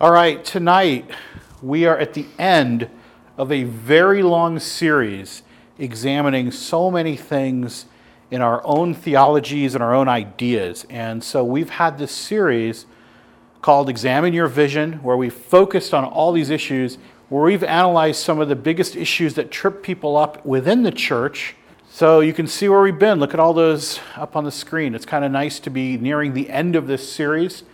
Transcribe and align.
All 0.00 0.12
right, 0.12 0.42
tonight 0.42 1.10
we 1.60 1.84
are 1.84 1.98
at 1.98 2.14
the 2.14 2.24
end 2.38 2.88
of 3.36 3.52
a 3.52 3.64
very 3.64 4.22
long 4.22 4.58
series 4.58 5.42
examining 5.78 6.50
so 6.52 6.90
many 6.90 7.18
things 7.18 7.84
in 8.30 8.40
our 8.40 8.62
own 8.64 8.94
theologies 8.94 9.74
and 9.74 9.84
our 9.84 9.94
own 9.94 10.08
ideas. 10.08 10.86
And 10.88 11.22
so 11.22 11.44
we've 11.44 11.68
had 11.68 11.98
this 11.98 12.12
series 12.12 12.86
called 13.60 13.90
Examine 13.90 14.32
Your 14.32 14.46
Vision, 14.46 15.02
where 15.02 15.18
we 15.18 15.28
focused 15.28 15.92
on 15.92 16.04
all 16.06 16.32
these 16.32 16.48
issues, 16.48 16.96
where 17.28 17.42
we've 17.42 17.62
analyzed 17.62 18.20
some 18.20 18.40
of 18.40 18.48
the 18.48 18.56
biggest 18.56 18.96
issues 18.96 19.34
that 19.34 19.50
trip 19.50 19.82
people 19.82 20.16
up 20.16 20.46
within 20.46 20.82
the 20.82 20.92
church. 20.92 21.56
So 21.90 22.20
you 22.20 22.32
can 22.32 22.46
see 22.46 22.70
where 22.70 22.80
we've 22.80 22.98
been. 22.98 23.18
Look 23.18 23.34
at 23.34 23.40
all 23.40 23.52
those 23.52 24.00
up 24.16 24.34
on 24.34 24.44
the 24.44 24.50
screen. 24.50 24.94
It's 24.94 25.04
kind 25.04 25.26
of 25.26 25.30
nice 25.30 25.60
to 25.60 25.68
be 25.68 25.98
nearing 25.98 26.32
the 26.32 26.48
end 26.48 26.74
of 26.74 26.86
this 26.86 27.12
series. 27.12 27.64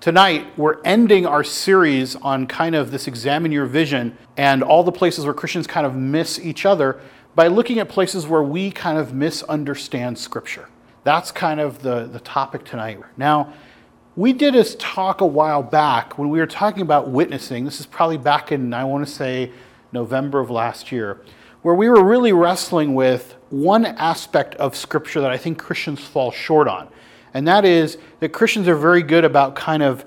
Tonight, 0.00 0.46
we're 0.58 0.82
ending 0.82 1.24
our 1.24 1.42
series 1.42 2.14
on 2.16 2.46
kind 2.46 2.74
of 2.74 2.90
this 2.90 3.06
examine 3.06 3.52
your 3.52 3.64
vision 3.64 4.18
and 4.36 4.62
all 4.62 4.82
the 4.82 4.92
places 4.92 5.24
where 5.24 5.32
Christians 5.32 5.66
kind 5.66 5.86
of 5.86 5.94
miss 5.94 6.38
each 6.38 6.66
other 6.66 7.00
by 7.34 7.46
looking 7.46 7.78
at 7.78 7.88
places 7.88 8.26
where 8.26 8.42
we 8.42 8.70
kind 8.70 8.98
of 8.98 9.14
misunderstand 9.14 10.18
Scripture. 10.18 10.68
That's 11.04 11.32
kind 11.32 11.58
of 11.58 11.80
the, 11.80 12.04
the 12.06 12.20
topic 12.20 12.64
tonight. 12.64 13.00
Now, 13.16 13.54
we 14.14 14.32
did 14.34 14.52
this 14.52 14.76
talk 14.78 15.22
a 15.22 15.26
while 15.26 15.62
back 15.62 16.18
when 16.18 16.28
we 16.28 16.38
were 16.38 16.46
talking 16.46 16.82
about 16.82 17.08
witnessing. 17.08 17.64
This 17.64 17.80
is 17.80 17.86
probably 17.86 18.18
back 18.18 18.52
in, 18.52 18.74
I 18.74 18.84
want 18.84 19.06
to 19.06 19.12
say, 19.12 19.52
November 19.90 20.38
of 20.38 20.50
last 20.50 20.92
year, 20.92 21.22
where 21.62 21.74
we 21.74 21.88
were 21.88 22.04
really 22.04 22.32
wrestling 22.32 22.94
with 22.94 23.36
one 23.48 23.86
aspect 23.86 24.54
of 24.56 24.76
Scripture 24.76 25.22
that 25.22 25.30
I 25.30 25.38
think 25.38 25.58
Christians 25.58 26.00
fall 26.00 26.30
short 26.30 26.68
on 26.68 26.90
and 27.34 27.46
that 27.48 27.64
is 27.64 27.98
that 28.20 28.32
Christians 28.32 28.68
are 28.68 28.76
very 28.76 29.02
good 29.02 29.24
about 29.24 29.56
kind 29.56 29.82
of 29.82 30.04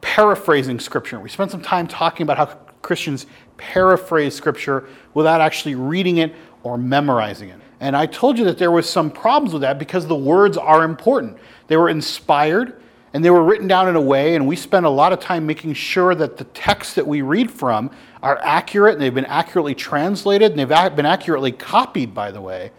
paraphrasing 0.00 0.80
Scripture. 0.80 1.20
We 1.20 1.28
spent 1.28 1.50
some 1.50 1.62
time 1.62 1.86
talking 1.86 2.24
about 2.24 2.38
how 2.38 2.46
Christians 2.82 3.26
paraphrase 3.58 4.34
Scripture 4.34 4.88
without 5.12 5.40
actually 5.40 5.74
reading 5.74 6.16
it 6.16 6.34
or 6.62 6.78
memorizing 6.78 7.50
it. 7.50 7.60
And 7.80 7.96
I 7.96 8.06
told 8.06 8.38
you 8.38 8.44
that 8.44 8.58
there 8.58 8.70
was 8.70 8.88
some 8.88 9.10
problems 9.10 9.52
with 9.52 9.62
that 9.62 9.78
because 9.78 10.06
the 10.06 10.16
words 10.16 10.56
are 10.56 10.84
important. 10.84 11.38
They 11.66 11.76
were 11.76 11.88
inspired 11.88 12.80
and 13.12 13.24
they 13.24 13.30
were 13.30 13.42
written 13.42 13.66
down 13.66 13.88
in 13.88 13.96
a 13.96 14.00
way, 14.00 14.36
and 14.36 14.46
we 14.46 14.54
spend 14.54 14.86
a 14.86 14.90
lot 14.90 15.12
of 15.12 15.18
time 15.18 15.44
making 15.44 15.74
sure 15.74 16.14
that 16.14 16.36
the 16.36 16.44
texts 16.44 16.94
that 16.94 17.04
we 17.04 17.22
read 17.22 17.50
from 17.50 17.90
are 18.22 18.38
accurate 18.42 18.94
and 18.94 19.02
they've 19.02 19.14
been 19.14 19.24
accurately 19.24 19.74
translated 19.74 20.52
and 20.52 20.60
they've 20.60 20.96
been 20.96 21.06
accurately 21.06 21.50
copied, 21.50 22.14
by 22.14 22.30
the 22.30 22.40
way. 22.40 22.70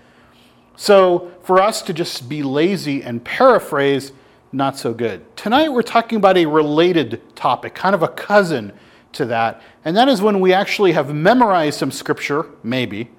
So 0.81 1.31
for 1.43 1.61
us 1.61 1.83
to 1.83 1.93
just 1.93 2.27
be 2.27 2.41
lazy 2.41 3.03
and 3.03 3.23
paraphrase, 3.23 4.13
not 4.51 4.79
so 4.79 4.95
good. 4.95 5.37
Tonight 5.37 5.71
we're 5.71 5.83
talking 5.83 6.15
about 6.15 6.37
a 6.37 6.47
related 6.47 7.21
topic, 7.35 7.75
kind 7.75 7.93
of 7.93 8.01
a 8.01 8.07
cousin 8.07 8.73
to 9.11 9.25
that, 9.25 9.61
and 9.85 9.95
that 9.95 10.09
is 10.09 10.23
when 10.23 10.39
we 10.39 10.53
actually 10.53 10.93
have 10.93 11.13
memorized 11.13 11.77
some 11.77 11.91
scripture, 11.91 12.47
maybe, 12.63 13.11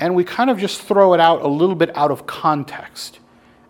and 0.00 0.16
we 0.16 0.24
kind 0.24 0.50
of 0.50 0.58
just 0.58 0.82
throw 0.82 1.14
it 1.14 1.20
out 1.20 1.42
a 1.42 1.46
little 1.46 1.76
bit 1.76 1.96
out 1.96 2.10
of 2.10 2.26
context 2.26 3.20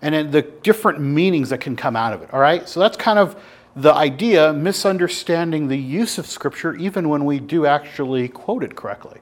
and 0.00 0.32
the 0.32 0.41
different 0.41 0.98
meanings 0.98 1.50
that 1.50 1.60
can 1.60 1.76
come 1.76 1.96
out 1.96 2.14
of 2.14 2.22
it. 2.22 2.32
All 2.32 2.41
right? 2.41 2.66
So 2.66 2.80
that's 2.80 2.96
kind 2.96 3.18
of 3.18 3.38
the 3.76 3.92
idea, 3.92 4.54
misunderstanding 4.54 5.68
the 5.68 5.76
use 5.76 6.16
of 6.16 6.26
scripture 6.26 6.74
even 6.76 7.10
when 7.10 7.26
we 7.26 7.38
do 7.38 7.66
actually 7.66 8.28
quote 8.28 8.64
it 8.64 8.76
correctly. 8.76 9.20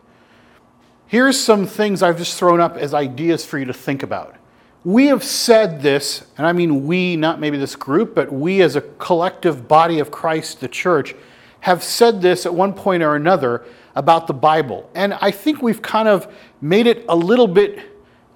Here's 1.09 1.41
some 1.41 1.67
things 1.67 2.03
I've 2.03 2.19
just 2.19 2.39
thrown 2.39 2.61
up 2.61 2.77
as 2.77 2.92
ideas 2.92 3.42
for 3.45 3.59
you 3.59 3.64
to 3.64 3.73
think 3.73 4.03
about. 4.03 4.37
We 4.84 5.06
have 5.06 5.25
said 5.25 5.81
this, 5.81 6.27
and 6.37 6.47
I 6.47 6.53
mean 6.53 6.87
we, 6.87 7.17
not 7.17 7.41
maybe 7.41 7.56
this 7.56 7.77
group, 7.77 8.15
but 8.15 8.31
we 8.31 8.61
as 8.61 8.77
a 8.77 8.83
collective 8.83 9.67
body 9.67 10.00
of 10.00 10.11
Christ, 10.11 10.61
the 10.61 10.69
church, 10.69 11.15
have 11.61 11.83
said 11.83 12.20
this 12.20 12.45
at 12.45 12.53
one 12.53 12.75
point 12.75 13.03
or 13.03 13.17
another 13.17 13.65
about 13.97 14.27
the 14.27 14.34
Bible. 14.34 14.91
And 14.95 15.15
I 15.15 15.31
think 15.31 15.62
we've 15.62 15.81
kind 15.81 16.09
of 16.09 16.31
made 16.61 16.87
it 16.87 17.06
a 17.09 17.17
little 17.17 17.48
bit 17.48 17.81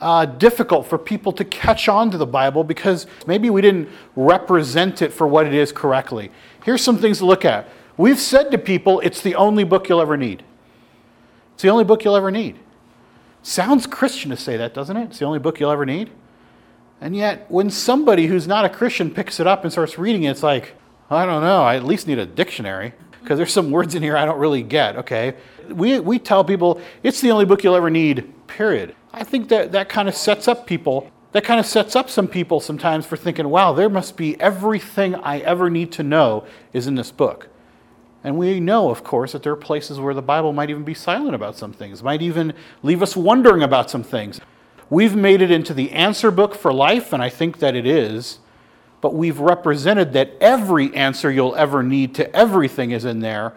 uh, 0.00 0.24
difficult 0.24 0.86
for 0.86 0.96
people 0.96 1.30
to 1.32 1.44
catch 1.44 1.90
on 1.90 2.10
to 2.10 2.16
the 2.16 2.26
Bible 2.26 2.64
because 2.64 3.06
maybe 3.26 3.50
we 3.50 3.60
didn't 3.60 3.90
represent 4.16 5.02
it 5.02 5.12
for 5.12 5.26
what 5.26 5.46
it 5.46 5.52
is 5.52 5.72
correctly. 5.72 6.30
Here's 6.64 6.82
some 6.82 6.96
things 6.96 7.18
to 7.18 7.26
look 7.26 7.44
at. 7.44 7.68
We've 7.98 8.18
said 8.18 8.50
to 8.50 8.58
people, 8.58 9.00
it's 9.00 9.20
the 9.20 9.34
only 9.34 9.62
book 9.62 9.90
you'll 9.90 10.00
ever 10.00 10.16
need. 10.16 10.42
It's 11.54 11.62
the 11.62 11.68
only 11.68 11.84
book 11.84 12.02
you'll 12.04 12.16
ever 12.16 12.32
need. 12.32 12.58
Sounds 13.42 13.86
Christian 13.86 14.30
to 14.30 14.36
say 14.36 14.56
that, 14.56 14.72
doesn't 14.72 14.96
it? 14.96 15.04
It's 15.10 15.18
the 15.18 15.24
only 15.24 15.38
book 15.38 15.58
you'll 15.58 15.70
ever 15.70 15.84
need. 15.84 16.10
And 17.00 17.16
yet, 17.16 17.50
when 17.50 17.68
somebody 17.70 18.28
who's 18.28 18.46
not 18.46 18.64
a 18.64 18.68
Christian 18.68 19.10
picks 19.10 19.40
it 19.40 19.46
up 19.46 19.64
and 19.64 19.72
starts 19.72 19.98
reading 19.98 20.22
it, 20.22 20.30
it's 20.30 20.42
like, 20.42 20.74
I 21.10 21.26
don't 21.26 21.42
know, 21.42 21.62
I 21.62 21.74
at 21.74 21.84
least 21.84 22.06
need 22.06 22.18
a 22.18 22.26
dictionary 22.26 22.92
because 23.20 23.36
there's 23.38 23.52
some 23.52 23.70
words 23.70 23.94
in 23.94 24.02
here 24.02 24.16
I 24.16 24.24
don't 24.24 24.38
really 24.38 24.62
get, 24.62 24.96
okay? 24.96 25.34
We, 25.68 25.98
we 25.98 26.18
tell 26.18 26.44
people 26.44 26.80
it's 27.02 27.20
the 27.20 27.32
only 27.32 27.44
book 27.44 27.64
you'll 27.64 27.74
ever 27.74 27.90
need, 27.90 28.32
period. 28.46 28.94
I 29.12 29.24
think 29.24 29.48
that 29.48 29.72
that 29.72 29.88
kind 29.88 30.08
of 30.08 30.14
sets 30.14 30.46
up 30.46 30.66
people, 30.66 31.10
that 31.32 31.44
kind 31.44 31.58
of 31.58 31.66
sets 31.66 31.96
up 31.96 32.08
some 32.08 32.28
people 32.28 32.60
sometimes 32.60 33.04
for 33.04 33.16
thinking, 33.16 33.48
wow, 33.48 33.72
there 33.72 33.88
must 33.88 34.16
be 34.16 34.40
everything 34.40 35.16
I 35.16 35.40
ever 35.40 35.68
need 35.70 35.90
to 35.92 36.04
know 36.04 36.46
is 36.72 36.86
in 36.86 36.94
this 36.94 37.10
book. 37.10 37.48
And 38.24 38.38
we 38.38 38.60
know, 38.60 38.90
of 38.90 39.02
course, 39.02 39.32
that 39.32 39.42
there 39.42 39.52
are 39.52 39.56
places 39.56 39.98
where 39.98 40.14
the 40.14 40.22
Bible 40.22 40.52
might 40.52 40.70
even 40.70 40.84
be 40.84 40.94
silent 40.94 41.34
about 41.34 41.56
some 41.56 41.72
things, 41.72 42.02
might 42.02 42.22
even 42.22 42.54
leave 42.82 43.02
us 43.02 43.16
wondering 43.16 43.62
about 43.62 43.90
some 43.90 44.04
things. 44.04 44.40
We've 44.90 45.16
made 45.16 45.42
it 45.42 45.50
into 45.50 45.74
the 45.74 45.90
answer 45.90 46.30
book 46.30 46.54
for 46.54 46.72
life, 46.72 47.12
and 47.12 47.22
I 47.22 47.28
think 47.28 47.58
that 47.58 47.74
it 47.74 47.86
is, 47.86 48.38
but 49.00 49.14
we've 49.14 49.40
represented 49.40 50.12
that 50.12 50.34
every 50.40 50.94
answer 50.94 51.30
you'll 51.30 51.56
ever 51.56 51.82
need 51.82 52.14
to 52.16 52.36
everything 52.36 52.92
is 52.92 53.04
in 53.04 53.20
there. 53.20 53.54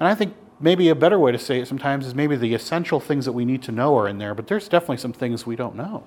And 0.00 0.08
I 0.08 0.14
think 0.14 0.34
maybe 0.60 0.88
a 0.88 0.94
better 0.94 1.18
way 1.18 1.32
to 1.32 1.38
say 1.38 1.60
it 1.60 1.68
sometimes 1.68 2.06
is 2.06 2.14
maybe 2.14 2.36
the 2.36 2.54
essential 2.54 3.00
things 3.00 3.24
that 3.24 3.32
we 3.32 3.44
need 3.44 3.62
to 3.64 3.72
know 3.72 3.96
are 3.98 4.08
in 4.08 4.18
there, 4.18 4.34
but 4.34 4.46
there's 4.46 4.68
definitely 4.68 4.96
some 4.96 5.12
things 5.12 5.46
we 5.46 5.56
don't 5.56 5.74
know. 5.74 6.04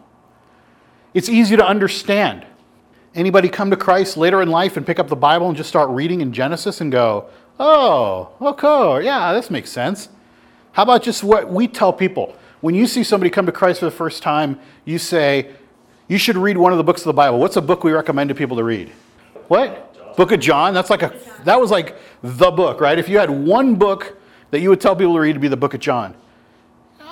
It's 1.14 1.30
easy 1.30 1.58
to 1.58 1.66
understand. 1.66 2.46
Anybody 3.14 3.50
come 3.50 3.70
to 3.72 3.78
Christ 3.78 4.16
later 4.16 4.42
in 4.42 4.50
life 4.50 4.78
and 4.78 4.86
pick 4.86 5.00
up 5.00 5.10
the 5.10 5.16
Bible 5.16 5.50
and 5.50 5.58
just 5.58 5.68
start 5.68 5.90
reading 5.90 6.22
in 6.22 6.32
Genesis 6.32 6.80
and 6.80 6.92
go, 6.92 7.30
Oh, 7.64 8.32
okay, 8.42 9.06
yeah, 9.06 9.34
this 9.34 9.52
makes 9.52 9.70
sense. 9.70 10.10
How 10.72 10.82
about 10.82 11.04
just 11.04 11.24
what 11.24 11.48
we 11.48 11.68
tell 11.68 11.94
people? 11.94 12.36
When 12.60 12.74
you 12.74 12.88
see 12.88 13.04
somebody 13.04 13.30
come 13.30 13.46
to 13.46 13.52
Christ 13.52 13.82
for 13.82 13.86
the 13.86 13.92
first 13.92 14.24
time, 14.24 14.60
you 14.84 14.98
say, 14.98 15.52
you 16.08 16.18
should 16.18 16.38
read 16.38 16.58
one 16.58 16.72
of 16.72 16.80
the 16.80 16.84
books 16.84 17.02
of 17.02 17.06
the 17.06 17.14
Bible. 17.14 17.38
What's 17.38 17.58
a 17.58 17.62
book 17.62 17.84
we 17.84 17.92
recommend 17.92 18.30
to 18.30 18.36
people 18.36 18.58
to 18.58 18.64
read? 18.64 18.90
What? 19.48 19.94
John. 19.94 20.16
Book 20.16 20.32
of 20.32 20.40
John. 20.40 20.74
That's 20.74 20.90
like 20.90 21.04
a 21.04 21.14
that 21.44 21.62
was 21.62 21.70
like 21.70 21.98
the 22.24 22.50
book, 22.50 22.82
right? 22.82 22.98
If 22.98 23.08
you 23.08 23.20
had 23.20 23.30
one 23.30 23.76
book 23.76 24.18
that 24.50 24.62
you 24.62 24.70
would 24.70 24.82
tell 24.82 24.96
people 24.96 25.14
to 25.14 25.20
read 25.20 25.34
to 25.34 25.40
be 25.40 25.48
the 25.48 25.56
book 25.56 25.76
of 25.76 25.80
John. 25.80 26.16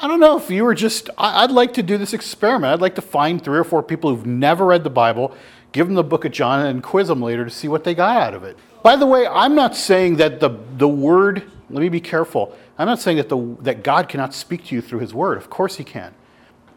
I 0.02 0.08
don't 0.08 0.20
know 0.20 0.36
if 0.36 0.50
you 0.50 0.64
were 0.64 0.74
just 0.74 1.12
I'd 1.16 1.52
like 1.52 1.74
to 1.74 1.84
do 1.84 2.00
this 2.00 2.12
experiment. 2.12 2.74
I'd 2.74 2.82
like 2.82 2.96
to 2.96 3.04
find 3.04 3.44
three 3.44 3.60
or 3.60 3.64
four 3.64 3.84
people 3.84 4.10
who've 4.10 4.26
never 4.26 4.66
read 4.66 4.84
the 4.84 4.90
Bible, 4.90 5.36
give 5.74 5.86
them 5.86 5.96
the 5.96 6.04
book 6.04 6.26
of 6.26 6.32
John 6.32 6.66
and 6.66 6.82
quiz 6.82 7.08
them 7.08 7.22
later 7.22 7.46
to 7.46 7.52
see 7.52 7.68
what 7.68 7.84
they 7.84 7.94
got 7.94 8.18
out 8.18 8.34
of 8.34 8.44
it. 8.44 8.58
By 8.82 8.96
the 8.96 9.06
way, 9.06 9.28
I'm 9.28 9.56
not 9.56 9.76
saying 9.76 10.18
that 10.18 10.40
the, 10.40 10.58
the 10.78 10.88
word, 10.88 11.50
let 11.70 11.82
me 11.82 11.90
be 11.90 12.02
careful. 12.02 12.56
I'm 12.78 12.88
not 12.88 13.00
saying 13.00 13.18
that, 13.18 13.30
the, 13.30 13.58
that 13.62 13.84
God 13.84 14.08
cannot 14.08 14.34
speak 14.34 14.66
to 14.66 14.76
you 14.76 14.82
through 14.82 15.00
his 15.00 15.14
word. 15.14 15.38
Of 15.38 15.50
course 15.50 15.76
he 15.76 15.84
can. 15.84 16.14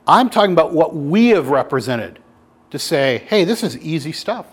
I'm 0.07 0.29
talking 0.31 0.53
about 0.53 0.73
what 0.73 0.97
we 0.97 1.29
have 1.29 1.49
represented 1.49 2.19
to 2.71 2.79
say, 2.79 3.25
hey, 3.29 3.45
this 3.45 3.63
is 3.63 3.79
easy 3.79 4.13
stuff. 4.13 4.47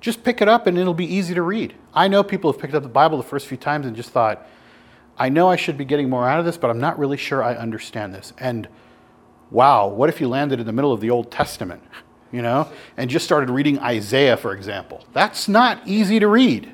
Just 0.00 0.22
pick 0.22 0.40
it 0.40 0.48
up 0.48 0.66
and 0.66 0.78
it'll 0.78 0.94
be 0.94 1.12
easy 1.12 1.34
to 1.34 1.42
read. 1.42 1.74
I 1.94 2.08
know 2.08 2.22
people 2.22 2.52
have 2.52 2.60
picked 2.60 2.74
up 2.74 2.82
the 2.82 2.88
Bible 2.88 3.16
the 3.16 3.24
first 3.24 3.46
few 3.46 3.56
times 3.56 3.86
and 3.86 3.96
just 3.96 4.10
thought, 4.10 4.46
I 5.18 5.28
know 5.28 5.48
I 5.48 5.56
should 5.56 5.76
be 5.76 5.84
getting 5.84 6.08
more 6.08 6.28
out 6.28 6.38
of 6.38 6.44
this, 6.44 6.56
but 6.56 6.70
I'm 6.70 6.80
not 6.80 6.98
really 6.98 7.16
sure 7.16 7.42
I 7.42 7.54
understand 7.54 8.14
this. 8.14 8.32
And 8.38 8.68
wow, 9.50 9.88
what 9.88 10.08
if 10.08 10.20
you 10.20 10.28
landed 10.28 10.60
in 10.60 10.66
the 10.66 10.72
middle 10.72 10.92
of 10.92 11.00
the 11.00 11.10
Old 11.10 11.30
Testament, 11.30 11.82
you 12.32 12.42
know, 12.42 12.70
and 12.96 13.10
just 13.10 13.24
started 13.24 13.50
reading 13.50 13.78
Isaiah, 13.80 14.36
for 14.36 14.54
example? 14.54 15.04
That's 15.12 15.48
not 15.48 15.80
easy 15.86 16.20
to 16.20 16.28
read. 16.28 16.72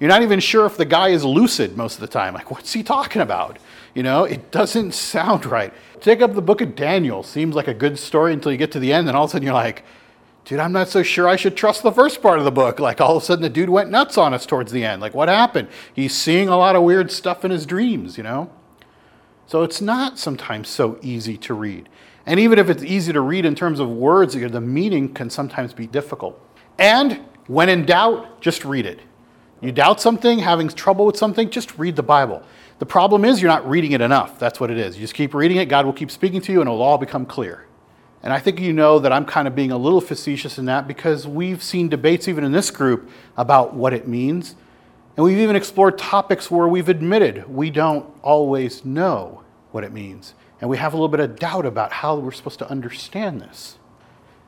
You're 0.00 0.08
not 0.08 0.22
even 0.22 0.38
sure 0.38 0.64
if 0.66 0.76
the 0.76 0.84
guy 0.84 1.08
is 1.08 1.24
lucid 1.24 1.76
most 1.76 1.94
of 1.94 2.00
the 2.00 2.06
time. 2.06 2.34
Like, 2.34 2.50
what's 2.50 2.72
he 2.72 2.82
talking 2.82 3.20
about? 3.20 3.58
You 3.94 4.02
know, 4.04 4.24
it 4.24 4.50
doesn't 4.52 4.92
sound 4.92 5.44
right. 5.44 5.72
Take 6.00 6.20
up 6.20 6.34
the 6.34 6.42
book 6.42 6.60
of 6.60 6.76
Daniel. 6.76 7.22
Seems 7.22 7.56
like 7.56 7.66
a 7.66 7.74
good 7.74 7.98
story 7.98 8.32
until 8.32 8.52
you 8.52 8.58
get 8.58 8.70
to 8.72 8.78
the 8.78 8.92
end, 8.92 9.08
and 9.08 9.16
all 9.16 9.24
of 9.24 9.30
a 9.30 9.32
sudden 9.32 9.46
you're 9.46 9.54
like, 9.54 9.84
dude, 10.44 10.60
I'm 10.60 10.72
not 10.72 10.88
so 10.88 11.02
sure 11.02 11.28
I 11.28 11.36
should 11.36 11.56
trust 11.56 11.82
the 11.82 11.90
first 11.90 12.22
part 12.22 12.38
of 12.38 12.44
the 12.44 12.52
book. 12.52 12.78
Like, 12.78 13.00
all 13.00 13.16
of 13.16 13.22
a 13.22 13.26
sudden 13.26 13.42
the 13.42 13.48
dude 13.48 13.70
went 13.70 13.90
nuts 13.90 14.16
on 14.16 14.32
us 14.32 14.46
towards 14.46 14.70
the 14.70 14.84
end. 14.84 15.02
Like, 15.02 15.14
what 15.14 15.28
happened? 15.28 15.68
He's 15.92 16.14
seeing 16.14 16.48
a 16.48 16.56
lot 16.56 16.76
of 16.76 16.84
weird 16.84 17.10
stuff 17.10 17.44
in 17.44 17.50
his 17.50 17.66
dreams, 17.66 18.16
you 18.16 18.22
know? 18.22 18.50
So 19.46 19.62
it's 19.62 19.80
not 19.80 20.18
sometimes 20.18 20.68
so 20.68 20.98
easy 21.02 21.36
to 21.38 21.54
read. 21.54 21.88
And 22.24 22.38
even 22.38 22.58
if 22.58 22.68
it's 22.68 22.82
easy 22.82 23.12
to 23.14 23.20
read 23.20 23.46
in 23.46 23.54
terms 23.54 23.80
of 23.80 23.88
words, 23.88 24.34
the 24.34 24.60
meaning 24.60 25.12
can 25.12 25.30
sometimes 25.30 25.72
be 25.72 25.86
difficult. 25.86 26.40
And 26.78 27.20
when 27.46 27.68
in 27.68 27.84
doubt, 27.86 28.40
just 28.40 28.64
read 28.64 28.86
it. 28.86 29.00
You 29.60 29.72
doubt 29.72 30.00
something, 30.00 30.38
having 30.38 30.68
trouble 30.68 31.06
with 31.06 31.16
something, 31.16 31.50
just 31.50 31.78
read 31.78 31.96
the 31.96 32.02
Bible. 32.02 32.42
The 32.78 32.86
problem 32.86 33.24
is 33.24 33.42
you're 33.42 33.50
not 33.50 33.68
reading 33.68 33.92
it 33.92 34.00
enough. 34.00 34.38
That's 34.38 34.60
what 34.60 34.70
it 34.70 34.78
is. 34.78 34.96
You 34.96 35.00
just 35.00 35.14
keep 35.14 35.34
reading 35.34 35.56
it, 35.56 35.66
God 35.66 35.84
will 35.84 35.92
keep 35.92 36.10
speaking 36.10 36.40
to 36.42 36.52
you, 36.52 36.60
and 36.60 36.68
it'll 36.68 36.82
all 36.82 36.98
become 36.98 37.26
clear. 37.26 37.66
And 38.22 38.32
I 38.32 38.38
think 38.38 38.60
you 38.60 38.72
know 38.72 38.98
that 38.98 39.12
I'm 39.12 39.24
kind 39.24 39.46
of 39.46 39.54
being 39.54 39.70
a 39.70 39.78
little 39.78 40.00
facetious 40.00 40.58
in 40.58 40.64
that 40.66 40.88
because 40.88 41.26
we've 41.26 41.62
seen 41.62 41.88
debates, 41.88 42.28
even 42.28 42.44
in 42.44 42.52
this 42.52 42.70
group, 42.70 43.10
about 43.36 43.74
what 43.74 43.92
it 43.92 44.08
means. 44.08 44.56
And 45.16 45.24
we've 45.24 45.38
even 45.38 45.56
explored 45.56 45.98
topics 45.98 46.50
where 46.50 46.68
we've 46.68 46.88
admitted 46.88 47.48
we 47.48 47.70
don't 47.70 48.06
always 48.22 48.84
know 48.84 49.42
what 49.72 49.84
it 49.84 49.92
means. 49.92 50.34
And 50.60 50.68
we 50.68 50.76
have 50.78 50.92
a 50.92 50.96
little 50.96 51.08
bit 51.08 51.20
of 51.20 51.36
doubt 51.38 51.66
about 51.66 51.92
how 51.92 52.16
we're 52.16 52.32
supposed 52.32 52.58
to 52.60 52.70
understand 52.70 53.40
this. 53.40 53.78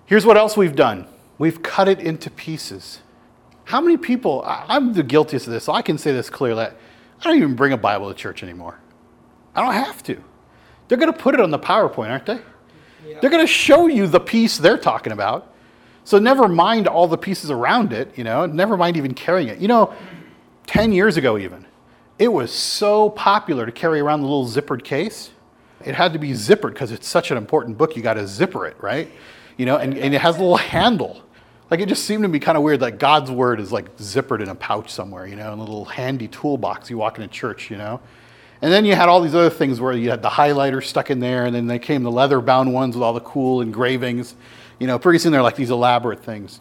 Here's 0.06 0.26
what 0.26 0.36
else 0.36 0.56
we've 0.56 0.76
done 0.76 1.06
we've 1.38 1.62
cut 1.62 1.88
it 1.88 2.00
into 2.00 2.30
pieces. 2.30 3.00
How 3.64 3.80
many 3.80 3.96
people, 3.96 4.42
I'm 4.46 4.92
the 4.92 5.02
guiltiest 5.02 5.46
of 5.46 5.52
this, 5.52 5.64
so 5.64 5.72
I 5.72 5.82
can 5.82 5.98
say 5.98 6.12
this 6.12 6.28
clearly. 6.28 6.64
I 6.64 7.24
don't 7.24 7.36
even 7.36 7.54
bring 7.54 7.72
a 7.72 7.76
Bible 7.76 8.08
to 8.08 8.14
church 8.14 8.42
anymore. 8.42 8.78
I 9.54 9.64
don't 9.64 9.74
have 9.74 10.02
to. 10.04 10.22
They're 10.88 10.98
going 10.98 11.12
to 11.12 11.18
put 11.18 11.34
it 11.34 11.40
on 11.40 11.50
the 11.50 11.58
PowerPoint, 11.58 12.10
aren't 12.10 12.26
they? 12.26 12.40
Yeah. 13.06 13.20
They're 13.20 13.30
going 13.30 13.46
to 13.46 13.52
show 13.52 13.86
you 13.86 14.06
the 14.06 14.20
piece 14.20 14.58
they're 14.58 14.78
talking 14.78 15.12
about. 15.12 15.54
So 16.04 16.18
never 16.18 16.48
mind 16.48 16.88
all 16.88 17.06
the 17.06 17.18
pieces 17.18 17.50
around 17.50 17.92
it, 17.92 18.16
you 18.16 18.24
know, 18.24 18.46
never 18.46 18.76
mind 18.76 18.96
even 18.96 19.14
carrying 19.14 19.48
it. 19.48 19.58
You 19.58 19.68
know, 19.68 19.94
10 20.66 20.92
years 20.92 21.16
ago 21.16 21.38
even, 21.38 21.66
it 22.18 22.28
was 22.28 22.52
so 22.52 23.10
popular 23.10 23.66
to 23.66 23.72
carry 23.72 24.00
around 24.00 24.22
the 24.22 24.26
little 24.26 24.48
zippered 24.48 24.82
case. 24.82 25.30
It 25.84 25.94
had 25.94 26.12
to 26.12 26.18
be 26.18 26.30
zippered 26.30 26.72
because 26.72 26.92
it's 26.92 27.08
such 27.08 27.30
an 27.30 27.36
important 27.36 27.78
book, 27.78 27.96
you 27.96 28.02
got 28.02 28.14
to 28.14 28.26
zipper 28.26 28.66
it, 28.66 28.76
right? 28.80 29.10
You 29.56 29.66
know, 29.66 29.76
and, 29.76 29.96
and 29.96 30.14
it 30.14 30.20
has 30.20 30.36
a 30.36 30.40
little 30.40 30.56
handle. 30.56 31.22
Like 31.70 31.80
it 31.80 31.88
just 31.88 32.04
seemed 32.04 32.24
to 32.24 32.28
be 32.28 32.40
kind 32.40 32.58
of 32.58 32.64
weird 32.64 32.80
that 32.80 32.98
God's 32.98 33.30
word 33.30 33.60
is 33.60 33.70
like 33.70 33.96
zippered 33.96 34.42
in 34.42 34.48
a 34.48 34.54
pouch 34.54 34.90
somewhere, 34.90 35.26
you 35.26 35.36
know, 35.36 35.52
in 35.52 35.58
a 35.58 35.62
little 35.62 35.84
handy 35.84 36.26
toolbox 36.26 36.90
you 36.90 36.98
walk 36.98 37.18
into 37.18 37.28
church, 37.28 37.70
you 37.70 37.78
know. 37.78 38.00
And 38.62 38.70
then 38.72 38.84
you 38.84 38.94
had 38.94 39.08
all 39.08 39.22
these 39.22 39.34
other 39.34 39.50
things 39.50 39.80
where 39.80 39.92
you 39.92 40.10
had 40.10 40.20
the 40.20 40.28
highlighter 40.28 40.84
stuck 40.84 41.10
in 41.10 41.20
there, 41.20 41.46
and 41.46 41.54
then 41.54 41.66
they 41.66 41.78
came 41.78 42.02
the 42.02 42.10
leather 42.10 42.40
bound 42.40 42.74
ones 42.74 42.94
with 42.94 43.02
all 43.02 43.14
the 43.14 43.20
cool 43.20 43.62
engravings. 43.62 44.34
You 44.78 44.86
know, 44.86 44.98
pretty 44.98 45.18
soon 45.18 45.32
they're 45.32 45.42
like 45.42 45.56
these 45.56 45.70
elaborate 45.70 46.22
things. 46.22 46.60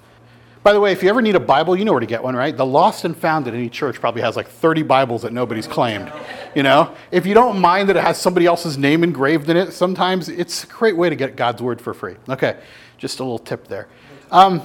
By 0.62 0.74
the 0.74 0.80
way, 0.80 0.92
if 0.92 1.04
you 1.04 1.10
ever 1.10 1.22
need 1.22 1.36
a 1.36 1.42
Bible, 1.42 1.76
you 1.76 1.86
know 1.86 1.92
where 1.92 2.00
to 2.02 2.06
get 2.06 2.22
one, 2.22 2.36
right? 2.36 2.56
The 2.56 2.66
Lost 2.66 3.06
and 3.06 3.16
Found 3.18 3.48
at 3.48 3.54
any 3.54 3.70
church 3.70 4.00
probably 4.00 4.22
has 4.22 4.36
like 4.36 4.48
30 4.48 4.84
Bibles 4.84 5.22
that 5.22 5.34
nobody's 5.34 5.68
claimed. 5.68 6.12
You 6.54 6.64
know, 6.64 6.94
if 7.12 7.26
you 7.26 7.34
don't 7.34 7.60
mind 7.60 7.90
that 7.90 7.96
it 7.96 8.04
has 8.04 8.20
somebody 8.20 8.46
else's 8.46 8.78
name 8.78 9.04
engraved 9.04 9.50
in 9.50 9.58
it, 9.58 9.72
sometimes 9.72 10.30
it's 10.30 10.66
a 10.66 10.68
great 10.68 10.98
way 10.98 11.10
to 11.10 11.16
get 11.16 11.36
God's 11.36 11.62
word 11.62 11.82
for 11.82 11.94
free. 11.94 12.16
Okay, 12.28 12.60
just 12.98 13.20
a 13.20 13.24
little 13.24 13.40
tip 13.40 13.68
there. 13.68 13.88
Um, 14.32 14.62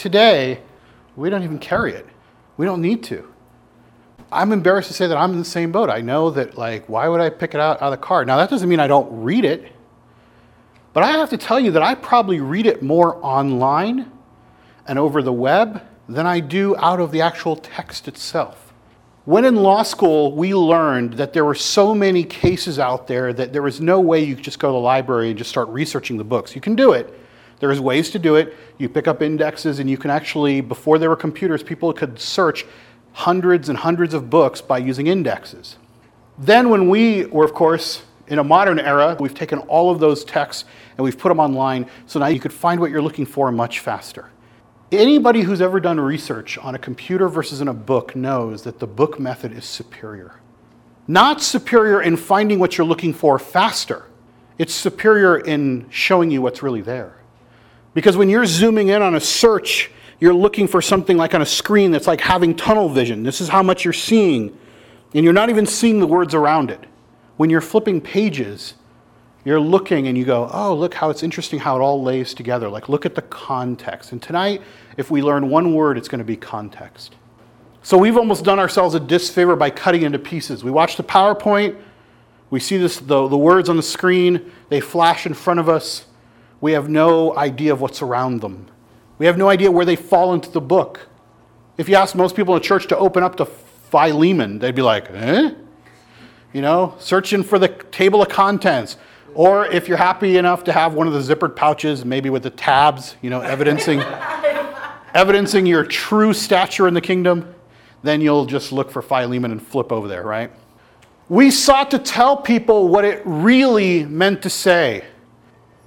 today, 0.00 0.60
we 1.14 1.30
don't 1.30 1.42
even 1.42 1.58
carry 1.58 1.92
it. 1.92 2.06
We 2.56 2.66
don't 2.66 2.80
need 2.80 3.04
to. 3.04 3.32
I'm 4.32 4.52
embarrassed 4.52 4.88
to 4.88 4.94
say 4.94 5.06
that 5.06 5.16
I'm 5.16 5.32
in 5.32 5.38
the 5.38 5.44
same 5.44 5.70
boat. 5.70 5.90
I 5.90 6.00
know 6.00 6.30
that, 6.30 6.56
like, 6.56 6.88
why 6.88 7.06
would 7.06 7.20
I 7.20 7.30
pick 7.30 7.54
it 7.54 7.60
out, 7.60 7.82
out 7.82 7.92
of 7.92 8.00
the 8.00 8.04
car? 8.04 8.24
Now, 8.24 8.38
that 8.38 8.48
doesn't 8.48 8.68
mean 8.68 8.80
I 8.80 8.86
don't 8.86 9.22
read 9.22 9.44
it, 9.44 9.72
but 10.92 11.02
I 11.02 11.10
have 11.12 11.30
to 11.30 11.36
tell 11.36 11.60
you 11.60 11.70
that 11.72 11.82
I 11.82 11.94
probably 11.94 12.40
read 12.40 12.66
it 12.66 12.82
more 12.82 13.16
online 13.24 14.10
and 14.86 14.98
over 14.98 15.22
the 15.22 15.32
web 15.32 15.82
than 16.08 16.26
I 16.26 16.40
do 16.40 16.76
out 16.78 16.98
of 16.98 17.12
the 17.12 17.20
actual 17.20 17.56
text 17.56 18.08
itself. 18.08 18.72
When 19.26 19.44
in 19.44 19.56
law 19.56 19.82
school, 19.82 20.34
we 20.34 20.54
learned 20.54 21.14
that 21.14 21.32
there 21.32 21.44
were 21.44 21.54
so 21.54 21.94
many 21.94 22.24
cases 22.24 22.78
out 22.78 23.06
there 23.06 23.32
that 23.32 23.52
there 23.52 23.62
was 23.62 23.80
no 23.80 24.00
way 24.00 24.24
you 24.24 24.34
could 24.34 24.44
just 24.44 24.58
go 24.58 24.68
to 24.68 24.72
the 24.72 24.78
library 24.78 25.28
and 25.28 25.38
just 25.38 25.50
start 25.50 25.68
researching 25.68 26.16
the 26.16 26.24
books. 26.24 26.54
You 26.54 26.60
can 26.60 26.74
do 26.74 26.92
it. 26.92 27.14
There's 27.60 27.80
ways 27.80 28.10
to 28.10 28.18
do 28.18 28.36
it. 28.36 28.56
You 28.78 28.88
pick 28.88 29.06
up 29.06 29.22
indexes, 29.22 29.78
and 29.78 29.88
you 29.88 29.96
can 29.96 30.10
actually, 30.10 30.60
before 30.60 30.98
there 30.98 31.10
were 31.10 31.16
computers, 31.16 31.62
people 31.62 31.92
could 31.92 32.18
search 32.18 32.66
hundreds 33.12 33.68
and 33.68 33.78
hundreds 33.78 34.14
of 34.14 34.30
books 34.30 34.60
by 34.60 34.78
using 34.78 35.06
indexes. 35.06 35.76
Then, 36.38 36.70
when 36.70 36.88
we 36.88 37.26
were, 37.26 37.44
of 37.44 37.52
course, 37.52 38.02
in 38.28 38.38
a 38.38 38.44
modern 38.44 38.78
era, 38.78 39.16
we've 39.20 39.34
taken 39.34 39.58
all 39.60 39.90
of 39.90 39.98
those 39.98 40.24
texts 40.24 40.64
and 40.96 41.04
we've 41.04 41.18
put 41.18 41.28
them 41.28 41.40
online, 41.40 41.86
so 42.06 42.18
now 42.18 42.28
you 42.28 42.40
could 42.40 42.52
find 42.52 42.80
what 42.80 42.90
you're 42.90 43.02
looking 43.02 43.26
for 43.26 43.52
much 43.52 43.80
faster. 43.80 44.30
Anybody 44.92 45.42
who's 45.42 45.60
ever 45.60 45.80
done 45.80 46.00
research 46.00 46.56
on 46.58 46.74
a 46.74 46.78
computer 46.78 47.28
versus 47.28 47.60
in 47.60 47.68
a 47.68 47.74
book 47.74 48.16
knows 48.16 48.62
that 48.62 48.78
the 48.78 48.86
book 48.86 49.20
method 49.20 49.52
is 49.52 49.64
superior. 49.64 50.40
Not 51.06 51.42
superior 51.42 52.00
in 52.00 52.16
finding 52.16 52.58
what 52.58 52.78
you're 52.78 52.86
looking 52.86 53.12
for 53.12 53.38
faster, 53.38 54.06
it's 54.58 54.74
superior 54.74 55.38
in 55.38 55.86
showing 55.90 56.30
you 56.30 56.42
what's 56.42 56.62
really 56.62 56.82
there. 56.82 57.19
Because 57.94 58.16
when 58.16 58.28
you're 58.28 58.46
zooming 58.46 58.88
in 58.88 59.02
on 59.02 59.14
a 59.14 59.20
search, 59.20 59.90
you're 60.20 60.34
looking 60.34 60.68
for 60.68 60.82
something 60.82 61.16
like 61.16 61.34
on 61.34 61.42
a 61.42 61.46
screen 61.46 61.90
that's 61.90 62.06
like 62.06 62.20
having 62.20 62.54
tunnel 62.54 62.88
vision. 62.88 63.22
This 63.22 63.40
is 63.40 63.48
how 63.48 63.62
much 63.62 63.84
you're 63.84 63.92
seeing, 63.92 64.56
and 65.14 65.24
you're 65.24 65.32
not 65.32 65.50
even 65.50 65.66
seeing 65.66 65.98
the 65.98 66.06
words 66.06 66.34
around 66.34 66.70
it. 66.70 66.84
When 67.36 67.50
you're 67.50 67.62
flipping 67.62 68.00
pages, 68.00 68.74
you're 69.44 69.60
looking 69.60 70.06
and 70.06 70.18
you 70.18 70.24
go, 70.24 70.50
oh, 70.52 70.74
look 70.74 70.92
how 70.92 71.08
it's 71.08 71.22
interesting 71.22 71.58
how 71.58 71.76
it 71.76 71.80
all 71.80 72.02
lays 72.02 72.34
together. 72.34 72.68
Like, 72.68 72.90
look 72.90 73.06
at 73.06 73.14
the 73.14 73.22
context. 73.22 74.12
And 74.12 74.22
tonight, 74.22 74.60
if 74.98 75.10
we 75.10 75.22
learn 75.22 75.48
one 75.48 75.74
word, 75.74 75.96
it's 75.96 76.08
going 76.08 76.18
to 76.18 76.24
be 76.24 76.36
context. 76.36 77.16
So 77.82 77.96
we've 77.96 78.18
almost 78.18 78.44
done 78.44 78.58
ourselves 78.58 78.94
a 78.94 79.00
disfavor 79.00 79.56
by 79.56 79.70
cutting 79.70 80.02
into 80.02 80.18
pieces. 80.18 80.62
We 80.62 80.70
watch 80.70 80.98
the 80.98 81.02
PowerPoint, 81.02 81.80
we 82.50 82.60
see 82.60 82.76
this, 82.76 82.98
the, 82.98 83.26
the 83.28 83.38
words 83.38 83.70
on 83.70 83.76
the 83.76 83.82
screen, 83.82 84.52
they 84.68 84.80
flash 84.80 85.24
in 85.24 85.32
front 85.32 85.60
of 85.60 85.68
us 85.68 86.04
we 86.60 86.72
have 86.72 86.88
no 86.88 87.36
idea 87.36 87.72
of 87.72 87.80
what's 87.80 88.02
around 88.02 88.40
them. 88.40 88.66
We 89.18 89.26
have 89.26 89.38
no 89.38 89.48
idea 89.48 89.70
where 89.70 89.84
they 89.84 89.96
fall 89.96 90.34
into 90.34 90.50
the 90.50 90.60
book. 90.60 91.08
If 91.78 91.88
you 91.88 91.94
ask 91.94 92.14
most 92.14 92.36
people 92.36 92.54
in 92.54 92.62
the 92.62 92.66
church 92.66 92.86
to 92.88 92.98
open 92.98 93.22
up 93.22 93.36
to 93.36 93.46
Philemon, 93.46 94.58
they'd 94.58 94.74
be 94.74 94.82
like, 94.82 95.10
eh? 95.10 95.52
You 96.52 96.62
know, 96.62 96.94
searching 96.98 97.42
for 97.42 97.58
the 97.58 97.68
table 97.68 98.22
of 98.22 98.28
contents. 98.28 98.96
Or 99.34 99.66
if 99.66 99.88
you're 99.88 99.96
happy 99.96 100.36
enough 100.36 100.64
to 100.64 100.72
have 100.72 100.94
one 100.94 101.06
of 101.06 101.12
the 101.12 101.20
zippered 101.34 101.54
pouches, 101.54 102.04
maybe 102.04 102.30
with 102.30 102.42
the 102.42 102.50
tabs, 102.50 103.16
you 103.22 103.30
know, 103.30 103.40
evidencing, 103.40 104.00
evidencing 105.14 105.66
your 105.66 105.84
true 105.84 106.32
stature 106.32 106.88
in 106.88 106.94
the 106.94 107.00
kingdom, 107.00 107.54
then 108.02 108.20
you'll 108.20 108.46
just 108.46 108.72
look 108.72 108.90
for 108.90 109.02
Philemon 109.02 109.52
and 109.52 109.64
flip 109.64 109.92
over 109.92 110.08
there, 110.08 110.22
right? 110.22 110.50
We 111.28 111.50
sought 111.50 111.92
to 111.92 111.98
tell 111.98 112.36
people 112.36 112.88
what 112.88 113.04
it 113.04 113.22
really 113.24 114.04
meant 114.04 114.42
to 114.42 114.50
say. 114.50 115.04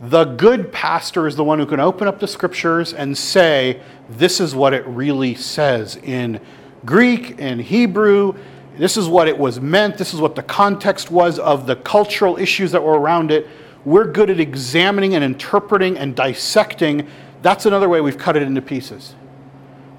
The 0.04 0.26
good 0.26 0.74
pastor 0.74 1.28
is 1.28 1.38
the 1.38 1.46
one 1.46 1.60
who 1.60 1.66
can 1.66 1.80
open 1.80 2.10
up 2.10 2.20
the 2.20 2.28
scriptures 2.28 2.94
and 2.94 3.18
say, 3.18 3.80
this 4.10 4.42
is 4.42 4.54
what 4.54 4.74
it 4.74 4.86
really 4.86 5.34
says 5.34 5.96
in 5.96 6.42
Greek 6.84 7.40
and 7.40 7.62
Hebrew. 7.62 8.36
This 8.76 8.98
is 8.98 9.08
what 9.08 9.30
it 9.30 9.38
was 9.38 9.62
meant. 9.62 9.98
This 9.98 10.14
is 10.14 10.20
what 10.20 10.36
the 10.36 10.44
context 10.44 11.10
was 11.10 11.40
of 11.40 11.68
the 11.68 11.78
cultural 11.78 12.38
issues 12.38 12.74
that 12.74 12.84
were 12.84 13.00
around 13.00 13.32
it. 13.32 13.48
We're 13.86 14.12
good 14.12 14.30
at 14.30 14.42
examining 14.42 15.16
and 15.16 15.24
interpreting 15.24 15.98
and 15.98 16.14
dissecting. 16.14 17.08
That's 17.42 17.66
another 17.66 17.88
way 17.88 18.02
we've 18.02 18.18
cut 18.18 18.36
it 18.36 18.44
into 18.44 18.62
pieces. 18.62 19.16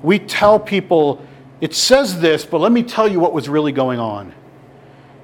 We 0.02 0.18
tell 0.18 0.60
people, 0.60 1.24
it 1.62 1.74
says 1.74 2.20
this, 2.20 2.44
but 2.44 2.58
let 2.58 2.72
me 2.72 2.82
tell 2.82 3.08
you 3.08 3.20
what 3.20 3.32
was 3.32 3.48
really 3.48 3.72
going 3.72 4.00
on 4.00 4.34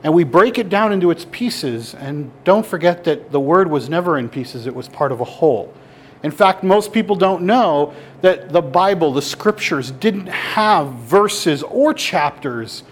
and 0.02 0.14
we 0.14 0.24
break 0.24 0.58
it 0.58 0.68
down 0.68 0.92
into 0.92 1.10
its 1.10 1.26
pieces. 1.30 1.94
And 1.94 2.30
don't 2.44 2.64
forget 2.64 3.04
that 3.04 3.32
the 3.32 3.40
word 3.40 3.70
was 3.70 3.88
never 3.88 4.18
in 4.18 4.28
pieces, 4.28 4.66
it 4.66 4.74
was 4.74 4.88
part 4.88 5.12
of 5.12 5.20
a 5.20 5.24
whole. 5.24 5.72
In 6.22 6.30
fact, 6.30 6.62
most 6.62 6.92
people 6.92 7.16
don't 7.16 7.42
know 7.42 7.94
that 8.20 8.50
the 8.50 8.60
Bible, 8.60 9.12
the 9.12 9.22
scriptures, 9.22 9.90
didn't 9.90 10.26
have 10.26 10.92
verses 10.92 11.62
or 11.62 11.94
chapters 11.94 12.82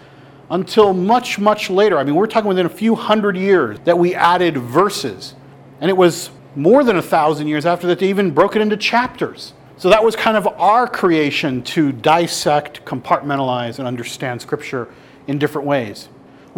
until 0.49 0.93
much, 0.93 1.37
much 1.37 1.69
later. 1.69 1.99
I 1.99 2.03
mean, 2.03 2.15
we're 2.15 2.25
talking 2.25 2.47
within 2.47 2.65
a 2.65 2.69
few 2.69 2.95
hundred 2.95 3.37
years 3.37 3.77
that 3.83 3.97
we 3.97 4.15
added 4.15 4.57
verses. 4.57 5.35
And 5.79 5.89
it 5.89 5.97
was 5.97 6.31
more 6.55 6.83
than 6.83 6.97
a 6.97 7.01
thousand 7.01 7.47
years 7.47 7.67
after 7.67 7.85
that 7.87 7.99
they 7.99 8.09
even 8.09 8.31
broke 8.31 8.55
it 8.55 8.61
into 8.61 8.77
chapters. 8.77 9.53
So 9.77 9.89
that 9.89 10.03
was 10.03 10.15
kind 10.15 10.35
of 10.35 10.47
our 10.47 10.87
creation 10.87 11.61
to 11.63 11.91
dissect, 11.91 12.83
compartmentalize, 12.83 13.77
and 13.77 13.87
understand 13.87 14.41
scripture 14.41 14.89
in 15.27 15.37
different 15.37 15.67
ways. 15.67 16.09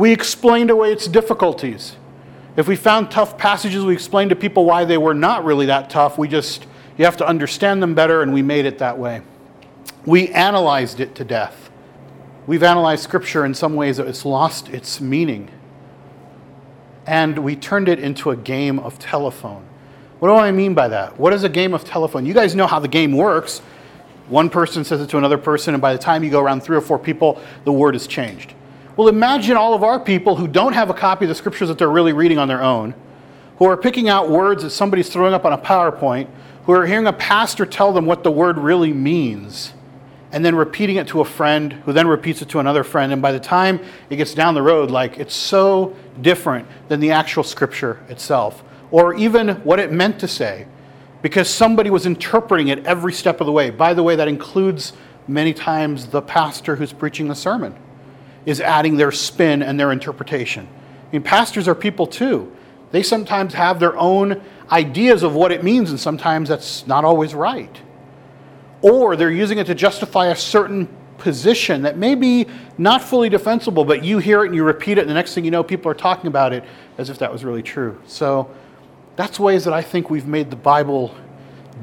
We 0.01 0.11
explained 0.11 0.71
away 0.71 0.91
its 0.91 1.05
difficulties. 1.05 1.95
If 2.57 2.67
we 2.67 2.75
found 2.75 3.11
tough 3.11 3.37
passages, 3.37 3.85
we 3.85 3.93
explained 3.93 4.31
to 4.31 4.35
people 4.35 4.65
why 4.65 4.83
they 4.83 4.97
were 4.97 5.13
not 5.13 5.45
really 5.45 5.67
that 5.67 5.91
tough. 5.91 6.17
We 6.17 6.27
just, 6.27 6.65
you 6.97 7.05
have 7.05 7.17
to 7.17 7.27
understand 7.27 7.83
them 7.83 7.93
better, 7.93 8.23
and 8.23 8.33
we 8.33 8.41
made 8.41 8.65
it 8.65 8.79
that 8.79 8.97
way. 8.97 9.21
We 10.07 10.29
analyzed 10.29 10.99
it 10.99 11.13
to 11.13 11.23
death. 11.23 11.69
We've 12.47 12.63
analyzed 12.63 13.03
Scripture 13.03 13.45
in 13.45 13.53
some 13.53 13.75
ways 13.75 13.97
that 13.97 14.07
it's 14.07 14.25
lost 14.25 14.69
its 14.69 14.99
meaning. 14.99 15.51
And 17.05 17.37
we 17.37 17.55
turned 17.55 17.87
it 17.87 17.99
into 17.99 18.31
a 18.31 18.35
game 18.35 18.79
of 18.79 18.97
telephone. 18.97 19.63
What 20.17 20.29
do 20.29 20.33
I 20.33 20.49
mean 20.51 20.73
by 20.73 20.87
that? 20.87 21.19
What 21.19 21.31
is 21.31 21.43
a 21.43 21.49
game 21.49 21.75
of 21.75 21.83
telephone? 21.83 22.25
You 22.25 22.33
guys 22.33 22.55
know 22.55 22.65
how 22.65 22.79
the 22.79 22.87
game 22.87 23.11
works. 23.11 23.59
One 24.29 24.49
person 24.49 24.83
says 24.83 24.99
it 24.99 25.11
to 25.11 25.19
another 25.19 25.37
person, 25.37 25.75
and 25.75 25.81
by 25.81 25.93
the 25.93 25.99
time 25.99 26.23
you 26.23 26.31
go 26.31 26.41
around 26.41 26.63
three 26.63 26.75
or 26.75 26.81
four 26.81 26.97
people, 26.97 27.39
the 27.65 27.71
word 27.71 27.95
is 27.95 28.07
changed. 28.07 28.55
Well, 28.97 29.07
imagine 29.07 29.55
all 29.55 29.73
of 29.73 29.83
our 29.83 29.99
people 29.99 30.35
who 30.35 30.47
don't 30.47 30.73
have 30.73 30.89
a 30.89 30.93
copy 30.93 31.25
of 31.25 31.29
the 31.29 31.35
scriptures 31.35 31.69
that 31.69 31.77
they're 31.77 31.89
really 31.89 32.13
reading 32.13 32.37
on 32.37 32.47
their 32.47 32.61
own, 32.61 32.93
who 33.57 33.65
are 33.65 33.77
picking 33.77 34.09
out 34.09 34.29
words 34.29 34.63
that 34.63 34.71
somebody's 34.71 35.09
throwing 35.09 35.33
up 35.33 35.45
on 35.45 35.53
a 35.53 35.57
PowerPoint, 35.57 36.27
who 36.65 36.73
are 36.73 36.85
hearing 36.85 37.07
a 37.07 37.13
pastor 37.13 37.65
tell 37.65 37.93
them 37.93 38.05
what 38.05 38.23
the 38.23 38.31
word 38.31 38.57
really 38.57 38.91
means, 38.91 39.73
and 40.31 40.43
then 40.43 40.55
repeating 40.55 40.97
it 40.97 41.07
to 41.07 41.21
a 41.21 41.25
friend, 41.25 41.73
who 41.73 41.93
then 41.93 42.07
repeats 42.07 42.41
it 42.41 42.49
to 42.49 42.59
another 42.59 42.83
friend. 42.83 43.13
And 43.13 43.21
by 43.21 43.31
the 43.31 43.39
time 43.39 43.79
it 44.09 44.17
gets 44.17 44.33
down 44.33 44.55
the 44.55 44.61
road, 44.61 44.91
like 44.91 45.17
it's 45.17 45.33
so 45.33 45.95
different 46.19 46.67
than 46.89 46.99
the 46.99 47.11
actual 47.11 47.43
scripture 47.43 48.03
itself, 48.09 48.63
or 48.91 49.13
even 49.13 49.49
what 49.63 49.79
it 49.79 49.91
meant 49.91 50.19
to 50.19 50.27
say, 50.27 50.67
because 51.21 51.49
somebody 51.49 51.89
was 51.89 52.05
interpreting 52.05 52.67
it 52.67 52.85
every 52.85 53.13
step 53.13 53.39
of 53.39 53.45
the 53.45 53.51
way. 53.53 53.69
By 53.69 53.93
the 53.93 54.03
way, 54.03 54.15
that 54.15 54.27
includes 54.27 54.93
many 55.27 55.53
times 55.53 56.07
the 56.07 56.21
pastor 56.21 56.75
who's 56.75 56.91
preaching 56.91 57.27
the 57.27 57.35
sermon. 57.35 57.75
Is 58.45 58.59
adding 58.61 58.97
their 58.97 59.11
spin 59.11 59.61
and 59.61 59.79
their 59.79 59.91
interpretation. 59.91 60.67
I 60.67 61.11
mean, 61.11 61.23
pastors 61.23 61.67
are 61.67 61.75
people 61.75 62.07
too. 62.07 62.55
They 62.91 63.03
sometimes 63.03 63.53
have 63.53 63.79
their 63.79 63.97
own 63.97 64.41
ideas 64.71 65.23
of 65.23 65.33
what 65.33 65.51
it 65.51 65.63
means, 65.63 65.91
and 65.91 65.99
sometimes 65.99 66.49
that's 66.49 66.85
not 66.87 67.05
always 67.05 67.33
right. 67.33 67.81
Or 68.81 69.15
they're 69.15 69.31
using 69.31 69.57
it 69.57 69.67
to 69.67 69.75
justify 69.75 70.27
a 70.27 70.35
certain 70.35 70.89
position 71.17 71.83
that 71.83 71.97
may 71.97 72.15
be 72.15 72.47
not 72.77 73.01
fully 73.01 73.29
defensible, 73.29 73.85
but 73.85 74.03
you 74.03 74.17
hear 74.17 74.43
it 74.43 74.47
and 74.47 74.55
you 74.55 74.63
repeat 74.63 74.97
it, 74.97 75.01
and 75.01 75.09
the 75.09 75.13
next 75.13 75.35
thing 75.35 75.45
you 75.45 75.51
know, 75.51 75.63
people 75.63 75.91
are 75.91 75.95
talking 75.95 76.27
about 76.27 76.51
it 76.51 76.63
as 76.97 77.09
if 77.09 77.19
that 77.19 77.31
was 77.31 77.45
really 77.45 77.61
true. 77.61 78.01
So 78.07 78.49
that's 79.15 79.39
ways 79.39 79.63
that 79.65 79.73
I 79.73 79.81
think 79.81 80.09
we've 80.09 80.27
made 80.27 80.49
the 80.49 80.55
Bible 80.55 81.15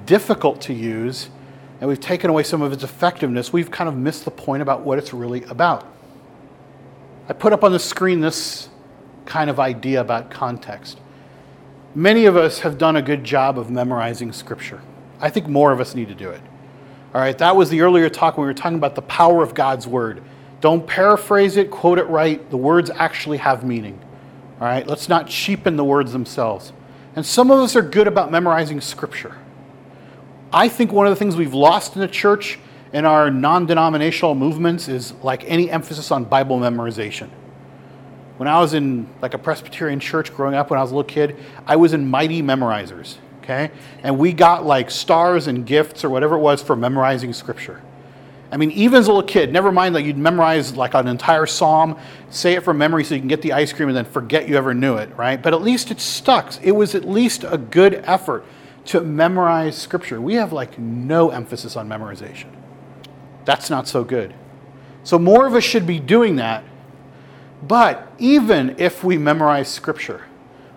difficult 0.06 0.60
to 0.62 0.74
use, 0.74 1.30
and 1.80 1.88
we've 1.88 2.00
taken 2.00 2.30
away 2.30 2.42
some 2.42 2.62
of 2.62 2.72
its 2.72 2.82
effectiveness. 2.82 3.52
We've 3.52 3.70
kind 3.70 3.88
of 3.88 3.96
missed 3.96 4.24
the 4.24 4.30
point 4.30 4.62
about 4.62 4.80
what 4.80 4.98
it's 4.98 5.14
really 5.14 5.44
about. 5.44 5.86
I 7.28 7.34
put 7.34 7.52
up 7.52 7.62
on 7.62 7.72
the 7.72 7.78
screen 7.78 8.20
this 8.20 8.68
kind 9.26 9.50
of 9.50 9.60
idea 9.60 10.00
about 10.00 10.30
context. 10.30 10.98
Many 11.94 12.24
of 12.24 12.36
us 12.36 12.60
have 12.60 12.78
done 12.78 12.96
a 12.96 13.02
good 13.02 13.22
job 13.22 13.58
of 13.58 13.70
memorizing 13.70 14.32
Scripture. 14.32 14.80
I 15.20 15.28
think 15.28 15.46
more 15.46 15.70
of 15.70 15.80
us 15.80 15.94
need 15.94 16.08
to 16.08 16.14
do 16.14 16.30
it. 16.30 16.40
All 17.14 17.20
right, 17.20 17.36
that 17.38 17.54
was 17.54 17.68
the 17.68 17.82
earlier 17.82 18.08
talk 18.08 18.38
when 18.38 18.46
we 18.46 18.50
were 18.50 18.54
talking 18.54 18.78
about 18.78 18.94
the 18.94 19.02
power 19.02 19.42
of 19.42 19.54
God's 19.54 19.86
Word. 19.86 20.22
Don't 20.60 20.86
paraphrase 20.86 21.56
it, 21.56 21.70
quote 21.70 21.98
it 21.98 22.04
right. 22.04 22.48
The 22.50 22.56
words 22.56 22.90
actually 22.90 23.38
have 23.38 23.64
meaning. 23.64 24.00
All 24.60 24.66
right, 24.66 24.86
let's 24.86 25.08
not 25.08 25.28
cheapen 25.28 25.76
the 25.76 25.84
words 25.84 26.12
themselves. 26.12 26.72
And 27.14 27.24
some 27.26 27.50
of 27.50 27.58
us 27.58 27.76
are 27.76 27.82
good 27.82 28.06
about 28.06 28.30
memorizing 28.30 28.80
Scripture. 28.80 29.36
I 30.52 30.68
think 30.68 30.92
one 30.92 31.06
of 31.06 31.10
the 31.10 31.16
things 31.16 31.36
we've 31.36 31.54
lost 31.54 31.94
in 31.94 32.00
the 32.00 32.08
church 32.08 32.58
in 32.92 33.04
our 33.04 33.30
non 33.30 33.66
denominational 33.66 34.34
movements 34.34 34.88
is 34.88 35.12
like 35.22 35.44
any 35.44 35.70
emphasis 35.70 36.10
on 36.10 36.24
Bible 36.24 36.58
memorization. 36.58 37.28
When 38.36 38.48
I 38.48 38.60
was 38.60 38.74
in 38.74 39.08
like 39.20 39.34
a 39.34 39.38
Presbyterian 39.38 40.00
church 40.00 40.32
growing 40.32 40.54
up 40.54 40.70
when 40.70 40.78
I 40.78 40.82
was 40.82 40.92
a 40.92 40.94
little 40.94 41.08
kid, 41.08 41.36
I 41.66 41.76
was 41.76 41.92
in 41.92 42.08
mighty 42.08 42.40
memorizers, 42.40 43.16
okay? 43.42 43.70
And 44.02 44.18
we 44.18 44.32
got 44.32 44.64
like 44.64 44.90
stars 44.90 45.48
and 45.48 45.66
gifts 45.66 46.04
or 46.04 46.10
whatever 46.10 46.36
it 46.36 46.40
was 46.40 46.62
for 46.62 46.76
memorizing 46.76 47.32
scripture. 47.32 47.82
I 48.50 48.56
mean, 48.56 48.70
even 48.70 49.00
as 49.00 49.08
a 49.08 49.12
little 49.12 49.28
kid, 49.28 49.52
never 49.52 49.70
mind 49.70 49.94
that 49.94 50.02
you'd 50.02 50.16
memorize 50.16 50.74
like 50.74 50.94
an 50.94 51.06
entire 51.06 51.46
psalm, 51.46 51.98
say 52.30 52.54
it 52.54 52.62
from 52.62 52.78
memory 52.78 53.04
so 53.04 53.14
you 53.14 53.20
can 53.20 53.28
get 53.28 53.42
the 53.42 53.52
ice 53.52 53.72
cream 53.72 53.88
and 53.88 53.96
then 53.96 54.06
forget 54.06 54.48
you 54.48 54.56
ever 54.56 54.72
knew 54.72 54.96
it, 54.96 55.14
right? 55.16 55.42
But 55.42 55.52
at 55.52 55.60
least 55.60 55.90
it 55.90 56.00
stuck. 56.00 56.54
It 56.62 56.72
was 56.72 56.94
at 56.94 57.04
least 57.04 57.44
a 57.44 57.58
good 57.58 57.94
effort 58.06 58.44
to 58.86 59.02
memorize 59.02 59.76
scripture. 59.76 60.20
We 60.20 60.34
have 60.34 60.52
like 60.52 60.78
no 60.78 61.28
emphasis 61.30 61.76
on 61.76 61.88
memorization. 61.88 62.46
That's 63.48 63.70
not 63.70 63.88
so 63.88 64.04
good. 64.04 64.34
So 65.04 65.18
more 65.18 65.46
of 65.46 65.54
us 65.54 65.64
should 65.64 65.86
be 65.86 65.98
doing 65.98 66.36
that. 66.36 66.62
But 67.66 68.12
even 68.18 68.76
if 68.76 69.02
we 69.02 69.16
memorize 69.16 69.68
scripture, 69.68 70.26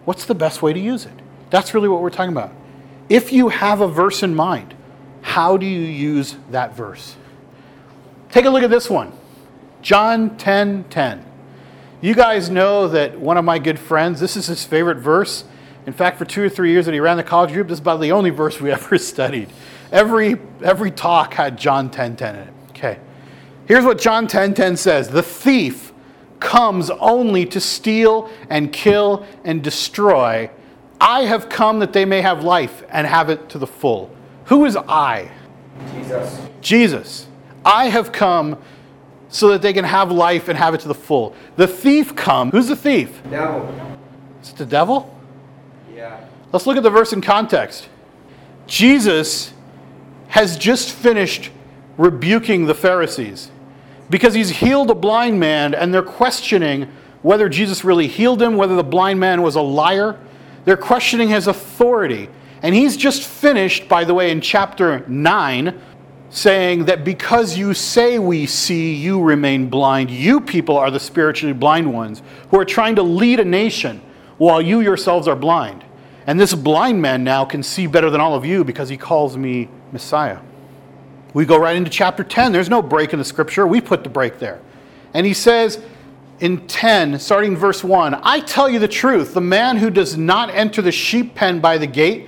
what's 0.05 0.23
the 0.23 0.35
best 0.35 0.61
way 0.61 0.71
to 0.71 0.79
use 0.79 1.05
it? 1.05 1.11
That's 1.49 1.73
really 1.73 1.89
what 1.89 2.01
we're 2.01 2.11
talking 2.11 2.31
about. 2.31 2.53
If 3.09 3.33
you 3.33 3.49
have 3.49 3.81
a 3.81 3.89
verse 3.89 4.23
in 4.23 4.33
mind, 4.35 4.73
how 5.21 5.57
do 5.57 5.65
you 5.65 5.81
use 5.81 6.37
that 6.51 6.73
verse? 6.73 7.17
Take 8.29 8.45
a 8.45 8.49
look 8.49 8.63
at 8.63 8.69
this 8.69 8.89
one. 8.89 9.11
John 9.81 10.37
10 10.37 10.85
10. 10.85 11.25
You 11.99 12.15
guys 12.15 12.49
know 12.49 12.87
that 12.87 13.19
one 13.19 13.35
of 13.35 13.43
my 13.43 13.59
good 13.59 13.79
friends, 13.79 14.21
this 14.21 14.37
is 14.37 14.47
his 14.47 14.63
favorite 14.63 14.99
verse. 14.99 15.43
In 15.85 15.91
fact, 15.91 16.17
for 16.17 16.23
two 16.23 16.41
or 16.41 16.47
three 16.47 16.71
years 16.71 16.85
that 16.85 16.93
he 16.93 17.01
ran 17.01 17.17
the 17.17 17.23
college 17.23 17.51
group, 17.51 17.67
this 17.67 17.75
is 17.75 17.81
about 17.81 17.99
the 17.99 18.13
only 18.13 18.29
verse 18.29 18.61
we 18.61 18.71
ever 18.71 18.97
studied. 18.97 19.49
Every, 19.91 20.39
every 20.63 20.91
talk 20.91 21.33
had 21.33 21.57
John 21.57 21.91
10 21.91 22.15
10 22.15 22.35
in 22.35 22.47
it. 22.47 22.53
Okay. 22.81 22.99
Here's 23.67 23.85
what 23.85 23.99
John 23.99 24.27
10 24.27 24.55
10 24.55 24.75
says 24.75 25.09
The 25.09 25.21
thief 25.21 25.93
comes 26.39 26.89
only 26.89 27.45
to 27.45 27.59
steal 27.59 28.29
and 28.49 28.73
kill 28.73 29.25
and 29.43 29.63
destroy. 29.63 30.49
I 30.99 31.21
have 31.21 31.47
come 31.47 31.79
that 31.79 31.93
they 31.93 32.05
may 32.05 32.21
have 32.21 32.43
life 32.43 32.83
and 32.89 33.05
have 33.05 33.29
it 33.29 33.49
to 33.49 33.59
the 33.59 33.67
full. 33.67 34.15
Who 34.45 34.65
is 34.65 34.75
I? 34.75 35.31
Jesus. 35.93 36.41
Jesus. 36.61 37.27
I 37.63 37.89
have 37.89 38.11
come 38.11 38.57
so 39.29 39.49
that 39.49 39.61
they 39.61 39.73
can 39.73 39.85
have 39.85 40.11
life 40.11 40.47
and 40.47 40.57
have 40.57 40.73
it 40.73 40.81
to 40.81 40.87
the 40.87 40.95
full. 40.95 41.35
The 41.55 41.67
thief 41.67 42.15
come. 42.15 42.49
Who's 42.49 42.67
the 42.67 42.75
thief? 42.75 43.21
Devil. 43.29 43.99
Is 44.41 44.49
it 44.49 44.57
the 44.57 44.65
devil? 44.65 45.15
Yeah. 45.93 46.25
Let's 46.51 46.65
look 46.65 46.77
at 46.77 46.83
the 46.83 46.89
verse 46.89 47.13
in 47.13 47.21
context. 47.21 47.87
Jesus 48.65 49.53
has 50.29 50.57
just 50.57 50.91
finished 50.91 51.51
rebuking 52.01 52.65
the 52.65 52.73
Pharisees 52.73 53.51
because 54.09 54.33
he's 54.33 54.49
healed 54.49 54.89
a 54.89 54.95
blind 54.95 55.39
man 55.39 55.73
and 55.75 55.93
they're 55.93 56.01
questioning 56.01 56.91
whether 57.21 57.47
Jesus 57.47 57.83
really 57.83 58.07
healed 58.07 58.41
him, 58.41 58.55
whether 58.57 58.75
the 58.75 58.83
blind 58.83 59.19
man 59.19 59.43
was 59.43 59.55
a 59.55 59.61
liar. 59.61 60.19
They're 60.65 60.77
questioning 60.77 61.29
his 61.29 61.47
authority. 61.47 62.27
And 62.63 62.73
he's 62.73 62.97
just 62.97 63.23
finished, 63.23 63.87
by 63.87 64.03
the 64.03 64.13
way, 64.13 64.31
in 64.31 64.41
chapter 64.41 65.05
9, 65.07 65.79
saying 66.31 66.85
that 66.85 67.03
because 67.03 67.57
you 67.57 67.73
say 67.73 68.17
we 68.17 68.47
see, 68.47 68.95
you 68.95 69.21
remain 69.21 69.69
blind. 69.69 70.09
You 70.09 70.41
people 70.41 70.77
are 70.77 70.89
the 70.89 70.99
spiritually 70.99 71.53
blind 71.53 71.93
ones 71.93 72.23
who 72.49 72.59
are 72.59 72.65
trying 72.65 72.95
to 72.95 73.03
lead 73.03 73.39
a 73.39 73.45
nation 73.45 74.01
while 74.37 74.61
you 74.61 74.81
yourselves 74.81 75.27
are 75.27 75.35
blind. 75.35 75.83
And 76.25 76.39
this 76.39 76.55
blind 76.55 77.01
man 77.01 77.23
now 77.23 77.45
can 77.45 77.61
see 77.61 77.85
better 77.85 78.09
than 78.09 78.21
all 78.21 78.33
of 78.33 78.45
you 78.45 78.63
because 78.63 78.89
he 78.89 78.97
calls 78.97 79.37
me 79.37 79.69
Messiah. 79.91 80.39
We 81.33 81.45
go 81.45 81.57
right 81.57 81.75
into 81.75 81.89
chapter 81.89 82.23
10. 82.23 82.51
There's 82.51 82.69
no 82.69 82.81
break 82.81 83.13
in 83.13 83.19
the 83.19 83.25
scripture. 83.25 83.65
We 83.65 83.81
put 83.81 84.03
the 84.03 84.09
break 84.09 84.39
there. 84.39 84.61
And 85.13 85.25
he 85.25 85.33
says 85.33 85.81
in 86.39 86.67
10, 86.67 87.19
starting 87.19 87.55
verse 87.55 87.83
1 87.83 88.19
I 88.23 88.41
tell 88.41 88.69
you 88.69 88.79
the 88.79 88.87
truth, 88.87 89.33
the 89.33 89.41
man 89.41 89.77
who 89.77 89.89
does 89.89 90.17
not 90.17 90.49
enter 90.49 90.81
the 90.81 90.91
sheep 90.91 91.35
pen 91.35 91.59
by 91.59 91.77
the 91.77 91.87
gate, 91.87 92.27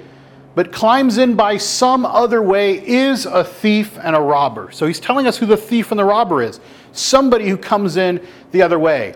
but 0.55 0.71
climbs 0.71 1.17
in 1.17 1.35
by 1.35 1.57
some 1.57 2.05
other 2.05 2.41
way, 2.41 2.85
is 2.87 3.25
a 3.25 3.43
thief 3.43 3.97
and 4.01 4.15
a 4.15 4.21
robber. 4.21 4.71
So 4.71 4.85
he's 4.85 4.99
telling 4.99 5.27
us 5.27 5.37
who 5.37 5.45
the 5.45 5.57
thief 5.57 5.91
and 5.91 5.99
the 5.99 6.05
robber 6.05 6.41
is 6.41 6.59
somebody 6.91 7.49
who 7.49 7.57
comes 7.57 7.97
in 7.97 8.25
the 8.51 8.61
other 8.61 8.77
way. 8.77 9.15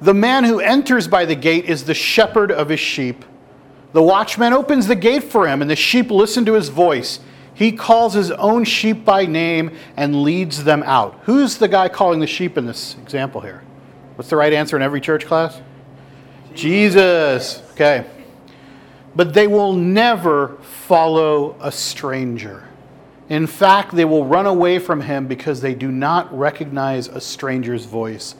The 0.00 0.14
man 0.14 0.44
who 0.44 0.58
enters 0.58 1.06
by 1.06 1.26
the 1.26 1.36
gate 1.36 1.66
is 1.66 1.84
the 1.84 1.94
shepherd 1.94 2.50
of 2.50 2.70
his 2.70 2.80
sheep. 2.80 3.24
The 3.92 4.02
watchman 4.02 4.52
opens 4.52 4.86
the 4.86 4.96
gate 4.96 5.24
for 5.24 5.46
him, 5.46 5.60
and 5.60 5.70
the 5.70 5.76
sheep 5.76 6.10
listen 6.10 6.44
to 6.46 6.54
his 6.54 6.70
voice. 6.70 7.20
He 7.62 7.70
calls 7.70 8.12
his 8.12 8.32
own 8.32 8.64
sheep 8.64 9.04
by 9.04 9.24
name 9.24 9.70
and 9.96 10.24
leads 10.24 10.64
them 10.64 10.82
out. 10.82 11.20
Who's 11.26 11.58
the 11.58 11.68
guy 11.68 11.88
calling 11.88 12.18
the 12.18 12.26
sheep 12.26 12.58
in 12.58 12.66
this 12.66 12.96
example 13.00 13.40
here? 13.40 13.62
What's 14.16 14.28
the 14.28 14.34
right 14.34 14.52
answer 14.52 14.74
in 14.74 14.82
every 14.82 15.00
church 15.00 15.26
class? 15.26 15.60
Jesus. 16.54 17.62
Okay. 17.74 18.04
But 19.14 19.32
they 19.32 19.46
will 19.46 19.74
never 19.74 20.56
follow 20.60 21.54
a 21.60 21.70
stranger. 21.70 22.66
In 23.28 23.46
fact, 23.46 23.94
they 23.94 24.06
will 24.06 24.26
run 24.26 24.46
away 24.46 24.80
from 24.80 25.00
him 25.00 25.28
because 25.28 25.60
they 25.60 25.76
do 25.76 25.92
not 25.92 26.36
recognize 26.36 27.06
a 27.06 27.20
stranger's 27.20 27.84
voice. 27.84 28.34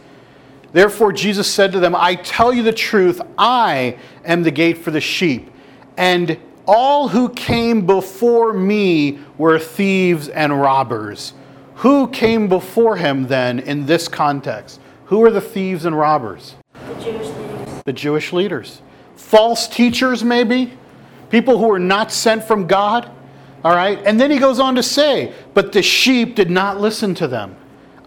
Therefore, 0.72 1.12
Jesus 1.12 1.48
said 1.48 1.70
to 1.70 1.78
them, 1.78 1.94
I 1.94 2.16
tell 2.16 2.52
you 2.52 2.64
the 2.64 2.72
truth, 2.72 3.20
I 3.38 3.98
am 4.24 4.42
the 4.42 4.50
gate 4.50 4.78
for 4.78 4.90
the 4.90 5.00
sheep. 5.00 5.48
And 5.96 6.40
all 6.66 7.08
who 7.08 7.28
came 7.30 7.86
before 7.86 8.52
me 8.52 9.20
were 9.38 9.58
thieves 9.58 10.28
and 10.28 10.60
robbers. 10.60 11.34
Who 11.76 12.08
came 12.08 12.48
before 12.48 12.96
him 12.96 13.26
then 13.26 13.58
in 13.58 13.86
this 13.86 14.08
context? 14.08 14.80
Who 15.06 15.24
are 15.24 15.30
the 15.30 15.40
thieves 15.40 15.84
and 15.84 15.98
robbers? 15.98 16.54
The 16.74 16.94
Jewish 16.94 17.26
leaders. 17.26 17.82
The 17.84 17.92
Jewish 17.92 18.32
leaders. 18.32 18.82
False 19.16 19.66
teachers, 19.66 20.22
maybe? 20.22 20.72
People 21.30 21.58
who 21.58 21.66
were 21.66 21.78
not 21.78 22.12
sent 22.12 22.44
from 22.44 22.66
God? 22.66 23.10
All 23.64 23.74
right? 23.74 23.98
And 24.04 24.20
then 24.20 24.30
he 24.30 24.38
goes 24.38 24.60
on 24.60 24.74
to 24.76 24.82
say, 24.82 25.32
But 25.54 25.72
the 25.72 25.82
sheep 25.82 26.34
did 26.34 26.50
not 26.50 26.80
listen 26.80 27.14
to 27.16 27.28
them. 27.28 27.56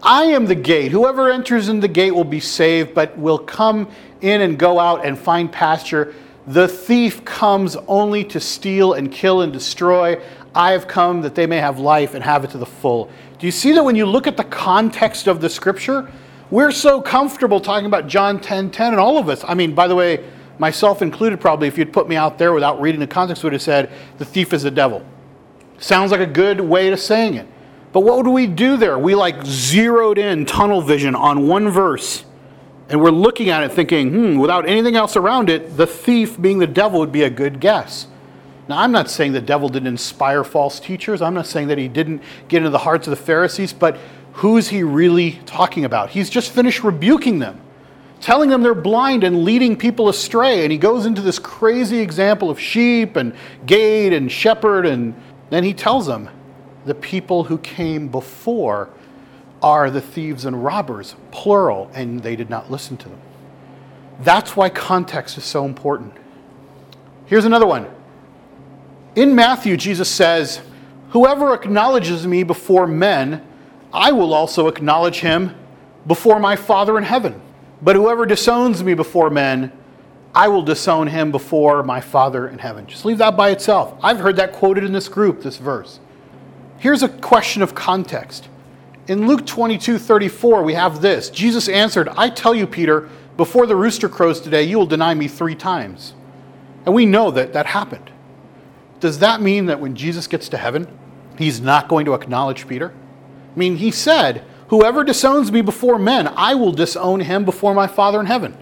I 0.02 0.24
am 0.24 0.46
the 0.46 0.54
gate. 0.54 0.92
Whoever 0.92 1.30
enters 1.30 1.68
in 1.68 1.80
the 1.80 1.88
gate 1.88 2.12
will 2.12 2.24
be 2.24 2.40
saved, 2.40 2.94
but 2.94 3.18
will 3.18 3.38
come 3.38 3.88
in 4.20 4.42
and 4.42 4.58
go 4.58 4.78
out 4.78 5.04
and 5.04 5.18
find 5.18 5.50
pasture. 5.50 6.14
The 6.46 6.68
thief 6.68 7.24
comes 7.24 7.76
only 7.88 8.22
to 8.24 8.38
steal 8.38 8.92
and 8.92 9.10
kill 9.10 9.42
and 9.42 9.52
destroy. 9.52 10.20
I 10.54 10.72
have 10.72 10.86
come 10.86 11.22
that 11.22 11.34
they 11.34 11.46
may 11.46 11.58
have 11.58 11.80
life 11.80 12.14
and 12.14 12.22
have 12.22 12.44
it 12.44 12.50
to 12.50 12.58
the 12.58 12.66
full. 12.66 13.10
Do 13.38 13.46
you 13.46 13.52
see 13.52 13.72
that 13.72 13.84
when 13.84 13.96
you 13.96 14.06
look 14.06 14.26
at 14.26 14.36
the 14.36 14.44
context 14.44 15.26
of 15.26 15.40
the 15.40 15.50
scripture? 15.50 16.10
We're 16.50 16.70
so 16.70 17.00
comfortable 17.00 17.60
talking 17.60 17.86
about 17.86 18.06
John 18.06 18.40
10 18.40 18.70
10, 18.70 18.92
and 18.92 19.00
all 19.00 19.18
of 19.18 19.28
us. 19.28 19.44
I 19.46 19.54
mean, 19.54 19.74
by 19.74 19.88
the 19.88 19.96
way, 19.96 20.24
myself 20.58 21.02
included, 21.02 21.40
probably, 21.40 21.66
if 21.66 21.76
you'd 21.76 21.92
put 21.92 22.08
me 22.08 22.14
out 22.14 22.38
there 22.38 22.52
without 22.52 22.80
reading 22.80 23.00
the 23.00 23.06
context, 23.08 23.42
would 23.42 23.52
have 23.52 23.62
said, 23.62 23.90
the 24.18 24.24
thief 24.24 24.52
is 24.52 24.62
the 24.62 24.70
devil. 24.70 25.04
Sounds 25.78 26.12
like 26.12 26.20
a 26.20 26.26
good 26.26 26.60
way 26.60 26.90
to 26.90 26.96
saying 26.96 27.34
it. 27.34 27.46
But 27.92 28.00
what 28.00 28.18
would 28.18 28.30
we 28.30 28.46
do 28.46 28.76
there? 28.76 28.98
We 28.98 29.14
like 29.16 29.44
zeroed 29.44 30.18
in 30.18 30.46
tunnel 30.46 30.80
vision 30.80 31.14
on 31.16 31.48
one 31.48 31.70
verse 31.70 32.25
and 32.88 33.00
we're 33.00 33.10
looking 33.10 33.50
at 33.50 33.64
it 33.64 33.72
thinking, 33.72 34.10
hmm, 34.10 34.38
without 34.38 34.68
anything 34.68 34.94
else 34.94 35.16
around 35.16 35.50
it, 35.50 35.76
the 35.76 35.86
thief 35.86 36.40
being 36.40 36.58
the 36.58 36.66
devil 36.66 37.00
would 37.00 37.12
be 37.12 37.24
a 37.24 37.30
good 37.30 37.60
guess. 37.60 38.06
Now, 38.68 38.80
I'm 38.80 38.92
not 38.92 39.10
saying 39.10 39.32
the 39.32 39.40
devil 39.40 39.68
didn't 39.68 39.88
inspire 39.88 40.44
false 40.44 40.80
teachers. 40.80 41.22
I'm 41.22 41.34
not 41.34 41.46
saying 41.46 41.68
that 41.68 41.78
he 41.78 41.88
didn't 41.88 42.22
get 42.48 42.58
into 42.58 42.70
the 42.70 42.78
hearts 42.78 43.06
of 43.06 43.10
the 43.10 43.16
Pharisees, 43.16 43.72
but 43.72 43.98
who's 44.34 44.68
he 44.68 44.82
really 44.82 45.40
talking 45.46 45.84
about? 45.84 46.10
He's 46.10 46.30
just 46.30 46.52
finished 46.52 46.82
rebuking 46.82 47.38
them, 47.38 47.60
telling 48.20 48.50
them 48.50 48.62
they're 48.62 48.74
blind 48.74 49.24
and 49.24 49.44
leading 49.44 49.76
people 49.76 50.08
astray. 50.08 50.62
And 50.62 50.72
he 50.72 50.78
goes 50.78 51.06
into 51.06 51.22
this 51.22 51.38
crazy 51.38 51.98
example 51.98 52.50
of 52.50 52.58
sheep 52.58 53.16
and 53.16 53.34
gate 53.66 54.12
and 54.12 54.30
shepherd. 54.30 54.84
And 54.84 55.14
then 55.50 55.62
he 55.62 55.72
tells 55.72 56.06
them 56.06 56.28
the 56.84 56.94
people 56.94 57.44
who 57.44 57.58
came 57.58 58.08
before 58.08 58.90
are 59.62 59.90
the 59.90 60.00
thieves 60.00 60.44
and 60.44 60.64
robbers, 60.64 61.16
plural, 61.30 61.90
and 61.94 62.22
they 62.22 62.36
did 62.36 62.50
not 62.50 62.70
listen 62.70 62.96
to 62.98 63.08
them. 63.08 63.20
That's 64.20 64.56
why 64.56 64.68
context 64.68 65.36
is 65.38 65.44
so 65.44 65.64
important. 65.64 66.14
Here's 67.26 67.44
another 67.44 67.66
one. 67.66 67.88
In 69.14 69.34
Matthew, 69.34 69.76
Jesus 69.76 70.10
says, 70.10 70.60
Whoever 71.10 71.54
acknowledges 71.54 72.26
me 72.26 72.42
before 72.42 72.86
men, 72.86 73.46
I 73.92 74.12
will 74.12 74.34
also 74.34 74.68
acknowledge 74.68 75.20
him 75.20 75.54
before 76.06 76.38
my 76.38 76.56
Father 76.56 76.98
in 76.98 77.04
heaven. 77.04 77.40
But 77.80 77.96
whoever 77.96 78.26
disowns 78.26 78.82
me 78.82 78.94
before 78.94 79.30
men, 79.30 79.72
I 80.34 80.48
will 80.48 80.62
disown 80.62 81.06
him 81.06 81.30
before 81.30 81.82
my 81.82 82.00
Father 82.00 82.48
in 82.48 82.58
heaven. 82.58 82.86
Just 82.86 83.04
leave 83.04 83.18
that 83.18 83.36
by 83.36 83.50
itself. 83.50 83.98
I've 84.02 84.18
heard 84.18 84.36
that 84.36 84.52
quoted 84.52 84.84
in 84.84 84.92
this 84.92 85.08
group, 85.08 85.42
this 85.42 85.56
verse. 85.56 85.98
Here's 86.78 87.02
a 87.02 87.08
question 87.08 87.62
of 87.62 87.74
context. 87.74 88.48
In 89.08 89.28
Luke 89.28 89.46
22 89.46 89.98
34, 89.98 90.62
we 90.62 90.74
have 90.74 91.00
this 91.00 91.30
Jesus 91.30 91.68
answered, 91.68 92.08
I 92.16 92.28
tell 92.28 92.54
you, 92.54 92.66
Peter, 92.66 93.08
before 93.36 93.66
the 93.66 93.76
rooster 93.76 94.08
crows 94.08 94.40
today, 94.40 94.64
you 94.64 94.78
will 94.78 94.86
deny 94.86 95.14
me 95.14 95.28
three 95.28 95.54
times. 95.54 96.14
And 96.84 96.94
we 96.94 97.06
know 97.06 97.30
that 97.30 97.52
that 97.52 97.66
happened. 97.66 98.10
Does 99.00 99.18
that 99.18 99.40
mean 99.40 99.66
that 99.66 99.80
when 99.80 99.94
Jesus 99.94 100.26
gets 100.26 100.48
to 100.50 100.56
heaven, 100.56 100.86
he's 101.36 101.60
not 101.60 101.88
going 101.88 102.06
to 102.06 102.14
acknowledge 102.14 102.66
Peter? 102.66 102.92
I 103.54 103.58
mean, 103.58 103.76
he 103.76 103.90
said, 103.90 104.44
Whoever 104.68 105.04
disowns 105.04 105.52
me 105.52 105.62
before 105.62 105.98
men, 105.98 106.26
I 106.28 106.54
will 106.54 106.72
disown 106.72 107.20
him 107.20 107.44
before 107.44 107.74
my 107.74 107.86
Father 107.86 108.18
in 108.18 108.26
heaven. 108.26 108.56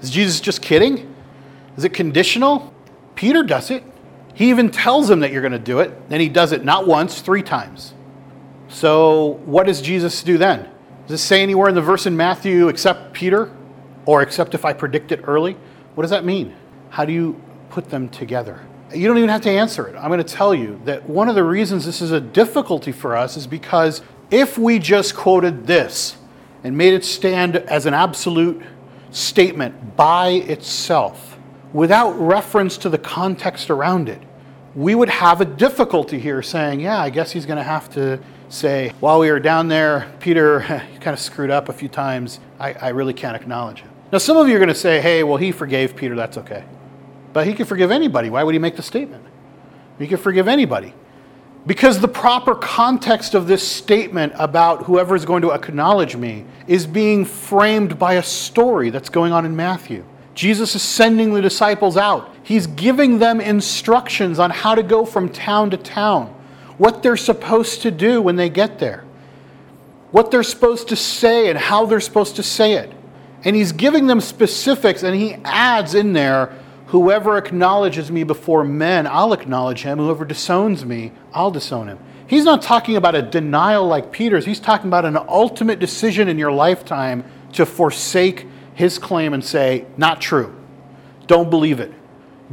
Is 0.00 0.10
Jesus 0.10 0.40
just 0.40 0.62
kidding? 0.62 1.12
Is 1.76 1.84
it 1.84 1.94
conditional? 1.94 2.72
Peter 3.14 3.42
does 3.42 3.70
it. 3.70 3.82
He 4.34 4.50
even 4.50 4.70
tells 4.70 5.10
him 5.10 5.20
that 5.20 5.32
you're 5.32 5.42
going 5.42 5.52
to 5.52 5.58
do 5.58 5.80
it, 5.80 5.92
and 6.10 6.22
he 6.22 6.28
does 6.28 6.52
it 6.52 6.64
not 6.64 6.86
once, 6.86 7.20
three 7.20 7.42
times. 7.42 7.94
So, 8.72 9.38
what 9.44 9.66
does 9.66 9.82
Jesus 9.82 10.22
do 10.22 10.38
then? 10.38 10.68
Does 11.06 11.20
it 11.20 11.24
say 11.24 11.42
anywhere 11.42 11.68
in 11.68 11.74
the 11.74 11.82
verse 11.82 12.06
in 12.06 12.16
Matthew, 12.16 12.68
except 12.68 13.12
Peter? 13.12 13.52
Or 14.06 14.22
except 14.22 14.54
if 14.54 14.64
I 14.64 14.72
predict 14.72 15.12
it 15.12 15.20
early? 15.24 15.56
What 15.94 16.02
does 16.02 16.10
that 16.10 16.24
mean? 16.24 16.56
How 16.88 17.04
do 17.04 17.12
you 17.12 17.40
put 17.68 17.90
them 17.90 18.08
together? 18.08 18.60
You 18.92 19.06
don't 19.06 19.18
even 19.18 19.28
have 19.28 19.42
to 19.42 19.50
answer 19.50 19.86
it. 19.86 19.96
I'm 19.96 20.08
going 20.08 20.24
to 20.24 20.24
tell 20.24 20.54
you 20.54 20.80
that 20.86 21.08
one 21.08 21.28
of 21.28 21.34
the 21.34 21.44
reasons 21.44 21.84
this 21.84 22.00
is 22.00 22.12
a 22.12 22.20
difficulty 22.20 22.92
for 22.92 23.14
us 23.14 23.36
is 23.36 23.46
because 23.46 24.00
if 24.30 24.56
we 24.56 24.78
just 24.78 25.14
quoted 25.14 25.66
this 25.66 26.16
and 26.64 26.76
made 26.76 26.94
it 26.94 27.04
stand 27.04 27.56
as 27.56 27.84
an 27.84 27.92
absolute 27.92 28.62
statement 29.10 29.96
by 29.96 30.30
itself, 30.30 31.38
without 31.74 32.12
reference 32.12 32.78
to 32.78 32.88
the 32.88 32.98
context 32.98 33.68
around 33.68 34.08
it, 34.08 34.22
we 34.74 34.94
would 34.94 35.10
have 35.10 35.42
a 35.42 35.44
difficulty 35.44 36.18
here 36.18 36.40
saying, 36.40 36.80
yeah, 36.80 36.98
I 36.98 37.10
guess 37.10 37.30
he's 37.32 37.44
going 37.44 37.58
to 37.58 37.62
have 37.62 37.90
to 37.90 38.18
say, 38.52 38.92
while 39.00 39.18
we 39.18 39.30
were 39.30 39.40
down 39.40 39.68
there, 39.68 40.12
Peter 40.20 40.60
kind 41.00 41.14
of 41.14 41.18
screwed 41.18 41.50
up 41.50 41.68
a 41.68 41.72
few 41.72 41.88
times. 41.88 42.40
I, 42.58 42.72
I 42.74 42.88
really 42.90 43.14
can't 43.14 43.36
acknowledge 43.36 43.80
it. 43.80 43.86
Now, 44.12 44.18
some 44.18 44.36
of 44.36 44.46
you 44.48 44.56
are 44.56 44.58
going 44.58 44.68
to 44.68 44.74
say, 44.74 45.00
hey, 45.00 45.22
well, 45.24 45.38
he 45.38 45.52
forgave 45.52 45.96
Peter, 45.96 46.14
that's 46.14 46.36
okay. 46.36 46.64
But 47.32 47.46
he 47.46 47.54
could 47.54 47.66
forgive 47.66 47.90
anybody. 47.90 48.28
Why 48.28 48.42
would 48.42 48.54
he 48.54 48.58
make 48.58 48.76
the 48.76 48.82
statement? 48.82 49.24
He 49.98 50.06
could 50.06 50.20
forgive 50.20 50.48
anybody. 50.48 50.92
Because 51.66 52.00
the 52.00 52.08
proper 52.08 52.54
context 52.54 53.34
of 53.34 53.46
this 53.46 53.66
statement 53.66 54.32
about 54.36 54.84
whoever 54.84 55.14
is 55.14 55.24
going 55.24 55.42
to 55.42 55.52
acknowledge 55.52 56.16
me 56.16 56.44
is 56.66 56.86
being 56.86 57.24
framed 57.24 57.98
by 57.98 58.14
a 58.14 58.22
story 58.22 58.90
that's 58.90 59.08
going 59.08 59.32
on 59.32 59.46
in 59.46 59.54
Matthew. 59.54 60.04
Jesus 60.34 60.74
is 60.74 60.82
sending 60.82 61.32
the 61.32 61.40
disciples 61.40 61.96
out. 61.96 62.34
He's 62.42 62.66
giving 62.66 63.18
them 63.18 63.40
instructions 63.40 64.38
on 64.38 64.50
how 64.50 64.74
to 64.74 64.82
go 64.82 65.04
from 65.04 65.28
town 65.28 65.70
to 65.70 65.76
town, 65.76 66.34
what 66.82 67.00
they're 67.00 67.16
supposed 67.16 67.82
to 67.82 67.92
do 67.92 68.20
when 68.20 68.34
they 68.34 68.48
get 68.48 68.80
there, 68.80 69.04
what 70.10 70.32
they're 70.32 70.42
supposed 70.42 70.88
to 70.88 70.96
say, 70.96 71.48
and 71.48 71.56
how 71.56 71.86
they're 71.86 72.00
supposed 72.00 72.34
to 72.34 72.42
say 72.42 72.72
it. 72.72 72.92
And 73.44 73.54
he's 73.54 73.70
giving 73.70 74.08
them 74.08 74.20
specifics, 74.20 75.04
and 75.04 75.14
he 75.14 75.34
adds 75.44 75.94
in 75.94 76.12
there 76.12 76.58
Whoever 76.86 77.38
acknowledges 77.38 78.10
me 78.10 78.24
before 78.24 78.64
men, 78.64 79.06
I'll 79.06 79.32
acknowledge 79.32 79.82
him. 79.82 79.98
Whoever 79.98 80.24
disowns 80.24 80.84
me, 80.84 81.12
I'll 81.32 81.52
disown 81.52 81.86
him. 81.86 82.00
He's 82.26 82.44
not 82.44 82.62
talking 82.62 82.96
about 82.96 83.14
a 83.14 83.22
denial 83.22 83.86
like 83.86 84.10
Peter's. 84.10 84.44
He's 84.44 84.60
talking 84.60 84.88
about 84.88 85.04
an 85.04 85.16
ultimate 85.16 85.78
decision 85.78 86.28
in 86.28 86.36
your 86.36 86.52
lifetime 86.52 87.24
to 87.52 87.64
forsake 87.64 88.46
his 88.74 88.98
claim 88.98 89.34
and 89.34 89.42
say, 89.42 89.86
not 89.96 90.20
true. 90.20 90.54
Don't 91.28 91.48
believe 91.48 91.78
it. 91.78 91.92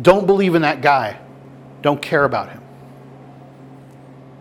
Don't 0.01 0.25
believe 0.25 0.53
in 0.55 0.61
that 0.61 0.81
guy. 0.81 1.19
Don't 1.81 2.01
care 2.01 2.23
about 2.23 2.49
him. 2.49 2.61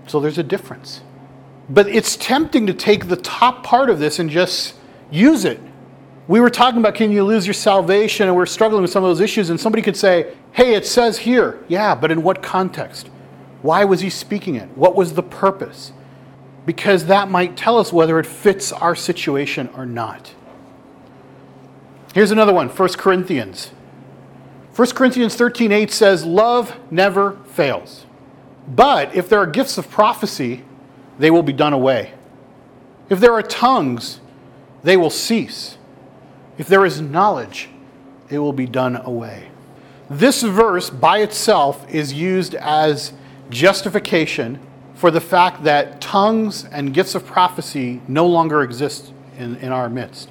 So 0.09 0.21
there's 0.21 0.39
a 0.39 0.43
difference. 0.43 1.03
But 1.69 1.87
it's 1.89 2.17
tempting 2.17 2.67
to 2.67 2.75
take 2.75 3.09
the 3.09 3.17
top 3.17 3.63
part 3.63 3.91
of 3.91 3.99
this 3.99 4.19
and 4.19 4.29
just 4.31 4.75
use 5.11 5.45
it 5.45 5.61
we 6.29 6.41
were 6.41 6.51
talking 6.51 6.79
about 6.79 6.95
can 6.95 7.11
you 7.11 7.25
lose 7.25 7.47
your 7.47 7.55
salvation, 7.55 8.29
and 8.29 8.37
we're 8.37 8.47
struggling 8.47 8.83
with 8.83 8.91
some 8.91 9.03
of 9.03 9.09
those 9.09 9.23
issues, 9.23 9.49
and 9.49 9.59
somebody 9.59 9.83
could 9.83 9.97
say, 9.97 10.35
hey, 10.53 10.75
it 10.75 10.87
says 10.87 11.19
here. 11.19 11.65
Yeah, 11.69 11.95
but 11.95 12.13
in 12.13 12.23
what 12.23 12.43
context? 12.43 13.09
Why 13.63 13.87
was 13.87 14.03
he 14.03 14.11
speaking 14.11 14.55
it? 14.55 14.69
What 14.77 14.95
was 14.95 15.15
the 15.15 15.23
purpose? 15.23 15.93
Because 16.67 17.07
that 17.07 17.31
might 17.31 17.57
tell 17.57 17.79
us 17.79 17.95
whether 17.95 18.19
it 18.19 18.27
fits 18.27 18.73
our 18.73 18.95
situation 18.95 19.71
or 19.75 19.87
not. 19.87 20.35
Here's 22.15 22.31
another 22.31 22.53
one 22.53 22.69
1 22.69 22.89
Corinthians. 22.93 23.71
1 24.77 24.91
Corinthians 24.91 25.35
13 25.35 25.73
8 25.73 25.91
says, 25.91 26.27
Love 26.27 26.77
never 26.91 27.39
fails. 27.47 28.05
But 28.69 29.15
if 29.15 29.29
there 29.29 29.39
are 29.41 29.47
gifts 29.47 29.79
of 29.79 29.91
prophecy, 29.91 30.65
they 31.19 31.31
will 31.31 31.43
be 31.43 31.53
done 31.53 31.73
away. 31.73 32.13
If 33.09 33.21
there 33.21 33.33
are 33.33 33.43
tongues, 33.43 34.21
they 34.83 34.97
will 34.97 35.11
cease. 35.11 35.79
If 36.59 36.69
there 36.69 36.85
is 36.85 37.01
knowledge, 37.01 37.71
it 38.29 38.39
will 38.39 38.53
be 38.53 38.67
done 38.67 38.97
away. 38.97 39.51
This 40.11 40.43
verse 40.43 40.91
by 40.91 41.19
itself 41.19 41.89
is 41.89 42.13
used 42.13 42.55
as 42.55 43.13
justification 43.51 44.59
for 44.95 45.11
the 45.11 45.21
fact 45.21 45.65
that 45.65 46.01
tongues 46.01 46.65
and 46.65 46.93
gifts 46.93 47.15
of 47.15 47.25
prophecy 47.25 48.01
no 48.09 48.27
longer 48.27 48.63
exist 48.63 49.13
in, 49.39 49.57
in 49.57 49.71
our 49.71 49.89
midst. 49.89 50.31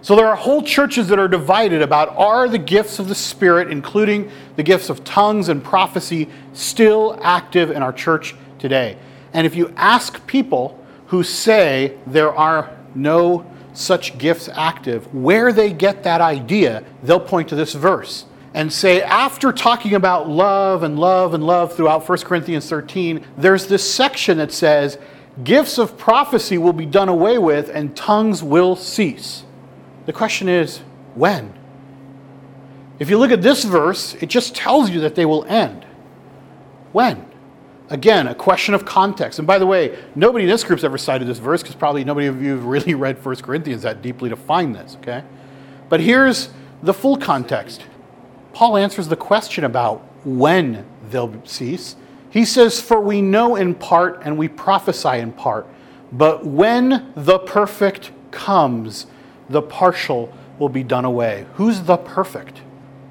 So 0.00 0.14
there 0.14 0.28
are 0.28 0.36
whole 0.36 0.62
churches 0.62 1.08
that 1.08 1.18
are 1.18 1.28
divided 1.28 1.82
about 1.82 2.16
are 2.16 2.48
the 2.48 2.58
gifts 2.58 2.98
of 2.98 3.08
the 3.08 3.14
Spirit, 3.14 3.70
including 3.70 4.30
the 4.56 4.62
gifts 4.62 4.90
of 4.90 5.02
tongues 5.04 5.48
and 5.48 5.62
prophecy, 5.62 6.28
still 6.52 7.18
active 7.22 7.70
in 7.70 7.82
our 7.82 7.92
church 7.92 8.34
today? 8.58 8.96
And 9.32 9.46
if 9.46 9.56
you 9.56 9.72
ask 9.76 10.24
people 10.26 10.82
who 11.08 11.22
say 11.22 11.96
there 12.06 12.32
are 12.32 12.76
no 12.94 13.44
such 13.74 14.18
gifts 14.18 14.48
active, 14.48 15.12
where 15.14 15.52
they 15.52 15.72
get 15.72 16.02
that 16.02 16.20
idea, 16.20 16.84
they'll 17.02 17.20
point 17.20 17.48
to 17.48 17.54
this 17.54 17.74
verse 17.74 18.24
and 18.54 18.72
say, 18.72 19.02
after 19.02 19.52
talking 19.52 19.94
about 19.94 20.28
love 20.28 20.82
and 20.82 20.98
love 20.98 21.34
and 21.34 21.44
love 21.44 21.76
throughout 21.76 22.08
1 22.08 22.18
Corinthians 22.18 22.68
13, 22.68 23.24
there's 23.36 23.66
this 23.66 23.88
section 23.88 24.38
that 24.38 24.50
says, 24.50 24.98
gifts 25.44 25.78
of 25.78 25.96
prophecy 25.96 26.58
will 26.58 26.72
be 26.72 26.86
done 26.86 27.08
away 27.08 27.38
with 27.38 27.68
and 27.68 27.96
tongues 27.96 28.42
will 28.42 28.74
cease. 28.74 29.44
The 30.08 30.14
question 30.14 30.48
is, 30.48 30.78
when? 31.16 31.52
If 32.98 33.10
you 33.10 33.18
look 33.18 33.30
at 33.30 33.42
this 33.42 33.62
verse, 33.62 34.14
it 34.14 34.30
just 34.30 34.54
tells 34.54 34.88
you 34.88 35.00
that 35.00 35.14
they 35.14 35.26
will 35.26 35.44
end. 35.44 35.84
When? 36.92 37.26
Again, 37.90 38.26
a 38.26 38.34
question 38.34 38.72
of 38.72 38.86
context. 38.86 39.38
And 39.38 39.46
by 39.46 39.58
the 39.58 39.66
way, 39.66 39.98
nobody 40.14 40.46
in 40.46 40.50
this 40.50 40.64
group's 40.64 40.82
ever 40.82 40.96
cited 40.96 41.28
this 41.28 41.36
verse 41.36 41.60
because 41.60 41.76
probably 41.76 42.04
nobody 42.04 42.26
of 42.26 42.40
you 42.40 42.52
have 42.52 42.64
really 42.64 42.94
read 42.94 43.22
1 43.22 43.36
Corinthians 43.36 43.82
that 43.82 44.00
deeply 44.00 44.30
to 44.30 44.36
find 44.36 44.74
this, 44.74 44.96
okay? 44.96 45.22
But 45.90 46.00
here's 46.00 46.48
the 46.82 46.94
full 46.94 47.18
context. 47.18 47.82
Paul 48.54 48.78
answers 48.78 49.08
the 49.08 49.16
question 49.16 49.64
about 49.64 49.98
when 50.24 50.86
they'll 51.10 51.38
cease. 51.44 51.96
He 52.30 52.46
says, 52.46 52.80
For 52.80 52.98
we 52.98 53.20
know 53.20 53.56
in 53.56 53.74
part 53.74 54.22
and 54.24 54.38
we 54.38 54.48
prophesy 54.48 55.18
in 55.18 55.32
part, 55.32 55.66
but 56.10 56.46
when 56.46 57.12
the 57.14 57.40
perfect 57.40 58.10
comes, 58.30 59.06
the 59.48 59.62
partial 59.62 60.32
will 60.58 60.68
be 60.68 60.82
done 60.82 61.04
away. 61.04 61.46
Who's 61.54 61.82
the 61.82 61.96
perfect? 61.96 62.62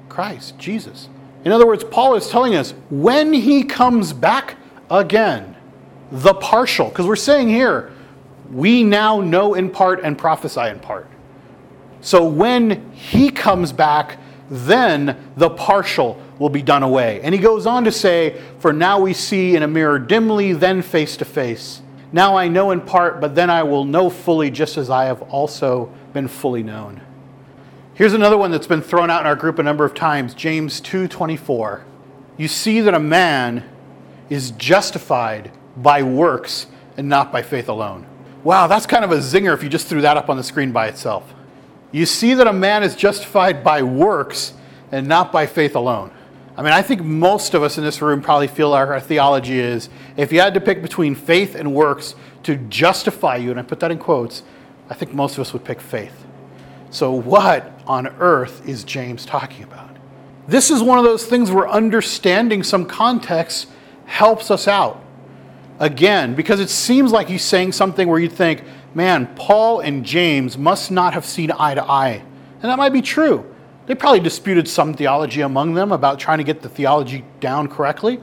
Christ, 0.08 0.58
Jesus. 0.58 1.08
In 1.44 1.52
other 1.52 1.66
words, 1.66 1.84
Paul 1.84 2.14
is 2.14 2.28
telling 2.28 2.54
us 2.54 2.74
when 2.90 3.32
he 3.32 3.64
comes 3.64 4.12
back 4.12 4.56
again. 4.90 5.56
The 6.10 6.34
partial, 6.34 6.88
because 6.88 7.06
we're 7.06 7.16
saying 7.16 7.48
here, 7.48 7.92
we 8.50 8.82
now 8.82 9.20
know 9.20 9.54
in 9.54 9.70
part 9.70 10.00
and 10.02 10.16
prophesy 10.16 10.62
in 10.62 10.80
part. 10.80 11.06
So 12.00 12.26
when 12.26 12.90
he 12.92 13.30
comes 13.30 13.72
back, 13.72 14.18
then 14.50 15.32
the 15.36 15.50
partial 15.50 16.20
will 16.38 16.48
be 16.48 16.62
done 16.62 16.82
away. 16.82 17.20
And 17.22 17.34
he 17.34 17.40
goes 17.40 17.66
on 17.66 17.84
to 17.84 17.92
say, 17.92 18.40
For 18.58 18.72
now 18.72 19.00
we 19.00 19.12
see 19.12 19.56
in 19.56 19.62
a 19.62 19.68
mirror 19.68 19.98
dimly, 19.98 20.52
then 20.52 20.80
face 20.80 21.16
to 21.18 21.24
face. 21.24 21.82
Now 22.12 22.36
I 22.36 22.48
know 22.48 22.70
in 22.70 22.80
part, 22.80 23.20
but 23.20 23.34
then 23.34 23.50
I 23.50 23.62
will 23.64 23.84
know 23.84 24.08
fully, 24.08 24.50
just 24.50 24.78
as 24.78 24.88
I 24.88 25.04
have 25.04 25.20
also 25.22 25.92
been 26.18 26.26
fully 26.26 26.64
known. 26.64 27.00
Here's 27.94 28.12
another 28.12 28.36
one 28.36 28.50
that's 28.50 28.66
been 28.66 28.82
thrown 28.82 29.08
out 29.08 29.20
in 29.20 29.28
our 29.28 29.36
group 29.36 29.60
a 29.60 29.62
number 29.62 29.84
of 29.84 29.94
times 29.94 30.34
James 30.34 30.80
2:24. 30.80 31.82
You 32.36 32.48
see 32.48 32.80
that 32.80 32.92
a 32.92 32.98
man 32.98 33.62
is 34.28 34.50
justified 34.50 35.52
by 35.76 36.02
works 36.02 36.66
and 36.96 37.08
not 37.08 37.30
by 37.30 37.42
faith 37.42 37.68
alone. 37.68 38.04
Wow, 38.42 38.66
that's 38.66 38.84
kind 38.84 39.04
of 39.04 39.12
a 39.12 39.18
zinger 39.18 39.54
if 39.54 39.62
you 39.62 39.68
just 39.68 39.86
threw 39.86 40.00
that 40.00 40.16
up 40.16 40.28
on 40.28 40.36
the 40.36 40.42
screen 40.42 40.72
by 40.72 40.88
itself. 40.88 41.22
You 41.92 42.04
see 42.04 42.34
that 42.34 42.48
a 42.48 42.52
man 42.52 42.82
is 42.82 42.96
justified 42.96 43.62
by 43.62 43.82
works 43.82 44.54
and 44.90 45.06
not 45.06 45.30
by 45.30 45.46
faith 45.46 45.76
alone. 45.76 46.10
I 46.56 46.62
mean, 46.62 46.72
I 46.72 46.82
think 46.82 47.00
most 47.04 47.54
of 47.54 47.62
us 47.62 47.78
in 47.78 47.84
this 47.84 48.02
room 48.02 48.22
probably 48.22 48.48
feel 48.48 48.72
our, 48.72 48.94
our, 48.94 49.00
theology 49.00 49.60
is 49.60 49.88
if 50.16 50.32
you 50.32 50.40
had 50.40 50.54
to 50.54 50.60
pick 50.60 50.82
between 50.82 51.14
faith 51.14 51.54
and 51.54 51.72
works 51.72 52.16
to 52.42 52.56
justify 52.56 53.36
you, 53.36 53.52
and 53.52 53.60
I 53.60 53.62
put 53.62 53.78
that 53.78 53.92
in 53.92 53.98
quotes, 53.98 54.42
I 54.90 54.94
think 54.94 55.12
most 55.12 55.34
of 55.34 55.40
us 55.40 55.52
would 55.52 55.64
pick 55.64 55.80
faith. 55.80 56.24
So, 56.90 57.12
what 57.12 57.80
on 57.86 58.06
earth 58.18 58.66
is 58.66 58.84
James 58.84 59.26
talking 59.26 59.64
about? 59.64 59.96
This 60.46 60.70
is 60.70 60.82
one 60.82 60.98
of 60.98 61.04
those 61.04 61.26
things 61.26 61.50
where 61.50 61.68
understanding 61.68 62.62
some 62.62 62.86
context 62.86 63.68
helps 64.06 64.50
us 64.50 64.66
out. 64.66 65.04
Again, 65.78 66.34
because 66.34 66.58
it 66.58 66.70
seems 66.70 67.12
like 67.12 67.28
he's 67.28 67.44
saying 67.44 67.72
something 67.72 68.08
where 68.08 68.18
you 68.18 68.30
think, 68.30 68.64
man, 68.94 69.26
Paul 69.36 69.80
and 69.80 70.04
James 70.04 70.56
must 70.56 70.90
not 70.90 71.12
have 71.12 71.26
seen 71.26 71.52
eye 71.52 71.74
to 71.74 71.84
eye. 71.84 72.22
And 72.62 72.70
that 72.70 72.78
might 72.78 72.94
be 72.94 73.02
true. 73.02 73.54
They 73.86 73.94
probably 73.94 74.20
disputed 74.20 74.66
some 74.66 74.94
theology 74.94 75.42
among 75.42 75.74
them 75.74 75.92
about 75.92 76.18
trying 76.18 76.38
to 76.38 76.44
get 76.44 76.62
the 76.62 76.68
theology 76.68 77.24
down 77.40 77.68
correctly. 77.68 78.18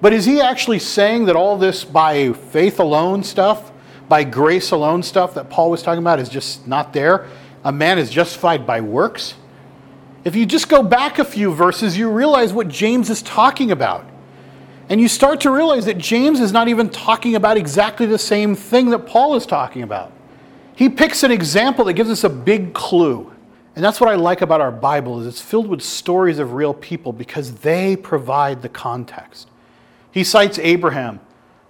But 0.00 0.12
is 0.12 0.24
he 0.24 0.40
actually 0.40 0.78
saying 0.78 1.24
that 1.26 1.36
all 1.36 1.58
this 1.58 1.84
by 1.84 2.32
faith 2.32 2.78
alone 2.78 3.24
stuff, 3.24 3.71
by 4.08 4.24
grace 4.24 4.70
alone 4.70 5.02
stuff 5.02 5.34
that 5.34 5.50
Paul 5.50 5.70
was 5.70 5.82
talking 5.82 6.02
about 6.02 6.18
is 6.18 6.28
just 6.28 6.66
not 6.66 6.92
there? 6.92 7.28
A 7.64 7.72
man 7.72 7.98
is 7.98 8.10
justified 8.10 8.66
by 8.66 8.80
works? 8.80 9.34
If 10.24 10.36
you 10.36 10.46
just 10.46 10.68
go 10.68 10.82
back 10.82 11.18
a 11.18 11.24
few 11.24 11.52
verses, 11.52 11.96
you 11.96 12.10
realize 12.10 12.52
what 12.52 12.68
James 12.68 13.10
is 13.10 13.22
talking 13.22 13.70
about. 13.70 14.06
And 14.88 15.00
you 15.00 15.08
start 15.08 15.40
to 15.40 15.50
realize 15.50 15.86
that 15.86 15.98
James 15.98 16.40
is 16.40 16.52
not 16.52 16.68
even 16.68 16.90
talking 16.90 17.34
about 17.34 17.56
exactly 17.56 18.06
the 18.06 18.18
same 18.18 18.54
thing 18.54 18.90
that 18.90 19.00
Paul 19.00 19.34
is 19.36 19.46
talking 19.46 19.82
about. 19.82 20.12
He 20.74 20.88
picks 20.88 21.22
an 21.22 21.30
example 21.30 21.84
that 21.86 21.94
gives 21.94 22.10
us 22.10 22.24
a 22.24 22.28
big 22.28 22.74
clue. 22.74 23.32
And 23.74 23.84
that's 23.84 24.00
what 24.00 24.10
I 24.10 24.16
like 24.16 24.42
about 24.42 24.60
our 24.60 24.70
Bible 24.70 25.20
is 25.20 25.26
it's 25.26 25.40
filled 25.40 25.66
with 25.66 25.82
stories 25.82 26.38
of 26.38 26.52
real 26.52 26.74
people 26.74 27.12
because 27.12 27.54
they 27.56 27.96
provide 27.96 28.62
the 28.62 28.68
context. 28.68 29.48
He 30.10 30.24
cites 30.24 30.58
Abraham. 30.58 31.20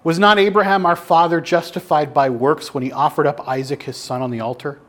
Was 0.04 0.18
not 0.18 0.38
Abraham 0.38 0.84
our 0.84 0.96
father 0.96 1.40
justified 1.40 2.12
by 2.12 2.28
works 2.30 2.74
when 2.74 2.82
he 2.82 2.92
offered 2.92 3.26
up 3.26 3.46
Isaac 3.48 3.84
his 3.84 3.96
son 3.96 4.22
on 4.22 4.30
the 4.30 4.40
altar? 4.40 4.80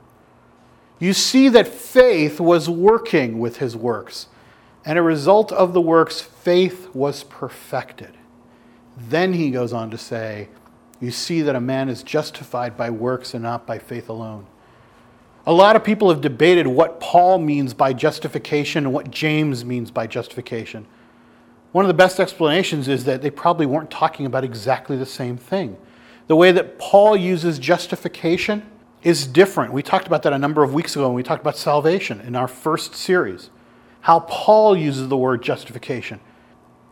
you 1.04 1.12
see 1.12 1.50
that 1.50 1.68
faith 1.68 2.40
was 2.40 2.70
working 2.70 3.38
with 3.38 3.58
his 3.58 3.76
works. 3.76 4.28
And 4.86 4.98
a 4.98 5.02
result 5.02 5.52
of 5.52 5.74
the 5.74 5.82
works, 5.82 6.22
faith 6.22 6.88
was 6.94 7.26
perfected. 7.26 8.18
Then 8.98 9.34
he 9.34 9.52
goes 9.52 9.74
on 9.74 9.92
to 9.92 9.98
say, 9.98 10.48
You 11.02 11.12
see 11.12 11.42
that 11.42 11.58
a 11.58 11.62
man 11.62 11.90
is 11.90 12.04
justified 12.04 12.78
by 12.78 12.90
works 12.90 13.34
and 13.34 13.44
not 13.44 13.68
by 13.68 13.80
faith 13.80 14.08
alone. 14.08 14.46
A 15.46 15.52
lot 15.52 15.76
of 15.76 15.84
people 15.84 16.10
have 16.10 16.22
debated 16.22 16.68
what 16.68 17.02
Paul 17.02 17.38
means 17.38 17.74
by 17.74 17.92
justification 17.92 18.86
and 18.86 18.94
what 18.94 19.12
James 19.12 19.66
means 19.66 19.92
by 19.92 20.08
justification. 20.08 20.86
One 21.74 21.84
of 21.84 21.88
the 21.88 21.96
best 21.96 22.20
explanations 22.20 22.88
is 22.88 23.04
that 23.06 23.24
they 23.24 23.32
probably 23.32 23.66
weren't 23.66 23.90
talking 23.90 24.28
about 24.28 24.44
exactly 24.44 24.96
the 24.96 25.08
same 25.08 25.38
thing. 25.38 25.76
The 26.28 26.36
way 26.36 26.52
that 26.52 26.78
Paul 26.78 27.18
uses 27.18 27.58
justification 27.58 28.64
is 29.02 29.26
different. 29.26 29.74
We 29.74 29.82
talked 29.82 30.06
about 30.06 30.22
that 30.24 30.34
a 30.34 30.38
number 30.38 30.64
of 30.64 30.74
weeks 30.74 30.96
ago 30.96 31.08
when 31.08 31.16
we 31.16 31.24
talked 31.24 31.42
about 31.42 31.58
salvation 31.58 32.22
in 32.22 32.36
our 32.36 32.48
first 32.48 32.94
series. 32.94 33.50
How 34.02 34.20
Paul 34.20 34.78
uses 34.78 35.08
the 35.10 35.18
word 35.18 35.42
justification. 35.42 36.20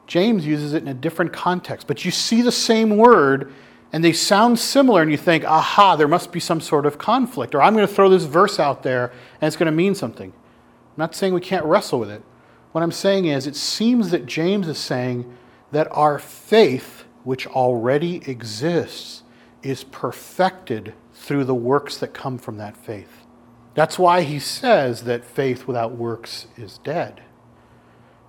James 0.07 0.47
uses 0.47 0.73
it 0.73 0.81
in 0.81 0.87
a 0.87 0.95
different 0.95 1.31
context, 1.31 1.85
but 1.85 2.03
you 2.03 2.09
see 2.09 2.41
the 2.41 2.51
same 2.51 2.97
word 2.97 3.53
and 3.93 4.03
they 4.03 4.13
sound 4.13 4.57
similar, 4.57 5.01
and 5.01 5.11
you 5.11 5.17
think, 5.17 5.43
aha, 5.43 5.97
there 5.97 6.07
must 6.07 6.31
be 6.31 6.39
some 6.39 6.61
sort 6.61 6.85
of 6.85 6.97
conflict, 6.97 7.53
or 7.53 7.61
I'm 7.61 7.75
going 7.75 7.85
to 7.85 7.93
throw 7.93 8.07
this 8.09 8.23
verse 8.23 8.57
out 8.57 8.83
there 8.83 9.11
and 9.39 9.47
it's 9.47 9.57
going 9.57 9.67
to 9.67 9.71
mean 9.71 9.93
something. 9.93 10.31
I'm 10.31 10.97
not 10.97 11.13
saying 11.13 11.35
we 11.35 11.41
can't 11.41 11.65
wrestle 11.65 11.99
with 11.99 12.09
it. 12.09 12.23
What 12.71 12.83
I'm 12.83 12.91
saying 12.91 13.25
is, 13.25 13.47
it 13.47 13.55
seems 13.55 14.11
that 14.11 14.25
James 14.25 14.67
is 14.67 14.77
saying 14.77 15.31
that 15.71 15.87
our 15.91 16.19
faith, 16.19 17.03
which 17.23 17.47
already 17.47 18.17
exists, 18.29 19.23
is 19.61 19.83
perfected 19.83 20.93
through 21.13 21.45
the 21.45 21.55
works 21.55 21.97
that 21.97 22.13
come 22.13 22.37
from 22.37 22.57
that 22.57 22.77
faith. 22.77 23.25
That's 23.73 23.99
why 23.99 24.21
he 24.23 24.39
says 24.39 25.03
that 25.03 25.23
faith 25.23 25.67
without 25.67 25.93
works 25.95 26.47
is 26.57 26.79
dead. 26.79 27.21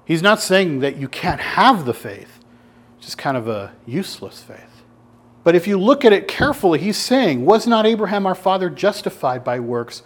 He's 0.05 0.23
not 0.23 0.41
saying 0.41 0.81
that 0.81 0.97
you 0.97 1.09
can't 1.09 1.41
have 1.41 1.85
the 1.85 1.95
faith, 1.95 2.41
it's 2.97 3.07
just 3.07 3.19
kind 3.19 3.37
of 3.37 3.49
a 3.49 3.73
useless 3.87 4.43
faith. 4.43 4.83
But 5.45 5.57
if 5.57 5.67
you 5.67 5.79
look 5.79 6.05
at 6.05 6.13
it 6.13 6.29
carefully, 6.29 6.79
he's 6.79 6.97
saying, 6.97 7.45
Was 7.45 7.67
not 7.67 7.87
Abraham 7.87 8.27
our 8.27 8.35
father 8.35 8.71
justified 8.71 9.43
by 9.43 9.59
works? 9.59 10.03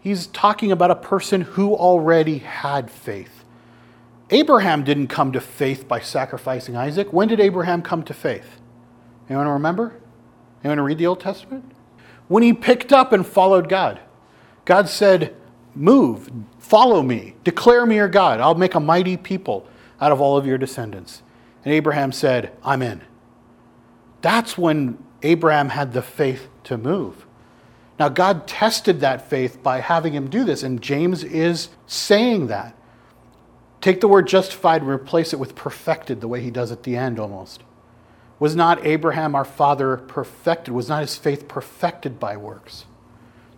He's 0.00 0.26
talking 0.28 0.72
about 0.72 0.90
a 0.90 0.96
person 0.96 1.42
who 1.42 1.74
already 1.74 2.38
had 2.38 2.90
faith. 2.90 3.41
Abraham 4.32 4.82
didn't 4.82 5.06
come 5.06 5.30
to 5.32 5.40
faith 5.40 5.86
by 5.86 6.00
sacrificing 6.00 6.76
Isaac. 6.76 7.12
When 7.12 7.28
did 7.28 7.38
Abraham 7.38 7.82
come 7.82 8.02
to 8.04 8.14
faith? 8.14 8.60
Anyone 9.28 9.46
remember? 9.46 9.94
Anyone 10.64 10.80
read 10.80 10.98
the 10.98 11.06
Old 11.06 11.20
Testament? 11.20 11.72
when 12.32 12.42
he 12.42 12.54
picked 12.54 12.94
up 12.94 13.12
and 13.12 13.26
followed 13.26 13.68
God. 13.68 14.00
God 14.64 14.88
said, 14.88 15.36
Move, 15.74 16.30
follow 16.58 17.02
me, 17.02 17.34
declare 17.44 17.84
me 17.84 17.96
your 17.96 18.08
God. 18.08 18.40
I'll 18.40 18.54
make 18.54 18.74
a 18.74 18.80
mighty 18.80 19.18
people 19.18 19.66
out 20.00 20.12
of 20.12 20.20
all 20.20 20.38
of 20.38 20.46
your 20.46 20.56
descendants. 20.56 21.22
And 21.62 21.74
Abraham 21.74 22.10
said, 22.10 22.56
I'm 22.64 22.80
in. 22.80 23.02
That's 24.22 24.56
when 24.56 24.96
Abraham 25.22 25.68
had 25.68 25.92
the 25.92 26.00
faith 26.00 26.48
to 26.64 26.78
move. 26.78 27.26
Now, 27.98 28.08
God 28.08 28.46
tested 28.48 29.00
that 29.00 29.28
faith 29.28 29.62
by 29.62 29.80
having 29.80 30.14
him 30.14 30.30
do 30.30 30.42
this, 30.42 30.62
and 30.62 30.80
James 30.80 31.24
is 31.24 31.68
saying 31.86 32.46
that. 32.46 32.74
Take 33.82 34.00
the 34.00 34.08
word 34.08 34.28
justified 34.28 34.80
and 34.80 34.90
replace 34.90 35.32
it 35.34 35.38
with 35.38 35.54
perfected, 35.56 36.20
the 36.20 36.28
way 36.28 36.40
he 36.40 36.52
does 36.52 36.72
at 36.72 36.84
the 36.84 36.96
end 36.96 37.18
almost. 37.18 37.62
Was 38.38 38.56
not 38.56 38.86
Abraham 38.86 39.34
our 39.34 39.44
father 39.44 39.96
perfected? 39.96 40.72
Was 40.72 40.88
not 40.88 41.02
his 41.02 41.16
faith 41.16 41.48
perfected 41.48 42.18
by 42.18 42.36
works? 42.36 42.86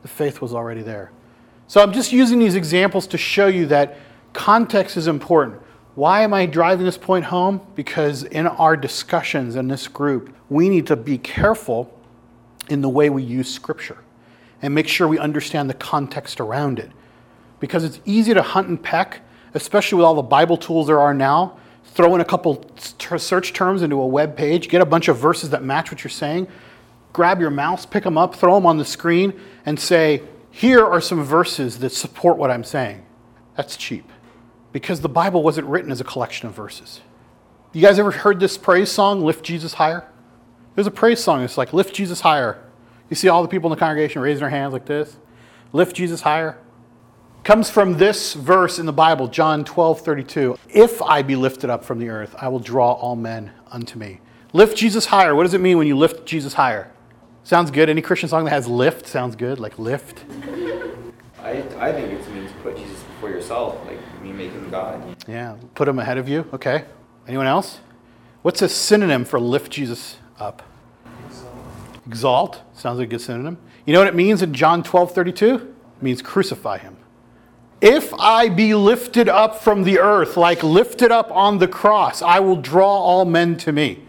The 0.03 0.09
faith 0.09 0.41
was 0.41 0.53
already 0.53 0.83
there. 0.83 1.13
So 1.69 1.83
I'm 1.83 1.93
just 1.93 2.11
using 2.11 2.39
these 2.39 2.55
examples 2.55 3.07
to 3.09 3.19
show 3.19 3.47
you 3.47 3.67
that 3.67 3.99
context 4.33 4.97
is 4.97 5.07
important. 5.07 5.61
Why 5.95 6.23
am 6.23 6.33
I 6.35 6.47
driving 6.47 6.87
this 6.87 6.99
point 6.99 7.27
home? 7.27 7.61
Because 7.75 8.25
in 8.25 8.47
our 8.47 8.77
discussions 8.77 9.57
in 9.57 9.69
this 9.69 9.89
group, 9.89 10.35
we 10.49 10.69
need 10.71 10.87
to 10.87 10.97
be 10.97 11.19
careful 11.19 11.99
in 12.71 12.81
the 12.81 12.89
way 12.89 13.11
we 13.11 13.23
use 13.23 13.53
Scripture 13.53 13.99
and 14.63 14.75
make 14.75 14.89
sure 14.89 15.07
we 15.07 15.19
understand 15.19 15.69
the 15.69 15.75
context 15.75 16.41
around 16.41 16.79
it. 16.79 16.91
Because 17.61 17.85
it's 17.85 18.01
easy 18.07 18.33
to 18.33 18.43
hunt 18.43 18.69
and 18.69 18.83
peck, 18.83 19.21
especially 19.55 19.97
with 19.97 20.05
all 20.05 20.15
the 20.15 20.23
Bible 20.23 20.57
tools 20.57 20.89
there 20.89 21.01
are 21.01 21.15
now, 21.15 21.57
throw 21.85 22.15
in 22.15 22.21
a 22.21 22.25
couple 22.25 22.69
search 22.77 23.53
terms 23.53 23.83
into 23.83 24.01
a 24.01 24.07
web 24.07 24.37
page, 24.37 24.69
get 24.69 24.81
a 24.81 24.87
bunch 24.87 25.09
of 25.09 25.17
verses 25.17 25.51
that 25.51 25.63
match 25.63 25.91
what 25.91 26.03
you're 26.03 26.11
saying, 26.11 26.49
grab 27.13 27.41
your 27.41 27.51
mouse, 27.51 27.87
pick 27.87 28.05
them 28.05 28.19
up, 28.19 28.35
throw 28.35 28.55
them 28.57 28.67
on 28.67 28.79
the 28.79 28.85
screen, 28.85 29.33
and 29.65 29.79
say, 29.79 30.23
here 30.51 30.85
are 30.85 31.01
some 31.01 31.23
verses 31.23 31.79
that 31.79 31.91
support 31.91 32.37
what 32.37 32.51
I'm 32.51 32.65
saying. 32.65 33.05
That's 33.57 33.77
cheap 33.77 34.11
because 34.73 35.01
the 35.01 35.09
Bible 35.09 35.43
wasn't 35.43 35.69
written 35.69 35.93
as 35.93 36.01
a 36.01 36.05
collection 36.05 36.49
of 36.49 36.55
verses. 36.55 37.01
You 37.73 37.81
guys 37.81 37.99
ever 37.99 38.11
heard 38.11 38.41
this 38.41 38.59
praise 38.59 38.91
song, 38.91 39.23
Lift 39.23 39.45
Jesus 39.45 39.75
Higher? 39.75 40.09
There's 40.75 40.89
a 40.89 40.93
praise 40.93 41.23
song 41.23 41.43
It's 41.43 41.57
like, 41.57 41.73
Lift 41.73 41.95
Jesus 41.95 42.21
Higher. 42.21 42.61
You 43.09 43.17
see 43.17 43.29
all 43.29 43.43
the 43.43 43.49
people 43.49 43.71
in 43.71 43.77
the 43.77 43.81
congregation 43.81 44.21
raising 44.21 44.41
their 44.41 44.51
hands 44.51 44.73
like 44.73 44.87
this. 44.87 45.17
Lift 45.73 45.95
Jesus 45.95 46.23
higher 46.23 46.59
comes 47.45 47.69
from 47.69 47.99
this 47.99 48.33
verse 48.33 48.79
in 48.79 48.87
the 48.87 48.93
Bible, 48.93 49.29
John 49.29 49.65
12, 49.65 50.01
32. 50.01 50.59
If 50.71 51.03
I 51.03 51.21
be 51.21 51.37
lifted 51.37 51.69
up 51.69 51.85
from 51.85 51.99
the 51.99 52.09
earth, 52.09 52.35
I 52.39 52.49
will 52.49 52.59
draw 52.59 52.93
all 52.93 53.17
men 53.17 53.53
unto 53.71 53.99
me. 53.99 54.21
Lift 54.55 54.77
Jesus 54.79 55.07
higher. 55.07 55.35
What 55.35 55.43
does 55.43 55.53
it 55.53 55.61
mean 55.61 55.77
when 55.77 55.87
you 55.87 55.97
lift 55.97 56.25
Jesus 56.27 56.55
higher? 56.55 56.91
Sounds 57.43 57.71
good. 57.71 57.91
Any 57.91 58.01
Christian 58.01 58.31
song 58.31 58.45
that 58.45 58.51
has 58.51 58.67
lift 58.67 59.07
sounds 59.07 59.37
good, 59.37 59.61
like 59.61 59.79
lift. 59.79 60.25
I, 61.39 61.63
I 61.79 61.93
think 61.93 62.13
it 62.13 62.31
means 62.31 62.51
put 62.63 62.77
Jesus 62.79 63.03
before 63.03 63.29
yourself, 63.29 63.79
like 63.87 63.99
me 64.23 64.33
making 64.33 64.71
God. 64.71 65.17
Yeah, 65.29 65.57
put 65.75 65.87
him 65.87 65.99
ahead 65.99 66.17
of 66.17 66.27
you. 66.27 66.49
Okay. 66.55 66.87
Anyone 67.29 67.47
else? 67.47 67.81
What's 68.41 68.63
a 68.63 68.69
synonym 68.69 69.27
for 69.27 69.39
lift 69.39 69.71
Jesus 69.71 70.17
up? 70.39 70.63
Exalt. 71.27 71.57
Exalt. 72.07 72.63
Sounds 72.73 72.99
like 72.99 73.09
a 73.09 73.11
good 73.11 73.21
synonym. 73.21 73.59
You 73.85 73.93
know 73.93 73.99
what 73.99 74.09
it 74.09 74.15
means 74.15 74.41
in 74.41 74.55
John 74.55 74.83
12, 74.83 75.13
32? 75.13 75.55
It 75.57 76.03
means 76.03 76.23
crucify 76.23 76.79
him. 76.79 76.97
If 77.85 78.15
I 78.15 78.49
be 78.49 78.75
lifted 78.75 79.29
up 79.29 79.61
from 79.61 79.85
the 79.85 79.99
earth, 79.99 80.39
like 80.39 80.63
lifted 80.63 81.13
up 81.13 81.31
on 81.31 81.59
the 81.59 81.69
cross, 81.69 82.23
I 82.23 82.41
will 82.41 82.57
draw 82.57 82.89
all 82.89 83.27
men 83.27 83.59
to 83.59 83.73
me. 83.73 84.03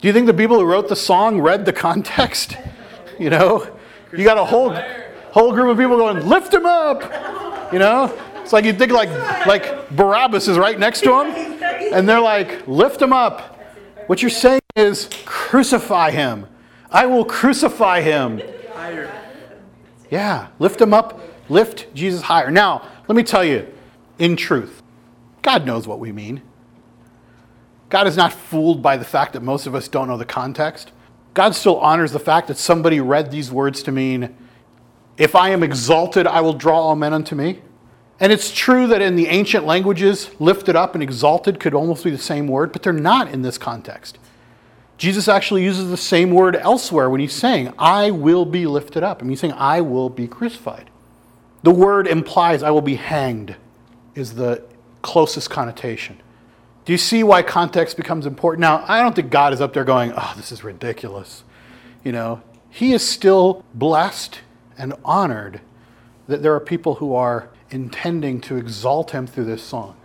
Do 0.00 0.06
you 0.06 0.14
think 0.14 0.26
the 0.26 0.34
people 0.34 0.56
who 0.60 0.64
wrote 0.64 0.88
the 0.88 0.94
song 0.94 1.40
read 1.40 1.64
the 1.64 1.72
context? 1.88 2.56
You 3.18 3.30
know, 3.30 3.66
you 4.16 4.22
got 4.22 4.38
a 4.38 4.44
whole 4.44 4.72
whole 5.32 5.52
group 5.52 5.70
of 5.70 5.78
people 5.78 5.96
going, 5.96 6.28
"Lift 6.28 6.54
him 6.54 6.64
up," 6.64 7.72
you 7.72 7.80
know. 7.80 8.16
It's 8.36 8.52
like 8.52 8.64
you 8.64 8.72
think 8.72 8.92
like 8.92 9.10
like 9.48 9.90
Barabbas 9.90 10.46
is 10.46 10.56
right 10.56 10.78
next 10.78 11.00
to 11.00 11.22
him, 11.22 11.60
and 11.92 12.08
they're 12.08 12.20
like, 12.20 12.68
"Lift 12.68 13.02
him 13.02 13.12
up." 13.12 13.58
What 14.06 14.22
you're 14.22 14.30
saying 14.30 14.60
is, 14.76 15.08
crucify 15.24 16.12
him. 16.12 16.46
I 16.88 17.06
will 17.06 17.24
crucify 17.24 18.00
him. 18.00 18.40
Yeah, 20.08 20.48
lift 20.60 20.80
him 20.80 20.94
up, 20.94 21.20
lift 21.48 21.92
Jesus 21.94 22.22
higher. 22.22 22.50
Now, 22.50 22.88
let 23.08 23.16
me 23.16 23.22
tell 23.22 23.44
you, 23.44 23.66
in 24.18 24.36
truth, 24.36 24.82
God 25.42 25.66
knows 25.66 25.86
what 25.86 25.98
we 25.98 26.12
mean. 26.12 26.42
God 27.88 28.06
is 28.06 28.16
not 28.16 28.32
fooled 28.32 28.82
by 28.82 28.96
the 28.96 29.04
fact 29.04 29.34
that 29.34 29.42
most 29.42 29.66
of 29.66 29.74
us 29.74 29.88
don't 29.88 30.08
know 30.08 30.16
the 30.16 30.24
context. 30.24 30.92
God 31.34 31.54
still 31.54 31.78
honors 31.78 32.12
the 32.12 32.18
fact 32.18 32.48
that 32.48 32.56
somebody 32.56 33.00
read 33.00 33.30
these 33.30 33.50
words 33.50 33.82
to 33.82 33.92
mean, 33.92 34.34
if 35.18 35.34
I 35.34 35.50
am 35.50 35.62
exalted, 35.62 36.26
I 36.26 36.40
will 36.40 36.54
draw 36.54 36.80
all 36.80 36.96
men 36.96 37.12
unto 37.12 37.34
me. 37.34 37.60
And 38.20 38.32
it's 38.32 38.52
true 38.52 38.86
that 38.86 39.02
in 39.02 39.16
the 39.16 39.26
ancient 39.26 39.66
languages, 39.66 40.30
lifted 40.38 40.76
up 40.76 40.94
and 40.94 41.02
exalted 41.02 41.58
could 41.58 41.74
almost 41.74 42.04
be 42.04 42.10
the 42.10 42.18
same 42.18 42.46
word, 42.46 42.72
but 42.72 42.82
they're 42.82 42.92
not 42.92 43.28
in 43.28 43.42
this 43.42 43.58
context. 43.58 44.18
Jesus 44.96 45.26
actually 45.26 45.64
uses 45.64 45.90
the 45.90 45.96
same 45.96 46.30
word 46.30 46.54
elsewhere 46.54 47.10
when 47.10 47.20
he's 47.20 47.32
saying, 47.32 47.72
I 47.78 48.12
will 48.12 48.44
be 48.44 48.66
lifted 48.66 49.02
up. 49.02 49.20
I 49.20 49.24
mean, 49.24 49.30
he's 49.30 49.40
saying, 49.40 49.54
I 49.54 49.80
will 49.80 50.08
be 50.08 50.28
crucified. 50.28 50.88
The 51.62 51.70
word 51.70 52.06
implies, 52.06 52.62
I 52.62 52.70
will 52.70 52.80
be 52.80 52.96
hanged, 52.96 53.56
is 54.14 54.34
the 54.34 54.62
closest 55.02 55.50
connotation. 55.50 56.18
Do 56.84 56.92
you 56.92 56.98
see 56.98 57.22
why 57.22 57.42
context 57.42 57.96
becomes 57.96 58.26
important? 58.26 58.60
Now, 58.60 58.84
I 58.88 59.00
don't 59.00 59.14
think 59.14 59.30
God 59.30 59.52
is 59.52 59.60
up 59.60 59.72
there 59.72 59.84
going, 59.84 60.12
oh, 60.16 60.32
this 60.36 60.50
is 60.50 60.64
ridiculous. 60.64 61.44
You 62.02 62.10
know, 62.10 62.42
He 62.70 62.92
is 62.92 63.06
still 63.06 63.64
blessed 63.74 64.40
and 64.76 64.94
honored 65.04 65.60
that 66.26 66.42
there 66.42 66.54
are 66.54 66.60
people 66.60 66.96
who 66.96 67.14
are 67.14 67.48
intending 67.70 68.40
to 68.42 68.56
exalt 68.56 69.12
Him 69.12 69.26
through 69.26 69.44
this 69.44 69.62
song. 69.62 69.96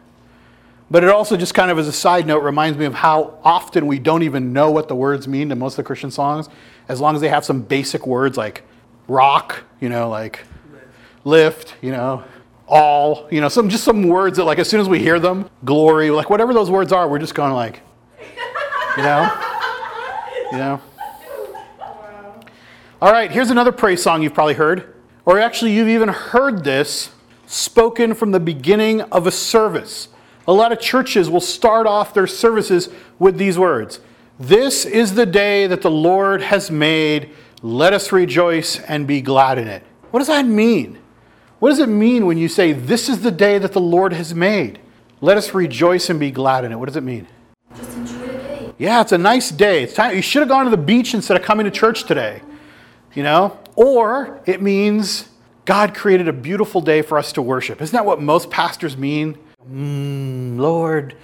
But 0.90 1.04
it 1.04 1.10
also, 1.10 1.36
just 1.36 1.54
kind 1.54 1.70
of 1.70 1.80
as 1.80 1.88
a 1.88 1.92
side 1.92 2.28
note, 2.28 2.44
reminds 2.44 2.78
me 2.78 2.86
of 2.86 2.94
how 2.94 3.40
often 3.44 3.88
we 3.88 4.00
don't 4.00 4.24
even 4.24 4.54
know 4.54 4.72
what 4.72 4.88
the 4.88 4.96
words 4.96 5.28
mean 5.28 5.50
to 5.50 5.56
most 5.56 5.74
of 5.74 5.78
the 5.78 5.84
Christian 5.84 6.12
songs, 6.12 6.48
as 6.88 7.02
long 7.02 7.16
as 7.16 7.22
they 7.22 7.30
have 7.30 7.44
some 7.44 7.62
basic 7.62 8.08
words 8.08 8.38
like 8.38 8.64
rock, 9.08 9.64
you 9.82 9.90
know, 9.90 10.10
like 10.10 10.46
lift, 11.28 11.76
you 11.82 11.92
know, 11.92 12.24
all, 12.68 13.28
you 13.30 13.42
know, 13.42 13.50
some 13.50 13.70
just 13.70 13.84
some 13.84 14.08
words 14.08 14.38
that 14.38 14.46
like 14.46 14.60
as 14.60 14.70
soon 14.70 14.80
as 14.80 14.90
we 14.90 15.00
hear 15.00 15.20
them, 15.20 15.50
glory, 15.66 16.10
like 16.10 16.30
whatever 16.30 16.54
those 16.54 16.72
words 16.72 16.92
are, 16.92 17.08
we're 17.08 17.20
just 17.20 17.36
going 17.36 17.54
like, 17.54 17.82
you 18.98 19.04
know, 19.04 19.30
you 20.52 20.58
know. 20.58 20.82
All 23.00 23.12
right, 23.12 23.30
here's 23.30 23.52
another 23.52 23.72
praise 23.72 24.02
song 24.02 24.24
you've 24.24 24.34
probably 24.34 24.56
heard, 24.56 24.96
or 25.26 25.40
actually 25.40 25.74
you've 25.74 25.90
even 25.90 26.10
heard 26.10 26.64
this 26.64 27.12
spoken 27.46 28.16
from 28.16 28.32
the 28.32 28.40
beginning 28.40 29.02
of 29.02 29.28
a 29.28 29.32
service. 29.32 30.08
A 30.48 30.54
lot 30.54 30.72
of 30.72 30.80
churches 30.80 31.30
will 31.30 31.42
start 31.42 31.86
off 31.86 32.14
their 32.14 32.26
services 32.26 32.90
with 33.20 33.38
these 33.38 33.60
words 33.60 34.00
This 34.40 34.86
is 34.86 35.14
the 35.14 35.26
day 35.26 35.68
that 35.68 35.82
the 35.82 35.92
Lord 35.92 36.42
has 36.42 36.72
made. 36.72 37.32
Let 37.62 37.92
us 37.92 38.12
rejoice 38.12 38.80
and 38.80 39.06
be 39.06 39.20
glad 39.20 39.58
in 39.58 39.68
it. 39.68 39.84
What 40.12 40.20
does 40.20 40.28
that 40.28 40.46
mean? 40.46 41.00
What 41.60 41.70
does 41.70 41.80
it 41.80 41.90
mean 41.90 42.26
when 42.28 42.38
you 42.38 42.48
say, 42.48 42.72
This 42.72 43.10
is 43.10 43.22
the 43.22 43.32
day 43.32 43.58
that 43.58 43.74
the 43.74 43.82
Lord 43.82 44.14
has 44.14 44.34
made? 44.36 44.80
Let 45.22 45.38
us 45.38 45.54
rejoice 45.54 46.10
and 46.10 46.20
be 46.20 46.30
glad 46.30 46.64
in 46.64 46.72
it. 46.72 46.76
What 46.76 46.86
does 46.86 46.96
it 46.96 47.04
mean? 47.04 47.28
Just 47.76 47.98
enjoy 47.98 48.20
the 48.20 48.34
day. 48.34 48.74
Yeah, 48.78 49.02
it's 49.02 49.12
a 49.12 49.18
nice 49.18 49.50
day. 49.50 49.84
It's 49.84 49.96
time. 49.96 50.16
You 50.16 50.22
should 50.22 50.42
have 50.42 50.50
gone 50.50 50.66
to 50.66 50.72
the 50.72 50.78
beach 50.78 51.16
instead 51.16 51.36
of 51.36 51.44
coming 51.44 51.64
to 51.64 51.72
church 51.72 52.04
today. 52.04 52.42
You 53.16 53.24
know? 53.24 53.60
Or 53.76 54.40
it 54.46 54.62
means 54.62 55.30
God 55.66 55.96
created 55.96 56.28
a 56.28 56.34
beautiful 56.34 56.80
day 56.80 57.02
for 57.02 57.18
us 57.18 57.34
to 57.34 57.42
worship. 57.42 57.82
Isn't 57.82 57.94
that 57.94 58.06
what 58.06 58.22
most 58.22 58.52
pastors 58.52 58.96
mean? 58.96 59.38
Mm, 59.68 60.60
Lord, 60.60 61.16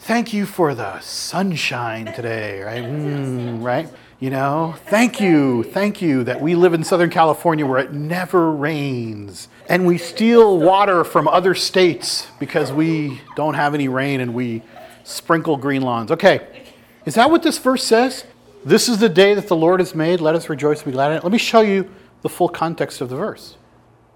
thank 0.00 0.32
you 0.32 0.46
for 0.46 0.74
the 0.74 0.98
sunshine 1.00 2.06
today, 2.12 2.60
right? 2.62 2.82
Mm, 2.82 3.62
right? 3.62 3.88
You 4.18 4.30
know, 4.30 4.74
thank 4.86 5.20
you, 5.20 5.62
thank 5.62 6.00
you 6.00 6.24
that 6.24 6.40
we 6.40 6.54
live 6.54 6.72
in 6.72 6.82
Southern 6.84 7.10
California 7.10 7.66
where 7.66 7.78
it 7.78 7.92
never 7.92 8.50
rains. 8.50 9.48
And 9.68 9.86
we 9.86 9.98
steal 9.98 10.58
water 10.58 11.04
from 11.04 11.28
other 11.28 11.54
states 11.54 12.26
because 12.40 12.72
we 12.72 13.20
don't 13.36 13.52
have 13.52 13.74
any 13.74 13.88
rain 13.88 14.20
and 14.20 14.32
we 14.32 14.62
sprinkle 15.04 15.58
green 15.58 15.82
lawns. 15.82 16.10
Okay, 16.10 16.64
is 17.04 17.16
that 17.16 17.30
what 17.30 17.42
this 17.42 17.58
verse 17.58 17.84
says? 17.84 18.24
This 18.64 18.88
is 18.88 19.00
the 19.00 19.10
day 19.10 19.34
that 19.34 19.48
the 19.48 19.56
Lord 19.56 19.80
has 19.80 19.94
made. 19.94 20.22
Let 20.22 20.34
us 20.34 20.48
rejoice 20.48 20.78
and 20.78 20.86
be 20.86 20.92
glad 20.92 21.10
in 21.10 21.18
it. 21.18 21.22
Let 21.22 21.30
me 21.30 21.38
show 21.38 21.60
you 21.60 21.90
the 22.22 22.30
full 22.30 22.48
context 22.48 23.02
of 23.02 23.10
the 23.10 23.16
verse. 23.16 23.58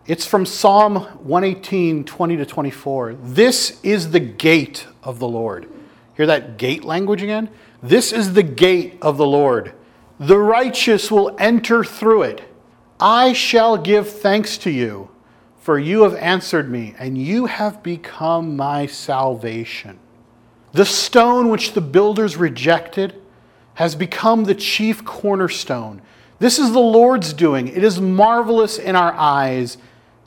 It's 0.07 0.25
from 0.25 0.47
Psalm 0.47 0.97
118, 0.97 2.05
20 2.05 2.37
to 2.39 2.47
24. 2.47 3.17
This 3.23 3.79
is 3.83 4.13
the 4.13 4.21
gate 4.21 4.87
of 5.03 5.19
the 5.19 5.29
Lord. 5.29 5.69
Hear 6.17 6.25
that 6.25 6.57
gate 6.57 6.85
language 6.85 7.23
again? 7.23 7.51
This 7.83 8.15
is 8.15 8.33
the 8.33 8.43
gate 8.43 8.97
of 9.03 9.19
the 9.19 9.27
Lord. 9.27 9.75
The 10.21 10.39
righteous 10.39 11.11
will 11.11 11.35
enter 11.39 11.83
through 11.83 12.23
it. 12.25 12.43
I 13.01 13.33
shall 13.33 13.79
give 13.79 14.07
thanks 14.07 14.59
to 14.59 14.71
you, 14.71 15.09
for 15.59 15.79
you 15.79 16.03
have 16.03 16.15
answered 16.17 16.71
me, 16.71 16.95
and 16.99 17.17
you 17.17 17.47
have 17.47 17.83
become 17.83 18.55
my 18.55 18.85
salvation. 18.85 19.99
The 20.73 20.85
stone 20.85 21.49
which 21.49 21.73
the 21.73 21.81
builders 21.81 22.37
rejected 22.37 23.19
has 23.75 23.95
become 23.95 24.45
the 24.45 24.55
chief 24.55 25.07
cornerstone. 25.07 26.03
This 26.39 26.59
is 26.59 26.73
the 26.73 26.79
Lord's 26.79 27.33
doing. 27.33 27.69
It 27.69 27.83
is 27.83 27.99
marvelous 27.99 28.79
in 28.79 28.97
our 28.97 29.15
eyes. 29.15 29.79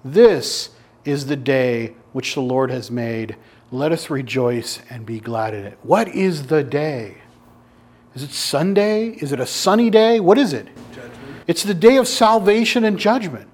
This 0.03 0.71
is 1.05 1.27
the 1.27 1.35
day 1.35 1.93
which 2.13 2.33
the 2.33 2.41
Lord 2.41 2.71
has 2.71 2.89
made. 2.89 3.35
Let 3.69 3.91
us 3.91 4.09
rejoice 4.09 4.81
and 4.89 5.05
be 5.05 5.19
glad 5.19 5.53
in 5.53 5.65
it. 5.65 5.77
What 5.83 6.07
is 6.07 6.47
the 6.47 6.63
day? 6.63 7.17
Is 8.15 8.23
it 8.23 8.31
Sunday? 8.31 9.09
Is 9.09 9.31
it 9.31 9.39
a 9.39 9.45
sunny 9.45 9.89
day? 9.89 10.19
What 10.19 10.37
is 10.37 10.53
it? 10.53 10.67
Judgment. 10.93 11.43
It's 11.47 11.63
the 11.63 11.73
day 11.73 11.97
of 11.97 12.07
salvation 12.07 12.83
and 12.83 12.97
judgment. 12.97 13.49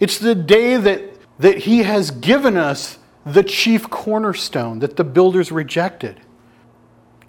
It's 0.00 0.18
the 0.18 0.34
day 0.34 0.76
that, 0.76 1.02
that 1.38 1.58
He 1.58 1.84
has 1.84 2.10
given 2.10 2.56
us 2.56 2.98
the 3.24 3.44
chief 3.44 3.88
cornerstone 3.88 4.80
that 4.80 4.96
the 4.96 5.04
builders 5.04 5.52
rejected. 5.52 6.20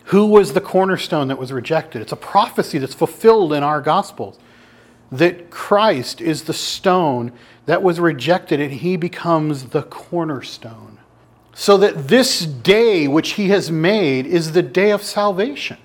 Who 0.06 0.26
was 0.26 0.54
the 0.54 0.62
cornerstone 0.62 1.28
that 1.28 1.38
was 1.38 1.52
rejected? 1.52 2.02
It's 2.02 2.12
a 2.12 2.18
prophecy 2.18 2.78
that's 2.78 2.96
fulfilled 2.96 3.54
in 3.54 3.64
our 3.64 3.80
Gospels 3.80 4.40
that 5.12 5.52
Christ 5.52 6.20
is 6.20 6.44
the 6.44 6.54
stone 6.54 7.32
that 7.68 7.84
was 7.84 8.00
rejected 8.00 8.60
and 8.60 8.74
he 8.74 8.98
becomes 8.98 9.66
the 9.66 9.84
cornerstone. 9.84 10.98
So 11.54 11.78
that 11.78 12.08
this 12.08 12.46
day 12.46 13.08
which 13.08 13.34
he 13.34 13.50
has 13.50 13.70
made 13.70 14.26
is 14.26 14.54
the 14.54 14.64
day 14.64 14.90
of 14.90 15.04
salvation. 15.04 15.78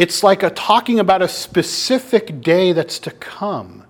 It's 0.00 0.22
like 0.22 0.42
a 0.42 0.48
talking 0.48 0.98
about 0.98 1.20
a 1.20 1.28
specific 1.28 2.40
day 2.40 2.72
that's 2.72 2.98
to 3.00 3.10
come 3.10 3.84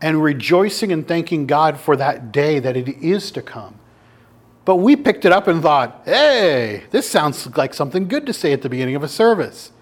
and 0.00 0.22
rejoicing 0.22 0.92
and 0.92 1.08
thanking 1.08 1.48
God 1.48 1.76
for 1.76 1.96
that 1.96 2.30
day 2.30 2.60
that 2.60 2.76
it 2.76 2.88
is 3.02 3.32
to 3.32 3.42
come. 3.42 3.74
But 4.64 4.76
we 4.76 4.94
picked 4.94 5.24
it 5.24 5.32
up 5.32 5.48
and 5.48 5.60
thought, 5.60 6.02
hey, 6.04 6.84
this 6.92 7.10
sounds 7.10 7.56
like 7.56 7.74
something 7.74 8.06
good 8.06 8.26
to 8.26 8.32
say 8.32 8.52
at 8.52 8.62
the 8.62 8.68
beginning 8.68 8.94
of 8.94 9.02
a 9.02 9.08
service. 9.08 9.72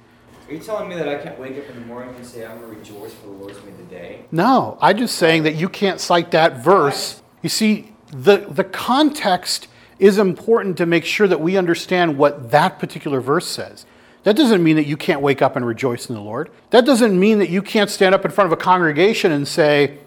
Are 0.48 0.54
you 0.54 0.58
telling 0.58 0.88
me 0.88 0.94
that 0.94 1.06
I 1.06 1.16
can't 1.16 1.38
wake 1.38 1.58
up 1.58 1.68
in 1.68 1.74
the 1.74 1.86
morning 1.86 2.14
and 2.14 2.24
say 2.24 2.46
I'm 2.46 2.60
going 2.60 2.70
to 2.70 2.78
rejoice 2.78 3.12
for 3.12 3.26
the 3.26 3.32
Lord's 3.32 3.62
made 3.62 3.76
the 3.76 3.94
day? 3.94 4.24
No, 4.32 4.78
I'm 4.80 4.96
just 4.96 5.16
saying 5.16 5.42
that 5.42 5.56
you 5.56 5.68
can't 5.68 6.00
cite 6.00 6.30
that 6.30 6.64
verse. 6.64 7.20
You 7.42 7.50
see, 7.50 7.92
the, 8.10 8.38
the 8.38 8.64
context 8.64 9.68
is 9.98 10.16
important 10.16 10.78
to 10.78 10.86
make 10.86 11.04
sure 11.04 11.28
that 11.28 11.42
we 11.42 11.58
understand 11.58 12.16
what 12.16 12.52
that 12.52 12.78
particular 12.78 13.20
verse 13.20 13.46
says. 13.46 13.84
That 14.24 14.36
doesn't 14.36 14.62
mean 14.62 14.76
that 14.76 14.86
you 14.86 14.96
can't 14.96 15.20
wake 15.20 15.42
up 15.42 15.56
and 15.56 15.64
rejoice 15.64 16.08
in 16.08 16.14
the 16.14 16.20
Lord. 16.20 16.50
That 16.70 16.84
doesn't 16.84 17.18
mean 17.18 17.38
that 17.38 17.50
you 17.50 17.62
can't 17.62 17.88
stand 17.88 18.14
up 18.14 18.24
in 18.24 18.30
front 18.30 18.52
of 18.52 18.58
a 18.58 18.60
congregation 18.60 19.32
and 19.32 19.46
say, 19.46 19.98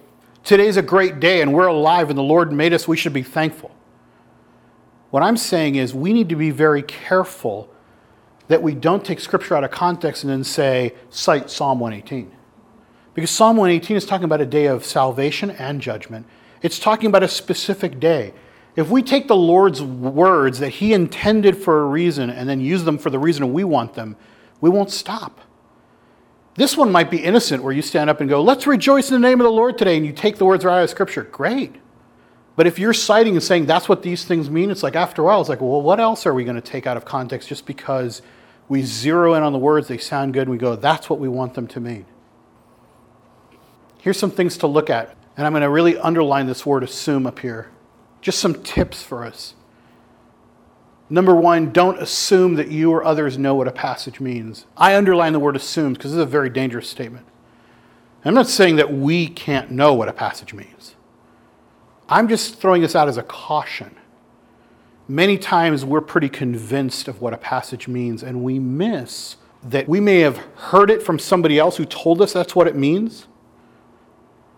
Today's 0.44 0.76
a 0.76 0.82
great 0.82 1.20
day 1.20 1.42
and 1.42 1.54
we're 1.54 1.68
alive 1.68 2.10
and 2.10 2.18
the 2.18 2.24
Lord 2.24 2.52
made 2.52 2.74
us, 2.74 2.88
we 2.88 2.98
should 2.98 3.14
be 3.14 3.24
thankful. 3.24 3.72
What 5.12 5.22
I'm 5.24 5.38
saying 5.38 5.76
is 5.76 5.94
we 5.94 6.14
need 6.14 6.30
to 6.30 6.36
be 6.36 6.50
very 6.50 6.82
careful 6.82 7.70
that 8.48 8.64
we 8.64 8.74
don't 8.74 9.06
take 9.06 9.20
scripture 9.20 9.56
out 9.56 9.64
of 9.64 9.72
context 9.72 10.24
and 10.24 10.32
then 10.32 10.44
say, 10.44 10.96
cite 11.10 11.50
Psalm 11.50 11.80
118. 11.80 12.32
Because 13.14 13.30
Psalm 13.30 13.58
118 13.58 13.98
is 13.98 14.06
talking 14.06 14.26
about 14.26 14.42
a 14.42 14.46
day 14.46 14.66
of 14.66 14.84
salvation 14.84 15.52
and 15.52 15.82
judgment. 15.82 16.26
It's 16.62 16.80
talking 16.80 17.08
about 17.08 17.24
a 17.24 17.28
specific 17.28 18.00
day. 18.00 18.34
If 18.76 18.90
we 18.90 19.04
take 19.04 19.28
the 19.28 19.36
Lord's 19.36 19.82
words 19.82 20.60
that 20.60 20.70
He 20.70 20.94
intended 20.94 21.58
for 21.58 21.82
a 21.82 21.86
reason 21.86 22.30
and 22.30 22.48
then 22.48 22.62
use 22.62 22.84
them 22.84 22.98
for 22.98 23.10
the 23.10 23.20
reason 23.20 23.54
we 23.54 23.64
want 23.64 23.94
them, 23.94 24.16
we 24.62 24.70
won't 24.70 24.92
stop. 24.92 25.42
This 26.56 26.78
one 26.78 26.92
might 26.92 27.10
be 27.10 27.18
innocent 27.18 27.64
where 27.64 27.74
you 27.74 27.82
stand 27.82 28.10
up 28.10 28.22
and 28.22 28.30
go, 28.30 28.42
Let's 28.42 28.68
rejoice 28.68 29.10
in 29.10 29.22
the 29.22 29.28
name 29.28 29.40
of 29.40 29.46
the 29.46 29.52
Lord 29.52 29.78
today, 29.78 29.98
and 29.98 30.06
you 30.06 30.14
take 30.14 30.38
the 30.38 30.46
words 30.46 30.64
right 30.64 30.80
out 30.80 30.84
of 30.84 30.90
Scripture. 30.90 31.24
Great. 31.24 31.76
But 32.56 32.68
if 32.68 32.78
you're 32.78 32.94
citing 32.94 33.34
and 33.34 33.44
saying 33.44 33.66
that's 33.66 33.90
what 33.90 34.04
these 34.04 34.26
things 34.26 34.50
mean, 34.50 34.72
it's 34.72 34.84
like 34.84 34.96
after 34.96 35.22
a 35.22 35.26
while, 35.26 35.40
it's 35.40 35.50
like, 35.50 35.62
well, 35.62 35.82
what 35.82 36.00
else 36.00 36.26
are 36.26 36.34
we 36.34 36.44
going 36.44 36.56
to 36.56 36.62
take 36.62 36.86
out 36.86 36.98
of 36.98 37.06
context 37.06 37.50
just 37.50 37.66
because 37.66 38.22
We 38.68 38.84
zero 38.84 39.34
in 39.34 39.44
on 39.44 39.52
the 39.52 39.60
words, 39.60 39.90
they 39.90 39.98
sound 39.98 40.34
good, 40.34 40.44
and 40.44 40.52
we 40.52 40.58
go, 40.58 40.78
that's 40.78 41.10
what 41.10 41.20
we 41.20 41.28
want 41.28 41.56
them 41.56 41.68
to 41.68 41.82
mean. 41.82 42.06
Here's 43.98 44.18
some 44.18 44.32
things 44.32 44.58
to 44.60 44.68
look 44.68 44.90
at, 44.90 45.14
and 45.36 45.46
I'm 45.46 45.52
going 45.52 45.62
to 45.62 45.70
really 45.70 45.98
underline 45.98 46.48
this 46.48 46.66
word 46.66 46.82
assume 46.84 47.28
up 47.28 47.40
here. 47.40 47.70
Just 48.22 48.40
some 48.40 48.64
tips 48.64 49.04
for 49.04 49.26
us. 49.26 49.56
Number 51.10 51.36
one, 51.36 51.74
don't 51.74 52.02
assume 52.02 52.56
that 52.56 52.70
you 52.70 52.92
or 52.92 53.04
others 53.04 53.38
know 53.38 53.54
what 53.54 53.68
a 53.68 53.72
passage 53.72 54.22
means. 54.22 54.66
I 54.78 54.96
underline 54.96 55.34
the 55.34 55.40
word 55.40 55.58
assume 55.58 55.94
because 55.94 56.12
this 56.12 56.18
is 56.18 56.24
a 56.24 56.26
very 56.26 56.50
dangerous 56.50 56.88
statement. 56.88 57.26
I'm 58.24 58.34
not 58.34 58.48
saying 58.48 58.76
that 58.78 58.94
we 58.94 59.28
can't 59.28 59.72
know 59.72 59.94
what 59.94 60.08
a 60.08 60.14
passage 60.14 60.54
means. 60.54 60.96
I'm 62.08 62.28
just 62.28 62.60
throwing 62.60 62.82
this 62.82 62.96
out 62.96 63.10
as 63.10 63.18
a 63.18 63.24
caution. 63.24 63.96
Many 65.08 65.38
times 65.38 65.84
we're 65.84 66.02
pretty 66.02 66.30
convinced 66.30 67.08
of 67.08 67.20
what 67.20 67.34
a 67.34 67.38
passage 67.38 67.88
means, 67.88 68.24
and 68.24 68.44
we 68.44 68.60
miss 68.60 69.38
that 69.64 69.88
we 69.88 70.00
may 70.00 70.20
have 70.20 70.38
heard 70.56 70.90
it 70.90 71.04
from 71.04 71.20
somebody 71.20 71.60
else 71.60 71.78
who 71.78 71.86
told 71.86 72.22
us 72.22 72.34
that's 72.34 72.56
what 72.56 72.68
it 72.68 72.76
means. 72.76 73.28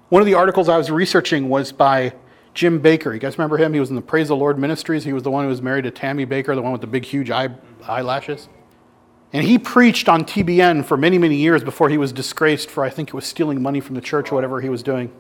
One 0.10 0.22
of 0.22 0.26
the 0.26 0.36
articles 0.36 0.70
I 0.70 0.78
was 0.78 0.92
researching 0.92 1.50
was 1.50 1.72
by 1.72 2.14
Jim 2.54 2.82
Bakker. 2.82 3.14
You 3.14 3.20
guys 3.20 3.38
remember 3.38 3.58
him? 3.58 3.74
He 3.74 3.80
was 3.80 3.90
in 3.90 3.96
the 3.96 4.02
Praise 4.02 4.28
the 4.28 4.36
Lord 4.36 4.60
Ministries. 4.60 5.04
He 5.04 5.14
was 5.14 5.24
the 5.24 5.32
one 5.32 5.44
who 5.44 5.50
was 5.50 5.62
married 5.62 5.84
to 5.84 5.92
Tammy 5.92 6.26
Bakker, 6.26 6.56
the 6.56 6.62
one 6.62 6.72
with 6.72 6.82
the 6.82 6.88
big, 6.88 7.06
huge 7.06 7.32
eye, 7.32 7.50
eyelashes. 7.88 8.48
And 9.32 9.44
he 9.44 9.58
preached 9.58 10.08
on 10.08 10.26
TBN 10.26 10.86
for 10.86 10.96
many, 10.96 11.18
many 11.18 11.36
years 11.36 11.64
before 11.64 11.90
he 11.90 11.98
was 11.98 12.14
disgraced 12.14 12.70
for, 12.70 12.84
I 12.84 12.92
think 12.92 13.10
it 13.10 13.14
was 13.16 13.26
stealing 13.26 13.62
money 13.62 13.80
from 13.80 13.96
the 13.96 14.02
church 14.02 14.32
or 14.32 14.36
whatever 14.36 14.62
he 14.62 14.70
was 14.70 14.84
doing. 14.84 15.12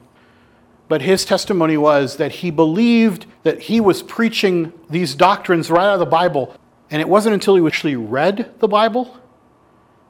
But 0.87 1.01
his 1.01 1.25
testimony 1.25 1.77
was 1.77 2.17
that 2.17 2.31
he 2.31 2.51
believed 2.51 3.25
that 3.41 3.61
he 3.61 3.81
was 3.81 4.03
preaching 4.03 4.71
these 4.87 5.15
doctrines 5.15 5.71
right 5.71 5.85
out 5.85 5.95
of 5.95 5.99
the 5.99 6.05
Bible. 6.05 6.55
And 6.91 7.01
it 7.01 7.09
wasn't 7.09 7.33
until 7.33 7.55
he 7.55 7.65
actually 7.65 7.95
read 7.95 8.53
the 8.59 8.67
Bible 8.67 9.17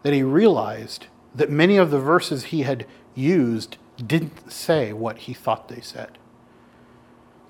that 0.02 0.12
he 0.12 0.24
realized 0.24 1.08
that 1.34 1.50
many 1.50 1.78
of 1.78 1.90
the 1.90 2.00
verses 2.00 2.46
he 2.46 2.64
had 2.64 2.86
used 3.16 3.78
didn't 4.06 4.52
say 4.52 4.92
what 4.92 5.20
he 5.20 5.34
thought 5.34 5.70
they 5.70 5.80
said. 5.80 6.18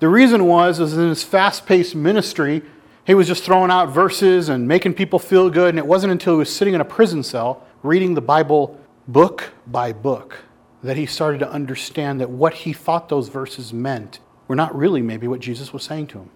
The 0.04 0.10
reason 0.10 0.44
was, 0.44 0.80
is 0.80 0.98
in 0.98 1.08
his 1.08 1.22
fast 1.22 1.64
paced 1.64 1.94
ministry, 1.94 2.60
he 3.06 3.14
was 3.14 3.26
just 3.26 3.42
throwing 3.42 3.70
out 3.70 3.86
verses 3.86 4.50
and 4.50 4.68
making 4.68 4.92
people 4.92 5.18
feel 5.18 5.48
good. 5.48 5.70
And 5.70 5.78
it 5.78 5.86
wasn't 5.86 6.12
until 6.12 6.34
he 6.34 6.40
was 6.40 6.54
sitting 6.54 6.74
in 6.74 6.82
a 6.82 6.84
prison 6.84 7.22
cell 7.22 7.66
reading 7.82 8.12
the 8.12 8.20
Bible 8.20 8.78
book 9.08 9.54
by 9.66 9.94
book 9.94 10.44
that 10.82 10.98
he 10.98 11.06
started 11.06 11.38
to 11.38 11.50
understand 11.50 12.20
that 12.20 12.28
what 12.28 12.52
he 12.52 12.74
thought 12.74 13.08
those 13.08 13.28
verses 13.28 13.72
meant 13.72 14.18
were 14.46 14.54
not 14.54 14.76
really 14.76 15.00
maybe 15.00 15.26
what 15.26 15.40
Jesus 15.40 15.72
was 15.72 15.84
saying 15.84 16.08
to 16.08 16.18
him. 16.18 16.30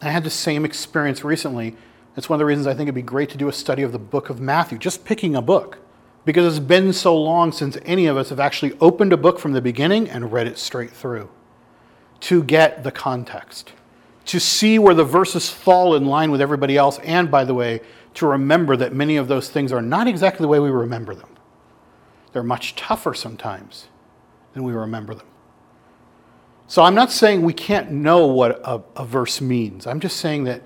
I 0.00 0.10
had 0.10 0.22
the 0.22 0.30
same 0.30 0.64
experience 0.64 1.24
recently. 1.24 1.74
It's 2.16 2.28
one 2.28 2.36
of 2.36 2.38
the 2.38 2.46
reasons 2.46 2.68
I 2.68 2.74
think 2.74 2.82
it'd 2.82 2.94
be 2.94 3.02
great 3.02 3.30
to 3.30 3.36
do 3.36 3.48
a 3.48 3.52
study 3.52 3.82
of 3.82 3.90
the 3.90 3.98
book 3.98 4.30
of 4.30 4.40
Matthew, 4.40 4.78
just 4.78 5.04
picking 5.04 5.34
a 5.34 5.42
book. 5.42 5.78
Because 6.24 6.56
it's 6.56 6.64
been 6.64 6.92
so 6.92 7.20
long 7.20 7.50
since 7.50 7.76
any 7.84 8.06
of 8.06 8.16
us 8.16 8.28
have 8.28 8.38
actually 8.38 8.74
opened 8.80 9.12
a 9.12 9.16
book 9.16 9.40
from 9.40 9.54
the 9.54 9.60
beginning 9.60 10.08
and 10.08 10.30
read 10.32 10.46
it 10.46 10.56
straight 10.56 10.92
through 10.92 11.28
to 12.20 12.42
get 12.42 12.82
the 12.84 12.90
context 12.90 13.72
to 14.28 14.38
see 14.38 14.78
where 14.78 14.94
the 14.94 15.04
verses 15.04 15.48
fall 15.48 15.94
in 15.96 16.04
line 16.04 16.30
with 16.30 16.42
everybody 16.42 16.76
else, 16.76 16.98
and 16.98 17.30
by 17.30 17.44
the 17.44 17.54
way, 17.54 17.80
to 18.12 18.26
remember 18.26 18.76
that 18.76 18.92
many 18.92 19.16
of 19.16 19.26
those 19.26 19.48
things 19.48 19.72
are 19.72 19.80
not 19.80 20.06
exactly 20.06 20.44
the 20.44 20.48
way 20.48 20.60
we 20.60 20.68
remember 20.68 21.14
them. 21.14 21.30
They're 22.32 22.42
much 22.42 22.76
tougher 22.76 23.14
sometimes 23.14 23.88
than 24.52 24.64
we 24.64 24.74
remember 24.74 25.14
them. 25.14 25.26
So 26.66 26.82
I'm 26.82 26.94
not 26.94 27.10
saying 27.10 27.40
we 27.40 27.54
can't 27.54 27.90
know 27.90 28.26
what 28.26 28.60
a, 28.64 28.82
a, 28.96 29.04
verse 29.06 29.40
means. 29.40 29.86
I'm 29.86 29.98
just 29.98 30.18
saying 30.18 30.44
that 30.44 30.60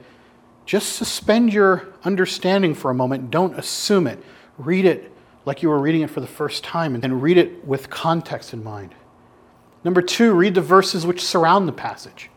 just 0.67 0.95
suspend 0.95 1.53
your 1.53 1.87
understanding 2.03 2.75
for 2.75 2.91
a 2.91 2.95
moment. 2.95 3.31
Don't 3.31 3.57
assume 3.57 4.09
it. 4.09 4.21
Read 4.59 4.85
it 4.85 5.13
like 5.45 5.63
you 5.63 5.69
were 5.69 5.79
reading 5.79 6.01
it 6.01 6.11
for 6.11 6.21
the 6.21 6.27
first 6.27 6.65
time 6.65 6.97
and 6.97 7.23
read 7.23 7.39
it 7.39 7.65
with 7.65 7.91
context 7.91 8.53
in 8.53 8.65
mind. 8.65 8.93
Number 9.85 10.03
two, 10.03 10.33
read 10.33 10.55
the 10.55 10.61
verses 10.61 11.05
which 11.05 11.25
surround 11.25 11.67
the 11.67 11.73
passage. 11.73 12.31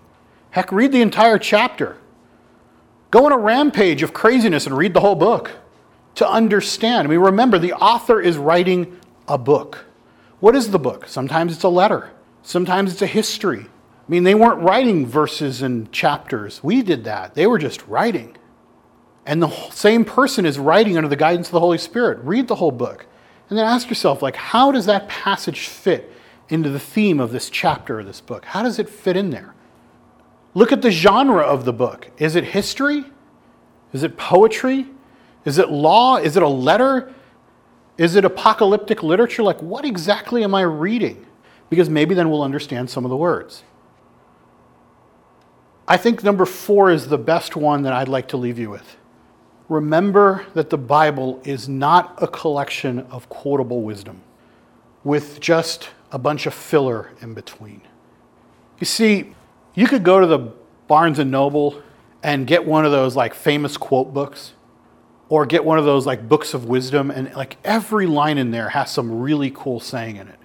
Heck, 0.51 0.71
read 0.71 0.91
the 0.91 1.01
entire 1.01 1.37
chapter. 1.37 1.97
Go 3.11 3.25
on 3.25 3.31
a 3.31 3.37
rampage 3.37 4.01
of 4.03 4.13
craziness 4.13 4.65
and 4.65 4.77
read 4.77 4.93
the 4.93 5.01
whole 5.01 5.15
book 5.15 5.51
to 6.15 6.27
understand. 6.27 7.07
I 7.07 7.11
mean, 7.11 7.19
remember, 7.19 7.59
the 7.59 7.73
author 7.73 8.19
is 8.19 8.37
writing 8.37 8.99
a 9.27 9.37
book. 9.37 9.85
What 10.39 10.55
is 10.55 10.71
the 10.71 10.79
book? 10.79 11.07
Sometimes 11.07 11.53
it's 11.53 11.63
a 11.63 11.69
letter, 11.69 12.11
sometimes 12.41 12.91
it's 12.91 13.01
a 13.01 13.07
history. 13.07 13.67
I 13.67 14.11
mean, 14.11 14.23
they 14.23 14.35
weren't 14.35 14.61
writing 14.61 15.07
verses 15.07 15.63
and 15.63 15.91
chapters. 15.91 16.63
We 16.63 16.83
did 16.83 17.05
that. 17.05 17.33
They 17.33 17.47
were 17.47 17.57
just 17.57 17.87
writing. 17.87 18.37
And 19.25 19.41
the 19.41 19.49
same 19.71 20.05
person 20.05 20.45
is 20.45 20.59
writing 20.59 20.95
under 20.95 21.09
the 21.09 21.15
guidance 21.15 21.47
of 21.47 21.53
the 21.53 21.59
Holy 21.59 21.79
Spirit. 21.79 22.19
Read 22.19 22.47
the 22.47 22.55
whole 22.55 22.71
book. 22.71 23.07
And 23.49 23.57
then 23.57 23.65
ask 23.65 23.89
yourself, 23.89 24.21
like, 24.21 24.35
how 24.35 24.71
does 24.71 24.85
that 24.85 25.07
passage 25.07 25.67
fit 25.67 26.11
into 26.49 26.69
the 26.69 26.79
theme 26.79 27.19
of 27.19 27.31
this 27.31 27.49
chapter 27.49 27.99
of 27.99 28.05
this 28.05 28.21
book? 28.21 28.45
How 28.45 28.63
does 28.63 28.79
it 28.79 28.89
fit 28.89 29.17
in 29.17 29.31
there? 29.31 29.53
Look 30.53 30.71
at 30.71 30.81
the 30.81 30.91
genre 30.91 31.41
of 31.41 31.65
the 31.65 31.73
book. 31.73 32.09
Is 32.17 32.35
it 32.35 32.45
history? 32.45 33.05
Is 33.93 34.03
it 34.03 34.17
poetry? 34.17 34.87
Is 35.43 35.57
it 35.57 35.69
law? 35.69 36.17
Is 36.17 36.37
it 36.37 36.43
a 36.43 36.47
letter? 36.47 37.13
Is 37.97 38.15
it 38.15 38.25
apocalyptic 38.25 39.03
literature? 39.03 39.43
Like, 39.43 39.61
what 39.61 39.85
exactly 39.85 40.43
am 40.43 40.55
I 40.55 40.61
reading? 40.61 41.25
Because 41.69 41.89
maybe 41.89 42.15
then 42.15 42.29
we'll 42.29 42.43
understand 42.43 42.89
some 42.89 43.05
of 43.05 43.09
the 43.09 43.17
words. 43.17 43.63
I 45.87 45.97
think 45.97 46.23
number 46.23 46.45
four 46.45 46.89
is 46.89 47.07
the 47.07 47.17
best 47.17 47.55
one 47.55 47.83
that 47.83 47.93
I'd 47.93 48.07
like 48.07 48.29
to 48.29 48.37
leave 48.37 48.57
you 48.57 48.69
with. 48.69 48.97
Remember 49.69 50.45
that 50.53 50.69
the 50.69 50.77
Bible 50.77 51.41
is 51.43 51.69
not 51.69 52.21
a 52.21 52.27
collection 52.27 52.99
of 53.11 53.29
quotable 53.29 53.81
wisdom 53.81 54.21
with 55.03 55.39
just 55.39 55.89
a 56.15 56.17
bunch 56.17 56.45
of 56.45 56.53
filler 56.53 57.11
in 57.19 57.33
between. 57.33 57.81
You 58.79 58.85
see, 58.85 59.35
you 59.73 59.85
could 59.85 60.01
go 60.05 60.21
to 60.21 60.25
the 60.25 60.53
Barnes 60.87 61.19
and 61.19 61.29
Noble 61.29 61.83
and 62.23 62.47
get 62.47 62.65
one 62.65 62.85
of 62.85 62.93
those 62.93 63.17
like 63.17 63.33
famous 63.33 63.75
quote 63.75 64.13
books 64.13 64.53
or 65.27 65.45
get 65.45 65.65
one 65.65 65.77
of 65.77 65.83
those 65.83 66.05
like 66.05 66.29
books 66.29 66.53
of 66.53 66.63
wisdom 66.63 67.11
and 67.11 67.35
like 67.35 67.57
every 67.65 68.07
line 68.07 68.37
in 68.37 68.51
there 68.51 68.69
has 68.69 68.89
some 68.89 69.19
really 69.19 69.51
cool 69.53 69.81
saying 69.81 70.15
in 70.15 70.29
it. 70.29 70.39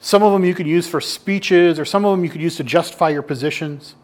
Some 0.00 0.22
of 0.22 0.34
them 0.34 0.44
you 0.44 0.54
could 0.54 0.66
use 0.66 0.86
for 0.86 1.00
speeches 1.00 1.78
or 1.78 1.86
some 1.86 2.04
of 2.04 2.10
them 2.10 2.22
you 2.22 2.30
could 2.30 2.42
use 2.42 2.56
to 2.56 2.64
justify 2.64 3.08
your 3.08 3.22
positions. 3.22 3.94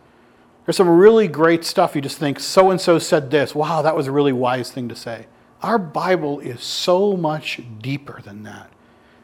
There's 0.65 0.79
some 0.79 0.89
really 0.89 1.29
great 1.29 1.63
stuff 1.63 1.95
you 1.95 2.01
just 2.01 2.17
think 2.17 2.41
so 2.41 2.71
and 2.71 2.81
so 2.81 2.99
said 2.99 3.31
this. 3.31 3.55
Wow, 3.55 3.83
that 3.83 3.95
was 3.95 4.07
a 4.07 4.13
really 4.13 4.33
wise 4.33 4.71
thing 4.71 4.89
to 4.89 4.97
say. 4.97 5.27
Our 5.61 5.77
Bible 5.77 6.41
is 6.41 6.63
so 6.63 7.19
much 7.19 7.61
deeper 7.83 8.23
than 8.23 8.45
that. 8.45 8.71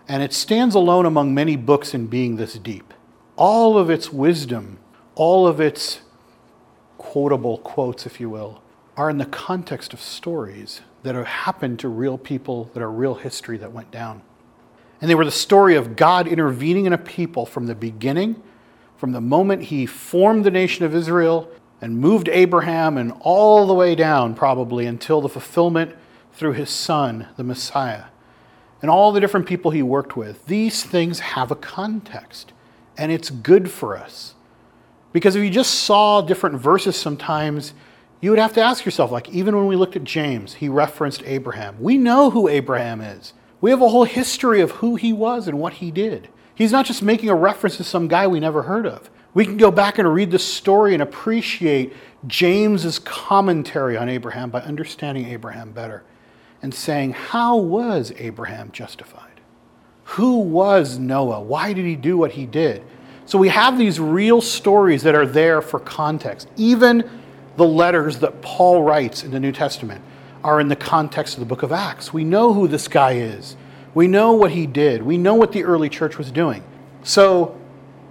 And 0.08 0.22
it 0.22 0.32
stands 0.32 0.74
alone 0.74 1.06
among 1.06 1.34
many 1.34 1.56
books 1.56 1.94
in 1.94 2.06
being 2.06 2.36
this 2.36 2.54
deep. 2.54 2.92
All 3.36 3.78
of 3.78 3.90
its 3.90 4.12
wisdom 4.12 4.78
all 5.14 5.46
of 5.46 5.60
its 5.60 6.00
quotable 6.98 7.58
quotes, 7.58 8.06
if 8.06 8.20
you 8.20 8.30
will, 8.30 8.62
are 8.96 9.10
in 9.10 9.18
the 9.18 9.26
context 9.26 9.92
of 9.92 10.00
stories 10.00 10.80
that 11.02 11.14
have 11.14 11.26
happened 11.26 11.78
to 11.80 11.88
real 11.88 12.16
people, 12.16 12.70
that 12.74 12.82
are 12.82 12.90
real 12.90 13.14
history 13.14 13.58
that 13.58 13.72
went 13.72 13.90
down. 13.90 14.22
And 15.00 15.10
they 15.10 15.14
were 15.14 15.24
the 15.24 15.30
story 15.30 15.74
of 15.74 15.96
God 15.96 16.28
intervening 16.28 16.86
in 16.86 16.92
a 16.92 16.98
people 16.98 17.44
from 17.44 17.66
the 17.66 17.74
beginning, 17.74 18.40
from 18.96 19.12
the 19.12 19.20
moment 19.20 19.64
he 19.64 19.84
formed 19.84 20.44
the 20.44 20.50
nation 20.50 20.84
of 20.84 20.94
Israel 20.94 21.50
and 21.80 21.98
moved 21.98 22.28
Abraham, 22.28 22.96
and 22.96 23.12
all 23.20 23.66
the 23.66 23.74
way 23.74 23.96
down, 23.96 24.34
probably, 24.34 24.86
until 24.86 25.20
the 25.20 25.28
fulfillment 25.28 25.96
through 26.32 26.52
his 26.52 26.70
son, 26.70 27.26
the 27.36 27.42
Messiah, 27.42 28.04
and 28.82 28.90
all 28.90 29.12
the 29.12 29.20
different 29.20 29.46
people 29.46 29.70
he 29.70 29.82
worked 29.82 30.16
with. 30.16 30.44
These 30.46 30.82
things 30.82 31.20
have 31.20 31.50
a 31.50 31.56
context, 31.56 32.52
and 32.98 33.10
it's 33.10 33.30
good 33.30 33.70
for 33.70 33.96
us. 33.96 34.34
Because 35.12 35.36
if 35.36 35.44
you 35.44 35.50
just 35.50 35.72
saw 35.72 36.20
different 36.20 36.56
verses 36.56 36.96
sometimes, 36.96 37.72
you 38.20 38.30
would 38.30 38.38
have 38.38 38.54
to 38.54 38.60
ask 38.62 38.84
yourself, 38.84 39.10
like, 39.10 39.28
even 39.30 39.56
when 39.56 39.66
we 39.66 39.76
looked 39.76 39.96
at 39.96 40.04
James, 40.04 40.54
he 40.54 40.68
referenced 40.68 41.22
Abraham. 41.24 41.76
We 41.80 41.96
know 41.96 42.30
who 42.30 42.48
Abraham 42.48 43.00
is. 43.00 43.32
We 43.60 43.70
have 43.70 43.82
a 43.82 43.88
whole 43.88 44.04
history 44.04 44.60
of 44.60 44.72
who 44.72 44.96
he 44.96 45.12
was 45.12 45.46
and 45.46 45.58
what 45.58 45.74
he 45.74 45.90
did. 45.90 46.28
He's 46.54 46.72
not 46.72 46.86
just 46.86 47.02
making 47.02 47.30
a 47.30 47.34
reference 47.34 47.76
to 47.76 47.84
some 47.84 48.08
guy 48.08 48.26
we 48.26 48.40
never 48.40 48.62
heard 48.62 48.86
of. 48.86 49.10
We 49.34 49.44
can 49.44 49.56
go 49.56 49.70
back 49.70 49.98
and 49.98 50.12
read 50.12 50.30
the 50.30 50.38
story 50.38 50.92
and 50.92 51.02
appreciate 51.02 51.94
James's 52.26 52.98
commentary 52.98 53.96
on 53.96 54.08
Abraham 54.08 54.50
by 54.50 54.60
understanding 54.60 55.26
Abraham 55.26 55.72
better 55.72 56.04
and 56.62 56.72
saying, 56.72 57.12
how 57.12 57.56
was 57.56 58.12
Abraham 58.16 58.70
justified? 58.72 59.40
Who 60.04 60.38
was 60.38 60.98
Noah? 60.98 61.40
Why 61.40 61.72
did 61.72 61.84
he 61.84 61.96
do 61.96 62.16
what 62.16 62.32
he 62.32 62.46
did? 62.46 62.82
So 63.26 63.38
we 63.38 63.48
have 63.48 63.78
these 63.78 63.98
real 63.98 64.40
stories 64.40 65.02
that 65.02 65.14
are 65.14 65.26
there 65.26 65.60
for 65.60 65.80
context. 65.80 66.48
Even 66.56 67.08
the 67.56 67.64
letters 67.64 68.18
that 68.18 68.42
Paul 68.42 68.82
writes 68.82 69.24
in 69.24 69.30
the 69.30 69.40
New 69.40 69.52
Testament 69.52 70.02
are 70.44 70.60
in 70.60 70.68
the 70.68 70.76
context 70.76 71.34
of 71.34 71.40
the 71.40 71.46
book 71.46 71.62
of 71.62 71.72
Acts. 71.72 72.12
We 72.12 72.24
know 72.24 72.52
who 72.52 72.66
this 72.68 72.88
guy 72.88 73.12
is, 73.12 73.56
we 73.94 74.08
know 74.08 74.32
what 74.32 74.50
he 74.50 74.66
did, 74.66 75.02
we 75.02 75.18
know 75.18 75.34
what 75.34 75.52
the 75.52 75.64
early 75.64 75.88
church 75.88 76.18
was 76.18 76.30
doing. 76.30 76.62
So 77.04 77.58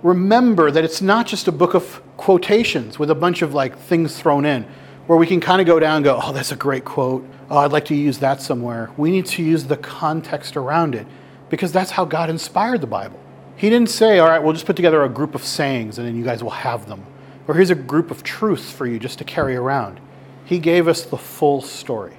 remember 0.01 0.71
that 0.71 0.83
it's 0.83 1.01
not 1.01 1.27
just 1.27 1.47
a 1.47 1.51
book 1.51 1.73
of 1.73 2.01
quotations 2.17 2.97
with 2.97 3.09
a 3.09 3.15
bunch 3.15 3.41
of 3.41 3.53
like 3.53 3.77
things 3.77 4.19
thrown 4.19 4.45
in. 4.45 4.65
where 5.07 5.17
we 5.17 5.27
can 5.27 5.41
kind 5.41 5.59
of 5.59 5.67
go 5.67 5.79
down 5.79 5.97
and 5.97 6.05
go, 6.05 6.19
oh, 6.23 6.31
that's 6.31 6.53
a 6.53 6.55
great 6.55 6.85
quote. 6.85 7.25
Oh, 7.51 7.57
I'd 7.57 7.73
like 7.73 7.83
to 7.85 7.95
use 7.95 8.19
that 8.19 8.41
somewhere. 8.41 8.91
We 8.95 9.11
need 9.11 9.25
to 9.25 9.43
use 9.43 9.65
the 9.65 9.75
context 9.75 10.55
around 10.55 10.95
it 10.95 11.05
because 11.49 11.73
that's 11.73 11.91
how 11.91 12.05
God 12.05 12.29
inspired 12.29 12.79
the 12.79 12.87
Bible. 12.87 13.19
He 13.57 13.69
didn't 13.69 13.89
say, 13.89 14.19
all 14.19 14.29
right, 14.29 14.41
we'll 14.41 14.53
just 14.53 14.65
put 14.65 14.77
together 14.77 15.03
a 15.03 15.09
group 15.09 15.35
of 15.35 15.43
sayings 15.43 15.97
and 15.97 16.07
then 16.07 16.15
you 16.15 16.23
guys 16.23 16.41
will 16.41 16.51
have 16.51 16.87
them. 16.87 17.05
Or 17.49 17.53
here's 17.53 17.69
a 17.69 17.75
group 17.75 18.09
of 18.09 18.23
truths 18.23 18.71
for 18.71 18.87
you 18.87 18.97
just 18.99 19.17
to 19.17 19.25
carry 19.25 19.57
around. 19.57 19.99
He 20.45 20.59
gave 20.59 20.87
us 20.87 21.03
the 21.03 21.17
full 21.17 21.61
story. 21.61 22.15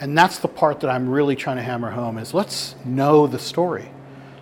And 0.00 0.18
that's 0.18 0.40
the 0.40 0.48
part 0.48 0.80
that 0.80 0.90
I'm 0.90 1.08
really 1.08 1.36
trying 1.36 1.58
to 1.58 1.62
hammer 1.62 1.92
home 1.92 2.18
is 2.18 2.34
let's 2.34 2.74
know 2.84 3.28
the 3.28 3.38
story. 3.38 3.88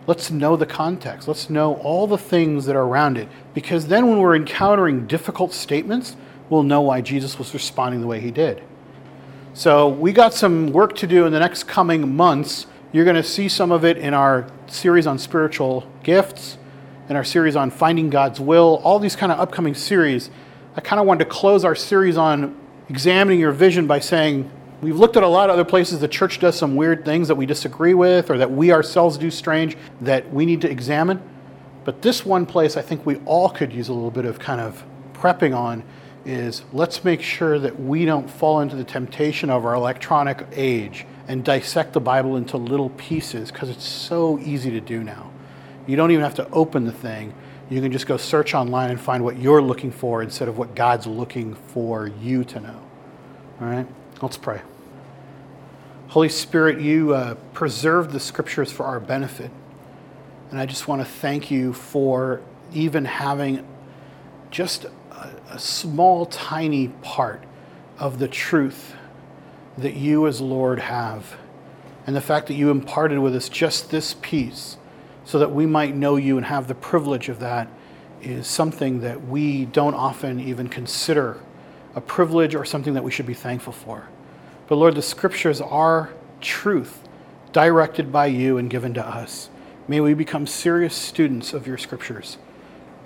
Let's 0.07 0.31
know 0.31 0.57
the 0.57 0.65
context. 0.65 1.29
Let's 1.29 1.51
know 1.51 1.75
all 1.75 2.07
the 2.07 2.17
things 2.17 2.65
that 2.65 2.77
are 2.77 2.85
around 2.85 3.19
it. 3.19 3.29
Because 3.53 3.89
then 3.89 4.09
when 4.09 4.21
we're 4.21 4.37
encountering 4.37 5.07
difficult 5.07 5.53
statements, 5.53 6.17
we'll 6.49 6.63
know 6.63 6.81
why 6.81 7.03
Jesus 7.03 7.39
was 7.39 7.53
responding 7.53 8.01
the 8.01 8.07
way 8.07 8.21
he 8.21 8.31
did. 8.31 8.63
So 9.57 9.89
we 9.89 10.13
got 10.13 10.35
some 10.35 10.73
work 10.73 10.97
to 10.97 11.07
do 11.07 11.27
in 11.27 11.33
the 11.33 11.39
next 11.39 11.69
coming 11.69 12.17
months. 12.17 12.67
You're 12.91 13.05
going 13.05 13.15
to 13.15 13.23
see 13.23 13.49
some 13.49 13.71
of 13.71 13.85
it 13.85 13.97
in 13.97 14.13
our 14.13 14.49
series 14.67 15.07
on 15.07 15.17
spiritual 15.17 15.89
gifts, 16.03 16.59
in 17.09 17.15
our 17.15 17.23
series 17.23 17.55
on 17.55 17.71
finding 17.71 18.11
God's 18.11 18.41
will, 18.41 18.81
all 18.83 18.99
these 18.99 19.15
kind 19.15 19.31
of 19.31 19.39
upcoming 19.39 19.75
series. 19.75 20.29
I 20.75 20.81
kind 20.81 20.99
of 20.99 21.07
wanted 21.07 21.27
to 21.27 21.31
close 21.31 21.65
our 21.65 21.77
series 21.77 22.17
on 22.17 22.59
examining 22.89 23.39
your 23.39 23.53
vision 23.53 23.87
by 23.87 24.01
saying 24.01 24.51
we've 24.81 24.97
looked 24.97 25.17
at 25.17 25.23
a 25.23 25.29
lot 25.29 25.51
of 25.51 25.55
other 25.55 25.65
places 25.65 26.01
the 26.01 26.09
church 26.09 26.41
does 26.41 26.59
some 26.59 26.75
weird 26.75 27.05
things 27.05 27.29
that 27.29 27.37
we 27.37 27.47
disagree 27.47 27.95
with 27.95 28.31
or 28.31 28.39
that 28.39 28.51
we 28.51 28.73
ourselves 28.73 29.17
do 29.17 29.31
strange 29.31 29.77
that 30.01 30.33
we 30.33 30.45
need 30.45 30.63
to 30.63 30.69
examine. 30.69 31.23
But 31.85 32.03
this 32.03 32.27
one 32.27 32.45
place 32.45 32.77
I 32.77 32.83
think 32.83 33.07
we 33.07 33.19
all 33.25 33.51
could 33.51 33.73
use 33.73 33.89
a 33.89 33.93
little 33.93 34.11
bit 34.11 34.25
of 34.25 34.41
kind 34.41 34.61
of 34.61 34.85
prepping 35.13 35.57
on 35.57 35.85
is 36.25 36.63
let's 36.73 37.05
make 37.05 37.23
sure 37.23 37.59
that 37.59 37.79
we 37.79 38.05
don't 38.05 38.29
fall 38.29 38.61
into 38.61 38.77
the 38.77 38.85
temptation 38.85 39.51
of 39.51 39.65
our 39.65 39.75
electronic 39.75 40.47
age 40.53 41.07
and 41.29 41.45
dissect 41.45 41.93
the 41.93 42.01
Bible 42.01 42.37
into 42.37 42.57
little 42.57 42.91
pieces 42.91 43.51
because 43.51 43.69
it's 43.69 43.85
so 43.85 44.39
easy 44.41 44.71
to 44.71 44.81
do 44.81 45.03
now. 45.03 45.31
You 45.87 45.97
don't 45.97 46.11
even 46.11 46.25
have 46.25 46.35
to 46.37 46.49
open 46.51 46.85
the 46.85 46.93
thing. 46.93 47.35
You 47.71 47.81
can 47.81 47.93
just 47.93 48.07
go 48.07 48.17
search 48.17 48.55
online 48.55 48.91
and 48.91 49.01
find 49.01 49.25
what 49.25 49.39
you're 49.39 49.63
looking 49.63 49.91
for 49.91 50.23
instead 50.23 50.49
of 50.49 50.59
what 50.59 50.75
God's 50.75 51.07
looking 51.07 51.55
for 51.55 52.07
you 52.07 52.45
to 52.45 52.61
know. 52.61 52.81
All 53.61 53.67
right? 53.67 53.87
Let's 54.21 54.37
pray. 54.37 54.61
Holy 56.09 56.29
Spirit, 56.29 56.81
you 56.81 57.15
uh, 57.15 57.35
preserve 57.53 58.13
the 58.13 58.21
scriptures 58.21 58.71
for 58.71 58.85
our 58.85 59.01
benefit. 59.01 59.51
And 60.51 60.61
I 60.61 60.67
just 60.67 60.87
want 60.87 61.01
to 61.01 61.05
thank 61.05 61.51
you 61.51 61.73
for 61.73 62.41
even 62.73 63.05
having 63.05 63.67
just 64.51 64.87
a 65.55 65.59
small, 65.59 66.27
tiny 66.27 66.89
part 66.89 67.45
of 67.97 68.19
the 68.19 68.27
truth 68.27 68.97
that 69.79 69.95
you 69.95 70.27
as 70.27 70.41
Lord 70.41 70.81
have. 70.81 71.37
And 72.09 72.17
the 72.17 72.21
fact 72.21 72.49
that 72.49 72.55
you 72.55 72.71
imparted 72.71 73.21
with 73.21 73.37
us 73.37 73.49
just 73.49 73.91
this 73.91 74.15
piece 74.21 74.77
so 75.25 75.39
that 75.39 75.53
we 75.53 75.65
might 75.65 75.95
know 75.95 76.17
you 76.17 76.37
and 76.37 76.47
have 76.47 76.67
the 76.67 76.75
privilege 76.75 77.29
of 77.29 77.39
that 77.39 77.69
is 78.21 78.49
something 78.49 79.01
that 79.03 79.29
we 79.29 79.67
don't 79.67 79.95
often 79.95 80.41
even 80.41 80.69
consider 80.69 81.41
a 81.95 82.01
privilege 82.01 82.57
or 82.57 82.65
something 82.65 82.95
that 82.95 83.05
we 83.05 83.13
should 83.13 83.27
be 83.27 83.33
thankful 83.33 83.73
for. 83.73 84.09
But 84.67 84.77
Lord, 84.77 84.97
the 84.97 85.03
scriptures 85.03 85.61
are 85.61 86.11
truth 86.41 87.09
directed 87.53 88.11
by 88.11 88.27
you 88.27 88.59
and 88.59 88.69
given 88.69 88.93
to 88.95 89.07
us. 89.07 89.51
May 89.87 90.01
we 90.01 90.15
become 90.15 90.49
serious 90.49 90.97
students 90.97 91.53
of 91.53 91.67
your 91.67 91.79
scriptures 91.79 92.39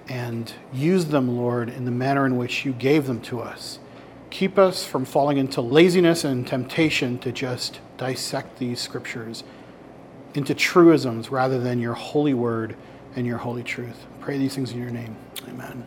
and 0.08 0.52
use 0.72 1.06
them, 1.06 1.36
Lord, 1.36 1.68
in 1.68 1.84
the 1.84 1.90
manner 1.90 2.24
in 2.26 2.36
which 2.36 2.64
you 2.64 2.72
gave 2.72 3.06
them 3.06 3.20
to 3.22 3.40
us. 3.40 3.78
Keep 4.30 4.58
us 4.58 4.84
from 4.84 5.04
falling 5.04 5.38
into 5.38 5.60
laziness 5.60 6.24
and 6.24 6.46
temptation 6.46 7.18
to 7.20 7.32
just 7.32 7.80
dissect 7.96 8.58
these 8.58 8.80
scriptures 8.80 9.44
into 10.34 10.54
truisms 10.54 11.30
rather 11.30 11.58
than 11.58 11.80
your 11.80 11.94
holy 11.94 12.34
word 12.34 12.76
and 13.16 13.26
your 13.26 13.38
holy 13.38 13.62
truth. 13.62 14.06
Pray 14.20 14.38
these 14.38 14.54
things 14.54 14.72
in 14.72 14.78
your 14.78 14.90
name. 14.90 15.16
Amen. 15.48 15.86